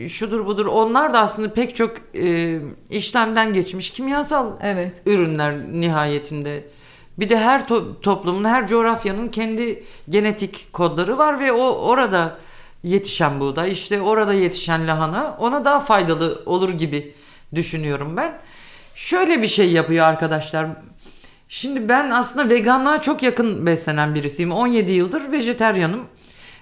şudur 0.08 0.46
budur 0.46 0.66
onlar 0.66 1.14
da 1.14 1.20
aslında 1.20 1.54
pek 1.54 1.76
çok 1.76 1.96
e, 2.14 2.58
işlemden 2.90 3.52
geçmiş 3.52 3.90
kimyasal 3.90 4.52
Evet. 4.62 5.02
ürünler 5.06 5.54
nihayetinde. 5.72 6.64
Bir 7.18 7.28
de 7.28 7.36
her 7.36 7.60
to- 7.60 8.00
toplumun, 8.00 8.44
her 8.44 8.66
coğrafyanın 8.68 9.28
kendi 9.28 9.84
genetik 10.08 10.72
kodları 10.72 11.18
var 11.18 11.40
ve 11.40 11.52
o 11.52 11.64
orada 11.70 12.38
yetişen 12.82 13.40
buğday, 13.40 13.72
işte 13.72 14.00
orada 14.00 14.34
yetişen 14.34 14.86
lahana 14.88 15.36
ona 15.38 15.64
daha 15.64 15.80
faydalı 15.80 16.42
olur 16.46 16.70
gibi 16.70 17.14
düşünüyorum 17.54 18.16
ben. 18.16 18.32
şöyle 18.94 19.42
bir 19.42 19.46
şey 19.48 19.72
yapıyor 19.72 20.04
arkadaşlar. 20.06 20.66
Şimdi 21.48 21.88
ben 21.88 22.10
aslında 22.10 22.50
veganlığa 22.50 23.02
çok 23.02 23.22
yakın 23.22 23.66
beslenen 23.66 24.14
birisiyim. 24.14 24.52
17 24.52 24.92
yıldır 24.92 25.32
vejeteryanım. 25.32 26.00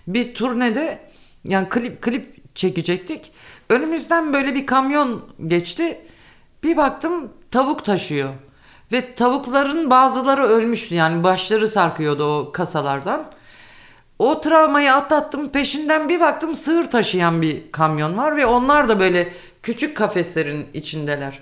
Bir 0.06 0.34
turnede 0.34 0.98
yani 1.44 1.68
klip 1.68 2.02
klip 2.02 2.35
çekecektik. 2.56 3.32
Önümüzden 3.68 4.32
böyle 4.32 4.54
bir 4.54 4.66
kamyon 4.66 5.24
geçti. 5.46 5.98
Bir 6.62 6.76
baktım 6.76 7.32
tavuk 7.50 7.84
taşıyor. 7.84 8.30
Ve 8.92 9.14
tavukların 9.14 9.90
bazıları 9.90 10.42
ölmüştü 10.42 10.94
yani 10.94 11.24
başları 11.24 11.68
sarkıyordu 11.68 12.24
o 12.24 12.52
kasalardan. 12.52 13.24
O 14.18 14.40
travmayı 14.40 14.92
atlattım 14.92 15.48
peşinden 15.48 16.08
bir 16.08 16.20
baktım 16.20 16.54
sığır 16.54 16.84
taşıyan 16.84 17.42
bir 17.42 17.72
kamyon 17.72 18.16
var 18.16 18.36
ve 18.36 18.46
onlar 18.46 18.88
da 18.88 19.00
böyle 19.00 19.32
küçük 19.62 19.96
kafeslerin 19.96 20.66
içindeler. 20.74 21.40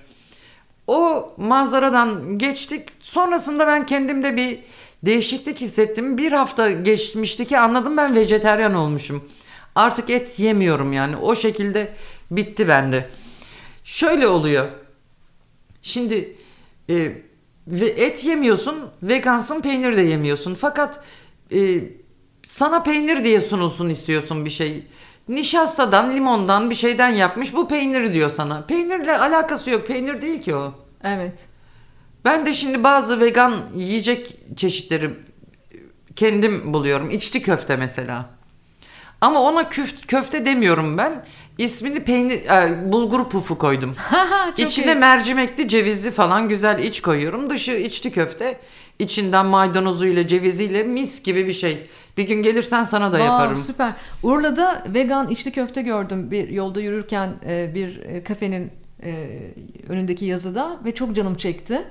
O 0.86 1.32
manzaradan 1.36 2.38
geçtik. 2.38 2.88
Sonrasında 3.00 3.66
ben 3.66 3.86
kendimde 3.86 4.36
bir 4.36 4.58
değişiklik 5.02 5.60
hissettim. 5.60 6.18
Bir 6.18 6.32
hafta 6.32 6.70
geçmişti 6.70 7.46
ki 7.46 7.58
anladım 7.58 7.96
ben 7.96 8.14
vejeteryan 8.14 8.74
olmuşum. 8.74 9.28
Artık 9.74 10.10
et 10.10 10.38
yemiyorum 10.38 10.92
yani. 10.92 11.16
O 11.16 11.34
şekilde 11.34 11.92
bitti 12.30 12.68
bende. 12.68 13.10
Şöyle 13.84 14.28
oluyor. 14.28 14.68
Şimdi 15.82 16.36
e, 16.90 17.12
ve 17.66 17.86
et 17.86 18.24
yemiyorsun, 18.24 18.90
vegansın 19.02 19.60
peynir 19.60 19.96
de 19.96 20.00
yemiyorsun. 20.02 20.54
Fakat 20.54 21.00
e, 21.52 21.80
sana 22.46 22.82
peynir 22.82 23.24
diye 23.24 23.40
sunulsun 23.40 23.88
istiyorsun 23.88 24.44
bir 24.44 24.50
şey. 24.50 24.86
Nişastadan, 25.28 26.16
limondan 26.16 26.70
bir 26.70 26.74
şeyden 26.74 27.10
yapmış 27.10 27.54
bu 27.54 27.68
peynir 27.68 28.14
diyor 28.14 28.30
sana. 28.30 28.66
Peynirle 28.66 29.18
alakası 29.18 29.70
yok. 29.70 29.86
Peynir 29.86 30.22
değil 30.22 30.42
ki 30.42 30.54
o. 30.54 30.74
Evet. 31.04 31.38
Ben 32.24 32.46
de 32.46 32.54
şimdi 32.54 32.84
bazı 32.84 33.20
vegan 33.20 33.54
yiyecek 33.74 34.38
çeşitleri 34.56 35.10
kendim 36.16 36.74
buluyorum. 36.74 37.10
İçli 37.10 37.42
köfte 37.42 37.76
mesela. 37.76 38.30
Ama 39.24 39.40
ona 39.40 39.68
küf, 39.68 40.06
köfte 40.06 40.46
demiyorum 40.46 40.98
ben. 40.98 41.24
İsmini 41.58 42.00
peynir, 42.00 42.46
e, 42.46 42.92
bulgur 42.92 43.28
pufu 43.30 43.58
koydum. 43.58 43.96
İçine 44.56 44.92
iyi. 44.92 44.94
mercimekli, 44.94 45.68
cevizli 45.68 46.10
falan 46.10 46.48
güzel 46.48 46.78
iç 46.78 47.02
koyuyorum. 47.02 47.50
Dışı 47.50 47.72
içli 47.72 48.10
köfte. 48.10 48.58
İçinden 48.98 49.46
maydanozuyla, 49.46 50.26
ceviziyle 50.26 50.82
mis 50.82 51.22
gibi 51.22 51.46
bir 51.46 51.52
şey. 51.52 51.86
Bir 52.16 52.22
gün 52.22 52.42
gelirsen 52.42 52.84
sana 52.84 53.12
da 53.12 53.18
Vav, 53.18 53.24
yaparım. 53.24 53.56
Süper. 53.56 53.92
Urla'da 54.22 54.84
vegan 54.94 55.28
içli 55.28 55.52
köfte 55.52 55.82
gördüm 55.82 56.30
bir 56.30 56.48
yolda 56.48 56.80
yürürken 56.80 57.34
e, 57.48 57.74
bir 57.74 58.00
e, 58.00 58.24
kafenin 58.24 58.70
e, 59.04 59.40
önündeki 59.88 60.24
yazıda 60.24 60.76
ve 60.84 60.94
çok 60.94 61.14
canım 61.14 61.34
çekti 61.34 61.82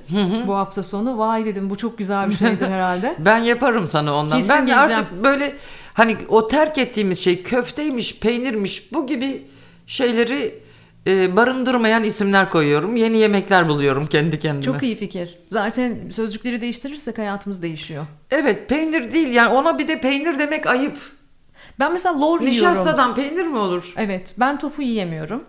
bu 0.48 0.56
hafta 0.56 0.84
sonu. 0.84 1.18
Vay 1.18 1.46
dedim 1.46 1.70
bu 1.70 1.78
çok 1.78 1.98
güzel 1.98 2.30
bir 2.30 2.36
şeydir 2.36 2.68
herhalde. 2.70 3.16
Ben 3.20 3.38
yaparım 3.38 3.88
sana 3.88 4.16
ondan. 4.16 4.38
Kesin 4.38 4.56
ben 4.56 4.68
de 4.68 4.72
geleceğim. 4.72 5.02
artık 5.02 5.24
böyle 5.24 5.54
hani 5.94 6.18
o 6.28 6.48
terk 6.48 6.78
ettiğimiz 6.78 7.20
şey 7.20 7.44
köfteymiş, 7.44 8.20
peynirmiş 8.20 8.94
bu 8.94 9.08
gibi 9.08 9.46
şeyleri 9.88 10.64
e, 11.08 11.36
barındırmayan 11.36 12.04
isimler 12.04 12.50
koyuyorum. 12.50 12.96
Yeni 12.96 13.18
yemekler 13.18 13.70
buluyorum 13.70 14.06
kendi 14.06 14.40
kendime. 14.40 14.64
Çok 14.64 14.84
iyi 14.84 14.96
fikir. 14.96 15.38
Zaten 15.50 15.98
sözcükleri 16.12 16.62
değiştirirsek 16.62 17.18
hayatımız 17.18 17.62
değişiyor. 17.62 18.06
Evet 18.32 18.70
peynir 18.70 19.14
değil 19.14 19.28
yani 19.34 19.54
ona 19.54 19.80
bir 19.80 19.88
de 19.88 20.02
peynir 20.02 20.40
demek 20.40 20.68
ayıp. 20.68 20.98
Ben 21.80 21.92
mesela 21.92 22.16
lor 22.22 22.26
yiyorum. 22.28 22.46
Nişastadan 22.46 23.16
peynir 23.16 23.46
mi 23.46 23.58
olur? 23.58 23.94
Evet 23.98 24.34
ben 24.38 24.60
tofu 24.60 24.82
yiyemiyorum. 24.82 25.44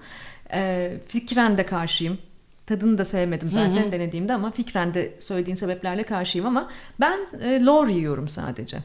E, 0.54 0.92
fikren 1.08 1.58
de 1.58 1.66
karşıyım. 1.66 2.18
Tadını 2.66 2.98
da 2.98 3.04
sevmedim 3.04 3.48
zaten 3.48 3.92
denediğimde 3.92 4.32
ama 4.34 4.50
fikren 4.50 4.94
de 4.94 5.14
söylediğin 5.20 5.56
sebeplerle 5.56 6.02
karşıyım 6.02 6.46
ama 6.46 6.68
ben 7.00 7.18
e, 7.42 7.64
lor 7.64 7.86
yiyorum 7.88 8.28
sadece. 8.28 8.78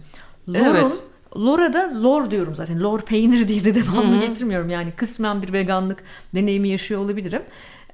Lorun, 0.49 0.65
Evet. 0.65 0.93
Lora 1.38 1.74
da 1.74 2.03
lor 2.03 2.32
diyorum 2.32 2.55
zaten. 2.55 2.80
Lor 2.84 3.01
peynir 3.01 3.47
diye 3.47 3.63
de 3.63 3.76
devamlı 3.76 4.20
getirmiyorum. 4.22 4.70
Yani 4.70 4.91
kısmen 4.91 5.41
bir 5.41 5.53
veganlık 5.53 6.03
deneyimi 6.36 6.70
yaşıyor 6.70 7.01
olabilirim. 7.01 7.41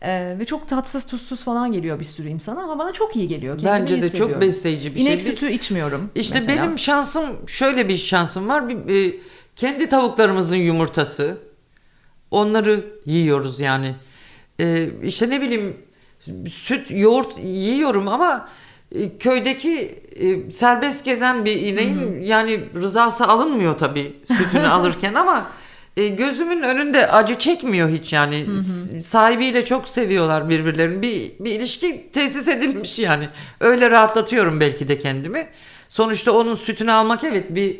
E, 0.01 0.35
ve 0.39 0.45
çok 0.45 0.67
tatsız 0.67 1.07
tuzsuz 1.07 1.43
falan 1.43 1.71
geliyor 1.71 1.99
bir 1.99 2.05
sürü 2.05 2.29
insana 2.29 2.63
ama 2.63 2.79
bana 2.79 2.93
çok 2.93 3.15
iyi 3.15 3.27
geliyor. 3.27 3.57
Kendimi 3.57 3.81
Bence 3.81 4.01
de 4.01 4.17
çok 4.17 4.41
besleyici 4.41 4.95
bir 4.95 4.99
İnek 4.99 5.21
şey. 5.21 5.31
sütü 5.31 5.51
içmiyorum 5.51 6.11
İşte 6.15 6.33
mesela. 6.35 6.63
benim 6.63 6.79
şansım 6.79 7.49
şöyle 7.49 7.89
bir 7.89 7.97
şansım 7.97 8.49
var. 8.49 8.69
Bir, 8.69 9.09
e, 9.11 9.15
kendi 9.55 9.89
tavuklarımızın 9.89 10.55
yumurtası. 10.55 11.37
Onları 12.35 12.85
yiyoruz 13.05 13.59
yani. 13.59 13.95
E, 14.59 14.89
işte 15.03 15.29
ne 15.29 15.41
bileyim 15.41 15.77
süt, 16.51 16.91
yoğurt 16.91 17.37
yiyorum 17.43 18.07
ama 18.07 18.49
e, 18.95 19.17
köydeki 19.17 19.99
e, 20.15 20.51
serbest 20.51 21.05
gezen 21.05 21.45
bir 21.45 21.61
ineğin 21.61 22.21
yani 22.23 22.59
rızası 22.81 23.27
alınmıyor 23.27 23.77
tabii 23.77 24.15
sütünü 24.37 24.67
alırken 24.77 25.13
ama 25.13 25.47
e, 25.97 26.07
gözümün 26.07 26.61
önünde 26.61 27.11
acı 27.11 27.39
çekmiyor 27.39 27.89
hiç 27.89 28.13
yani. 28.13 28.45
S- 28.63 29.01
Sahibiyle 29.03 29.65
çok 29.65 29.89
seviyorlar 29.89 30.49
birbirlerini. 30.49 31.01
Bir, 31.01 31.31
bir 31.39 31.51
ilişki 31.51 32.09
tesis 32.13 32.47
edilmiş 32.47 32.99
yani. 32.99 33.29
Öyle 33.59 33.89
rahatlatıyorum 33.91 34.59
belki 34.59 34.87
de 34.87 34.99
kendimi. 34.99 35.47
Sonuçta 35.89 36.31
onun 36.31 36.55
sütünü 36.55 36.91
almak 36.91 37.23
evet 37.23 37.55
bir 37.55 37.79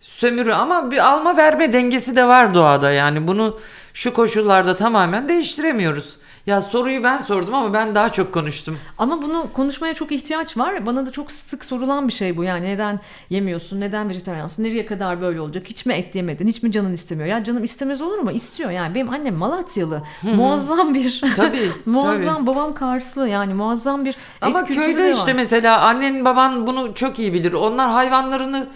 sömürü 0.00 0.52
ama 0.52 0.90
bir 0.90 1.08
alma 1.10 1.36
verme 1.36 1.72
dengesi 1.72 2.16
de 2.16 2.24
var 2.24 2.54
doğada 2.54 2.90
yani. 2.90 3.26
Bunu 3.28 3.58
şu 3.94 4.14
koşullarda 4.14 4.76
tamamen 4.76 5.28
değiştiremiyoruz. 5.28 6.16
Ya 6.46 6.62
soruyu 6.62 7.02
ben 7.02 7.18
sordum 7.18 7.54
ama 7.54 7.72
ben 7.74 7.94
daha 7.94 8.12
çok 8.12 8.32
konuştum. 8.34 8.78
Ama 8.98 9.22
bunu 9.22 9.46
konuşmaya 9.52 9.94
çok 9.94 10.12
ihtiyaç 10.12 10.56
var. 10.58 10.86
Bana 10.86 11.06
da 11.06 11.10
çok 11.10 11.32
sık 11.32 11.64
sorulan 11.64 12.08
bir 12.08 12.12
şey 12.12 12.36
bu. 12.36 12.44
Yani 12.44 12.66
neden 12.66 13.00
yemiyorsun? 13.30 13.80
Neden 13.80 14.08
vejetaryansın? 14.08 14.64
Nereye 14.64 14.86
kadar 14.86 15.20
böyle 15.20 15.40
olacak? 15.40 15.66
Hiç 15.66 15.86
mi 15.86 15.92
et 15.94 16.14
yemedin? 16.14 16.48
Hiç 16.48 16.62
mi 16.62 16.72
canın 16.72 16.92
istemiyor? 16.92 17.28
Ya 17.28 17.44
canım 17.44 17.64
istemez 17.64 18.00
olur 18.02 18.18
mu? 18.18 18.30
İstiyor. 18.32 18.70
Yani 18.70 18.94
benim 18.94 19.10
annem 19.10 19.34
Malatyalı. 19.34 20.02
Muazzam 20.22 20.94
bir 20.94 21.20
Tabii, 21.36 21.70
muazzam 21.86 22.46
babam 22.46 22.74
Karslı. 22.74 23.28
Yani 23.28 23.54
muazzam 23.54 24.04
bir 24.04 24.10
et 24.10 24.16
Ama 24.40 24.64
kültürü 24.64 24.84
köyde 24.84 24.98
de 25.04 25.12
işte 25.12 25.26
var. 25.30 25.36
mesela 25.36 25.80
annen 25.80 26.24
baban 26.24 26.66
bunu 26.66 26.94
çok 26.94 27.18
iyi 27.18 27.32
bilir. 27.32 27.52
Onlar 27.52 27.90
hayvanlarını 27.90 28.66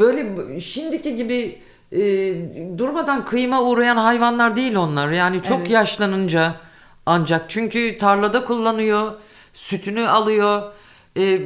böyle 0.00 0.60
şimdiki 0.60 1.16
gibi 1.16 1.58
e, 1.92 1.98
durmadan 2.78 3.24
kıyıma 3.24 3.62
uğrayan 3.62 3.96
hayvanlar 3.96 4.56
değil 4.56 4.76
onlar. 4.76 5.10
Yani 5.10 5.42
çok 5.42 5.58
Evet. 5.58 5.70
yaşlanınca 5.70 6.54
ancak 7.06 7.50
çünkü 7.50 7.98
tarlada 7.98 8.44
kullanıyor, 8.44 9.12
sütünü 9.52 10.08
alıyor. 10.08 10.62
E, 11.16 11.40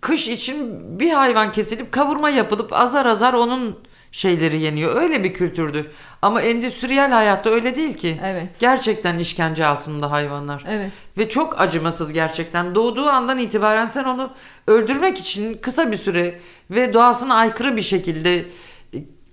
kış 0.00 0.28
için 0.28 0.80
bir 1.00 1.10
hayvan 1.10 1.52
kesilip 1.52 1.92
kavurma 1.92 2.30
yapılıp 2.30 2.72
azar 2.72 3.06
azar 3.06 3.32
onun 3.34 3.78
şeyleri 4.12 4.60
yeniyor. 4.60 5.02
Öyle 5.02 5.24
bir 5.24 5.34
kültürdü. 5.34 5.90
Ama 6.22 6.42
endüstriyel 6.42 7.10
hayatta 7.12 7.50
öyle 7.50 7.76
değil 7.76 7.94
ki. 7.94 8.20
Evet. 8.24 8.48
Gerçekten 8.60 9.18
işkence 9.18 9.66
altında 9.66 10.10
hayvanlar. 10.10 10.64
Evet. 10.68 10.92
Ve 11.18 11.28
çok 11.28 11.60
acımasız 11.60 12.12
gerçekten. 12.12 12.74
Doğduğu 12.74 13.06
andan 13.06 13.38
itibaren 13.38 13.84
sen 13.86 14.04
onu 14.04 14.30
öldürmek 14.66 15.18
için 15.18 15.54
kısa 15.58 15.92
bir 15.92 15.96
süre 15.96 16.40
ve 16.70 16.94
doğasına 16.94 17.34
aykırı 17.34 17.76
bir 17.76 17.82
şekilde 17.82 18.44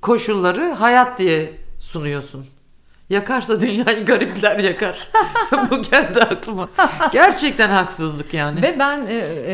koşulları 0.04 0.72
hayat 0.72 1.20
diye 1.20 1.54
sunuyorsun. 1.80 2.46
Yakarsa 3.10 3.62
dünyayı 3.62 4.06
garipler 4.06 4.60
yakar. 4.60 5.12
Bu 5.72 5.82
geldi 5.82 6.20
aklıma. 6.20 6.70
Gerçekten 7.12 7.70
haksızlık 7.70 8.34
yani. 8.34 8.62
Ve 8.62 8.76
ben 8.80 9.06
e, 9.10 9.14
e, 9.14 9.54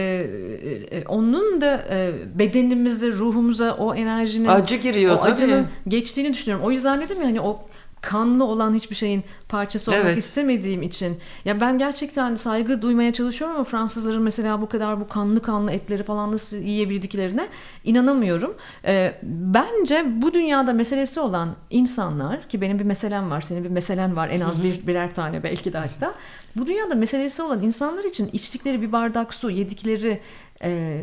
e, 0.98 1.06
onun 1.06 1.62
da 1.62 1.84
e, 1.90 2.14
bedenimize, 2.40 3.08
ruhumuza 3.12 3.74
o 3.74 3.96
enerjinin 3.96 4.48
Acı 4.48 4.76
giriyor 4.76 5.16
o 5.16 5.22
tabii. 5.22 5.32
acının 5.32 5.68
geçtiğini 5.88 6.34
düşünüyorum. 6.34 6.66
O 6.66 6.72
yüzden 6.72 7.02
dedim 7.02 7.22
ya 7.22 7.28
hani 7.28 7.42
o 7.42 7.60
kanlı 8.02 8.44
olan 8.44 8.74
hiçbir 8.74 8.96
şeyin 8.96 9.24
parçası 9.50 9.92
olmak 9.92 10.06
Evet. 10.06 10.18
istemediğim 10.18 10.82
için. 10.82 11.18
Ya 11.46 11.62
ben 11.62 11.78
gerçekten 11.78 12.36
saygı 12.36 12.82
duymaya 12.82 13.14
çalışıyorum 13.14 13.56
ama 13.56 13.66
Fransızların 13.66 14.22
mesela 14.22 14.62
bu 14.62 14.70
kadar 14.70 15.00
bu 15.00 15.08
kanlı 15.08 15.42
kanlı 15.42 15.72
etleri 15.72 16.04
falan 16.04 16.32
nasıl 16.32 16.58
yiyebildiklerine 16.58 17.48
inanamıyorum. 17.84 18.56
Ee, 18.86 19.16
bence 19.24 20.06
bu 20.16 20.34
dünyada 20.34 20.74
meselesi 20.74 21.20
olan 21.20 21.56
insanlar 21.70 22.50
ki 22.50 22.62
benim 22.62 22.80
bir 22.80 22.86
meselem 22.86 23.32
var, 23.32 23.42
senin 23.42 23.64
bir 23.64 23.70
meselen 23.70 24.16
var 24.16 24.30
en 24.30 24.42
az 24.42 24.64
bir 24.64 24.88
birer 24.88 25.16
tane 25.16 25.44
belki 25.44 25.74
de 25.74 25.78
hatta. 25.78 26.14
Bu 26.56 26.68
dünyada 26.68 26.96
meselesi 26.96 27.42
olan 27.42 27.62
insanlar 27.62 28.04
için 28.04 28.30
içtikleri 28.34 28.82
bir 28.82 28.92
bardak 28.92 29.34
su, 29.34 29.50
yedikleri 29.50 30.20
e, 30.64 31.02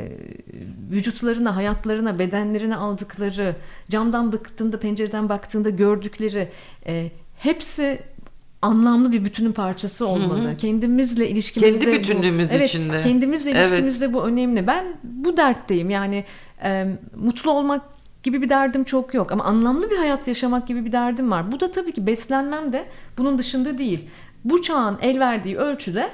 vücutlarına, 0.90 1.56
hayatlarına, 1.56 2.18
bedenlerine 2.18 2.76
aldıkları, 2.76 3.56
camdan 3.90 4.32
baktığında, 4.32 4.78
pencereden 4.78 5.28
baktığında 5.28 5.70
gördükleri 5.70 6.48
e, 6.86 7.10
hepsi 7.36 8.00
anlamlı 8.66 9.12
bir 9.12 9.24
bütünün 9.24 9.52
parçası 9.52 10.06
olmalı. 10.06 10.56
Kendimizle 10.58 11.28
ilişkimizde 11.28 11.78
Kendi 11.78 11.96
bu- 11.96 12.00
bütünlüğümüz 12.00 12.52
evet, 12.52 12.68
içinde. 12.68 13.00
Kendimizle 13.00 13.50
Evet. 13.50 13.60
ilişkimizde 13.60 14.12
bu 14.12 14.22
önemli. 14.22 14.66
Ben 14.66 14.84
bu 15.04 15.36
dertteyim. 15.36 15.90
Yani 15.90 16.24
e, 16.62 16.86
mutlu 17.16 17.50
olmak 17.50 17.82
gibi 18.22 18.42
bir 18.42 18.48
derdim 18.48 18.84
çok 18.84 19.14
yok 19.14 19.32
ama 19.32 19.44
anlamlı 19.44 19.90
bir 19.90 19.96
hayat 19.96 20.28
yaşamak 20.28 20.68
gibi 20.68 20.84
bir 20.84 20.92
derdim 20.92 21.30
var. 21.30 21.52
Bu 21.52 21.60
da 21.60 21.70
tabii 21.70 21.92
ki 21.92 22.06
beslenmem 22.06 22.72
de 22.72 22.86
bunun 23.18 23.38
dışında 23.38 23.78
değil. 23.78 24.08
Bu 24.44 24.62
çağın 24.62 24.98
el 25.02 25.20
verdiği 25.20 25.56
ölçüde 25.56 26.10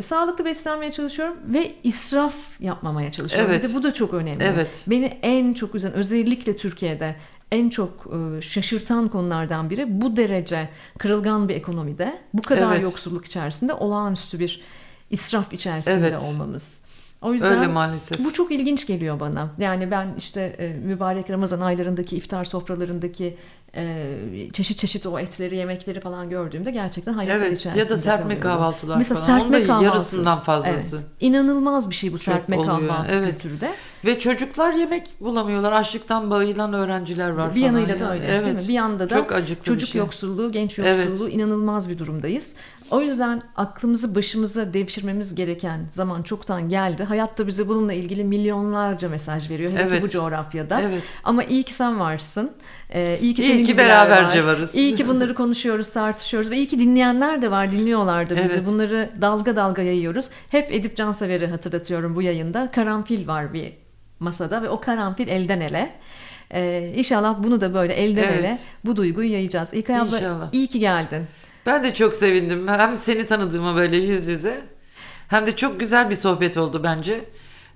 Sağlıklı 0.00 0.44
beslenmeye 0.44 0.92
çalışıyorum 0.92 1.36
ve 1.46 1.72
israf 1.82 2.34
yapmamaya 2.60 3.12
çalışıyorum. 3.12 3.50
Evet. 3.50 3.64
Bir 3.64 3.68
de 3.68 3.74
bu 3.74 3.82
da 3.82 3.94
çok 3.94 4.14
önemli. 4.14 4.44
Evet. 4.44 4.84
Beni 4.86 5.04
en 5.22 5.52
çok 5.52 5.74
üzen 5.74 5.92
özellikle 5.92 6.56
Türkiye'de 6.56 7.16
en 7.52 7.68
çok 7.68 7.90
e, 8.38 8.42
şaşırtan 8.42 9.08
konulardan 9.08 9.70
biri 9.70 10.00
bu 10.00 10.16
derece 10.16 10.68
kırılgan 10.98 11.48
bir 11.48 11.54
ekonomide 11.54 12.18
bu 12.34 12.42
kadar 12.42 12.72
Evet. 12.72 12.82
yoksulluk 12.82 13.26
içerisinde 13.26 13.74
olağanüstü 13.74 14.38
bir 14.38 14.60
israf 15.10 15.52
içerisinde 15.52 16.08
Evet. 16.08 16.20
olmamız. 16.22 16.92
O 17.22 17.32
yüzden 17.32 17.58
Öyle 17.58 17.66
maalesef. 17.66 18.18
bu 18.24 18.32
çok 18.32 18.52
ilginç 18.52 18.86
geliyor 18.86 19.20
bana. 19.20 19.50
Yani 19.58 19.90
ben 19.90 20.14
işte 20.18 20.40
e, 20.40 20.72
mübarek 20.72 21.30
Ramazan 21.30 21.60
aylarındaki 21.60 22.16
iftar 22.16 22.44
sofralarındaki 22.44 23.36
e, 23.76 24.16
çeşit 24.52 24.78
çeşit 24.78 25.06
o 25.06 25.18
etleri, 25.18 25.56
yemekleri 25.56 26.00
falan 26.00 26.30
gördüğümde 26.30 26.70
gerçekten 26.70 27.12
hayretler 27.12 27.36
Evet 27.36 27.58
içerisinde 27.60 27.84
ya 27.84 27.90
da 27.90 27.96
serpme 27.96 28.40
kalıyorum. 28.40 28.42
kahvaltılar 28.42 28.96
Mesela 28.96 29.20
falan. 29.20 29.40
Onun 29.40 29.42
serpme 29.42 29.62
da 29.62 29.66
kahvaltı. 29.66 29.84
yarısından 29.84 30.40
fazlası. 30.40 30.96
Evet. 30.96 31.06
İnanılmaz 31.20 31.90
bir 31.90 31.94
şey 31.94 32.12
bu 32.12 32.18
Çok 32.18 32.34
serpme 32.34 32.58
oluyor, 32.58 32.88
kahvaltı 32.88 33.14
evet. 33.14 33.32
kültürü 33.32 33.60
de. 33.60 33.72
Ve 34.04 34.18
çocuklar 34.18 34.72
yemek 34.72 35.08
bulamıyorlar. 35.20 35.72
Açlıktan 35.72 36.30
bayılan 36.30 36.72
öğrenciler 36.72 37.30
var 37.30 37.54
Bir 37.54 37.60
yanıyla 37.60 37.98
da 37.98 38.04
ya. 38.04 38.10
öyle 38.10 38.26
evet. 38.26 38.44
değil 38.46 38.56
mi? 38.56 38.68
Bir 38.68 38.74
yanda 38.74 39.10
da 39.10 39.14
Çok 39.14 39.64
çocuk 39.64 39.88
şey. 39.88 39.98
yoksulluğu, 39.98 40.52
genç 40.52 40.78
Evet. 40.78 41.06
yoksulluğu 41.06 41.28
inanılmaz 41.28 41.90
bir 41.90 41.98
durumdayız. 41.98 42.56
O 42.90 43.00
yüzden 43.00 43.42
aklımızı 43.56 44.14
başımıza 44.14 44.74
devşirmemiz 44.74 45.34
gereken 45.34 45.80
zaman 45.90 46.22
çoktan 46.22 46.68
geldi. 46.68 47.04
Hayat 47.04 47.38
da 47.38 47.46
bize 47.46 47.68
bununla 47.68 47.92
ilgili 47.92 48.24
milyonlarca 48.24 49.08
mesaj 49.08 49.50
veriyor. 49.50 49.72
Hele 49.72 49.82
Evet. 49.82 50.02
bu 50.02 50.08
coğrafyada. 50.08 50.80
Evet. 50.80 51.02
Ama 51.24 51.44
iyi 51.44 51.62
ki 51.62 51.74
sen 51.74 52.00
varsın. 52.00 52.52
Ee, 52.94 53.18
iyi 53.22 53.34
ki 53.34 53.42
İyi 53.42 53.48
senin 53.48 53.64
ki 53.66 53.78
beraberce 53.78 54.44
var. 54.44 54.52
varız. 54.52 54.74
İyi 54.74 54.94
ki 54.94 55.08
bunları 55.08 55.34
konuşuyoruz, 55.34 55.90
tartışıyoruz 55.90 56.50
ve 56.50 56.56
iyi 56.56 56.66
ki 56.66 56.78
dinleyenler 56.78 57.42
de 57.42 57.50
var, 57.50 57.72
dinliyorlar 57.72 58.30
da 58.30 58.36
bizi. 58.36 58.54
Evet. 58.54 58.66
Bunları 58.66 59.10
dalga 59.20 59.56
dalga 59.56 59.82
yayıyoruz. 59.82 60.30
Hep 60.50 60.72
Edip 60.72 60.96
Cansever'i 60.96 61.46
hatırlatıyorum 61.46 62.16
bu 62.16 62.22
yayında. 62.22 62.70
Karanfil 62.74 63.26
var 63.26 63.52
bir 63.54 63.72
masada 64.20 64.62
ve 64.62 64.68
o 64.68 64.80
karanfil 64.80 65.28
elden 65.28 65.60
ele. 65.60 65.92
Ee, 66.54 66.92
inşallah 66.96 67.42
bunu 67.42 67.60
da 67.60 67.74
böyle 67.74 67.94
elden 67.94 68.22
Evet. 68.22 68.40
ele 68.40 68.58
bu 68.84 68.96
duyguyu 68.96 69.30
yayacağız. 69.32 69.74
İlkay 69.74 69.96
abla 70.00 70.16
İnşallah. 70.16 70.48
iyi 70.52 70.66
ki 70.66 70.78
geldin. 70.78 71.22
Ben 71.66 71.84
de 71.84 71.94
çok 71.94 72.16
sevindim. 72.16 72.68
Hem 72.68 72.98
seni 72.98 73.26
tanıdığıma 73.26 73.76
böyle 73.76 73.96
yüz 73.96 74.28
yüze. 74.28 74.60
Hem 75.28 75.46
de 75.46 75.56
çok 75.56 75.80
güzel 75.80 76.10
bir 76.10 76.14
sohbet 76.14 76.56
oldu 76.56 76.80
bence. 76.84 77.20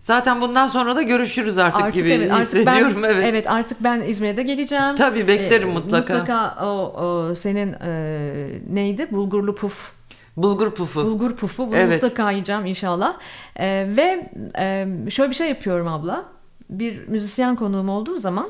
Zaten 0.00 0.40
bundan 0.40 0.66
sonra 0.66 0.96
da 0.96 1.02
görüşürüz 1.02 1.58
artık, 1.58 1.92
gibi 1.92 2.10
evet, 2.10 2.32
artık 2.32 2.46
hissediyorum. 2.46 3.02
ben, 3.02 3.08
evet. 3.08 3.50
artık 3.50 3.84
ben 3.84 4.00
İzmir'e 4.00 4.36
de 4.36 4.42
geleceğim. 4.42 4.96
Tabii 4.96 5.28
beklerim 5.28 5.68
Ee, 5.68 5.72
mutlaka. 5.72 6.14
Mutlaka 6.14 6.66
o, 6.66 7.02
o 7.02 7.34
senin 7.34 7.72
e, 7.72 8.60
neydi? 8.70 9.08
Bulgurlu 9.10 9.54
puf. 9.54 9.92
Bulgur 10.36 10.70
pufu. 10.70 11.04
Bulgur 11.04 11.36
pufu. 11.36 11.66
Bunu 11.66 11.76
Evet. 11.76 12.02
mutlaka 12.02 12.30
yiyeceğim 12.30 12.66
inşallah. 12.66 13.14
Ee, 13.56 13.86
ve 13.96 14.30
e, 14.58 14.86
şöyle 15.10 15.30
bir 15.30 15.34
şey 15.36 15.48
yapıyorum 15.48 15.88
abla. 15.88 16.24
Bir 16.70 17.08
müzisyen 17.08 17.56
konuğum 17.56 17.88
olduğu 17.88 18.18
zaman 18.18 18.48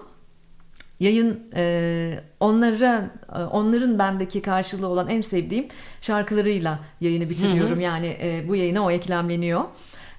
yayın 1.00 1.40
e, 1.54 2.20
onlara 2.40 3.10
e, 3.36 3.38
onların 3.38 3.98
bendeki 3.98 4.42
karşılığı 4.42 4.88
olan 4.88 5.08
en 5.08 5.20
sevdiğim 5.20 5.68
şarkılarıyla 6.00 6.80
yayını 7.00 7.30
bitiriyorum. 7.30 7.80
Yani 7.80 8.06
e, 8.06 8.44
bu 8.48 8.56
yayına 8.56 8.84
o 8.84 8.90
eklemleniyor. 8.90 9.64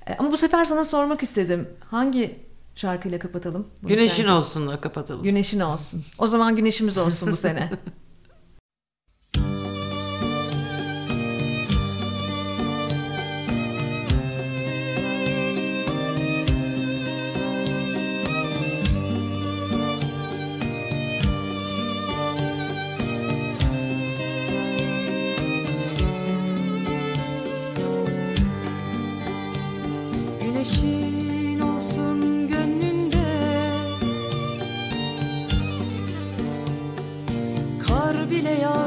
E, 0.07 0.15
ama 0.15 0.31
bu 0.31 0.37
sefer 0.37 0.65
sana 0.65 0.83
sormak 0.83 1.23
istedim. 1.23 1.67
Hangi 1.89 2.39
şarkıyla 2.75 3.19
kapatalım? 3.19 3.67
Güneşin 3.83 4.23
sence? 4.23 4.31
olsunla 4.31 4.81
kapatalım. 4.81 5.23
Güneşin 5.23 5.59
olsun. 5.59 6.03
O 6.17 6.27
zaman 6.27 6.55
güneşimiz 6.55 6.97
olsun 6.97 7.31
bu 7.31 7.35
sene. 7.35 7.69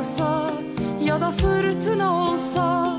yağsa 0.01 0.51
ya 1.05 1.21
da 1.21 1.31
fırtına 1.31 2.15
olsa 2.15 2.97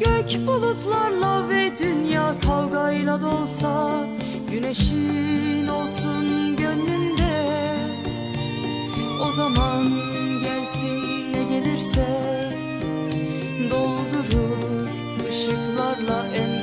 Gök 0.00 0.46
bulutlarla 0.46 1.48
ve 1.48 1.78
dünya 1.78 2.34
kavgayla 2.46 3.20
dolsa 3.20 3.90
Güneşin 4.50 5.68
olsun 5.68 6.56
gönlünde. 6.56 7.46
O 9.28 9.30
zaman 9.30 9.90
gelsin 10.42 11.32
ne 11.32 11.42
gelirse 11.44 12.06
Doldurur 13.70 14.88
ışıklarla 15.28 16.26
en 16.34 16.57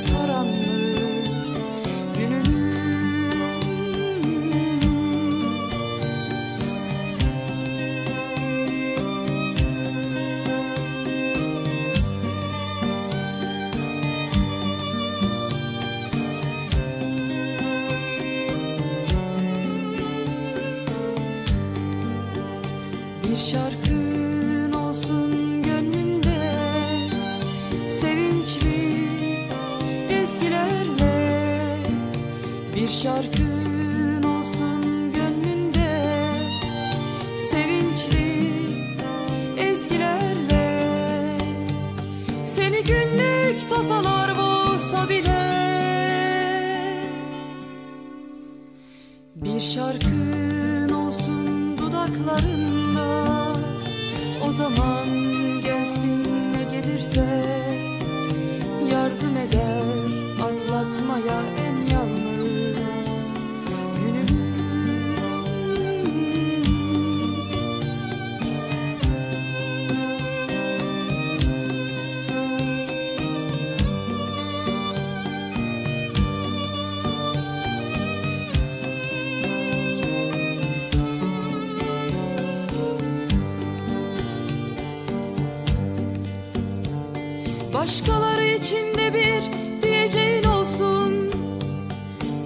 Başkaları 87.74 88.44
için 88.44 88.98
de 88.98 89.14
bir 89.14 89.42
diyeceğin 89.82 90.44
olsun. 90.44 91.30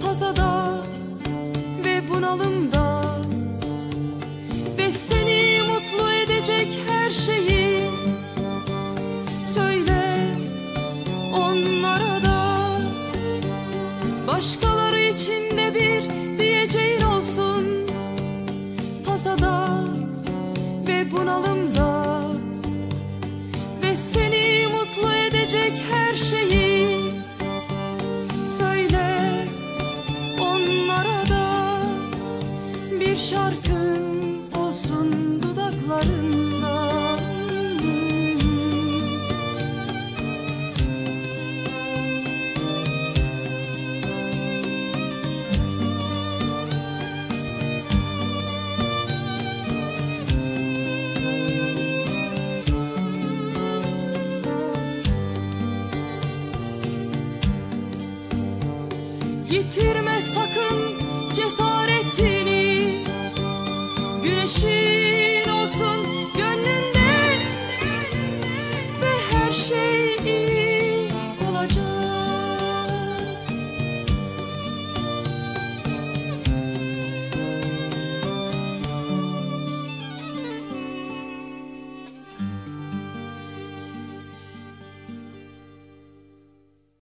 Tasada 0.05 0.73
ve 1.85 2.01
bunalımda 2.09 2.80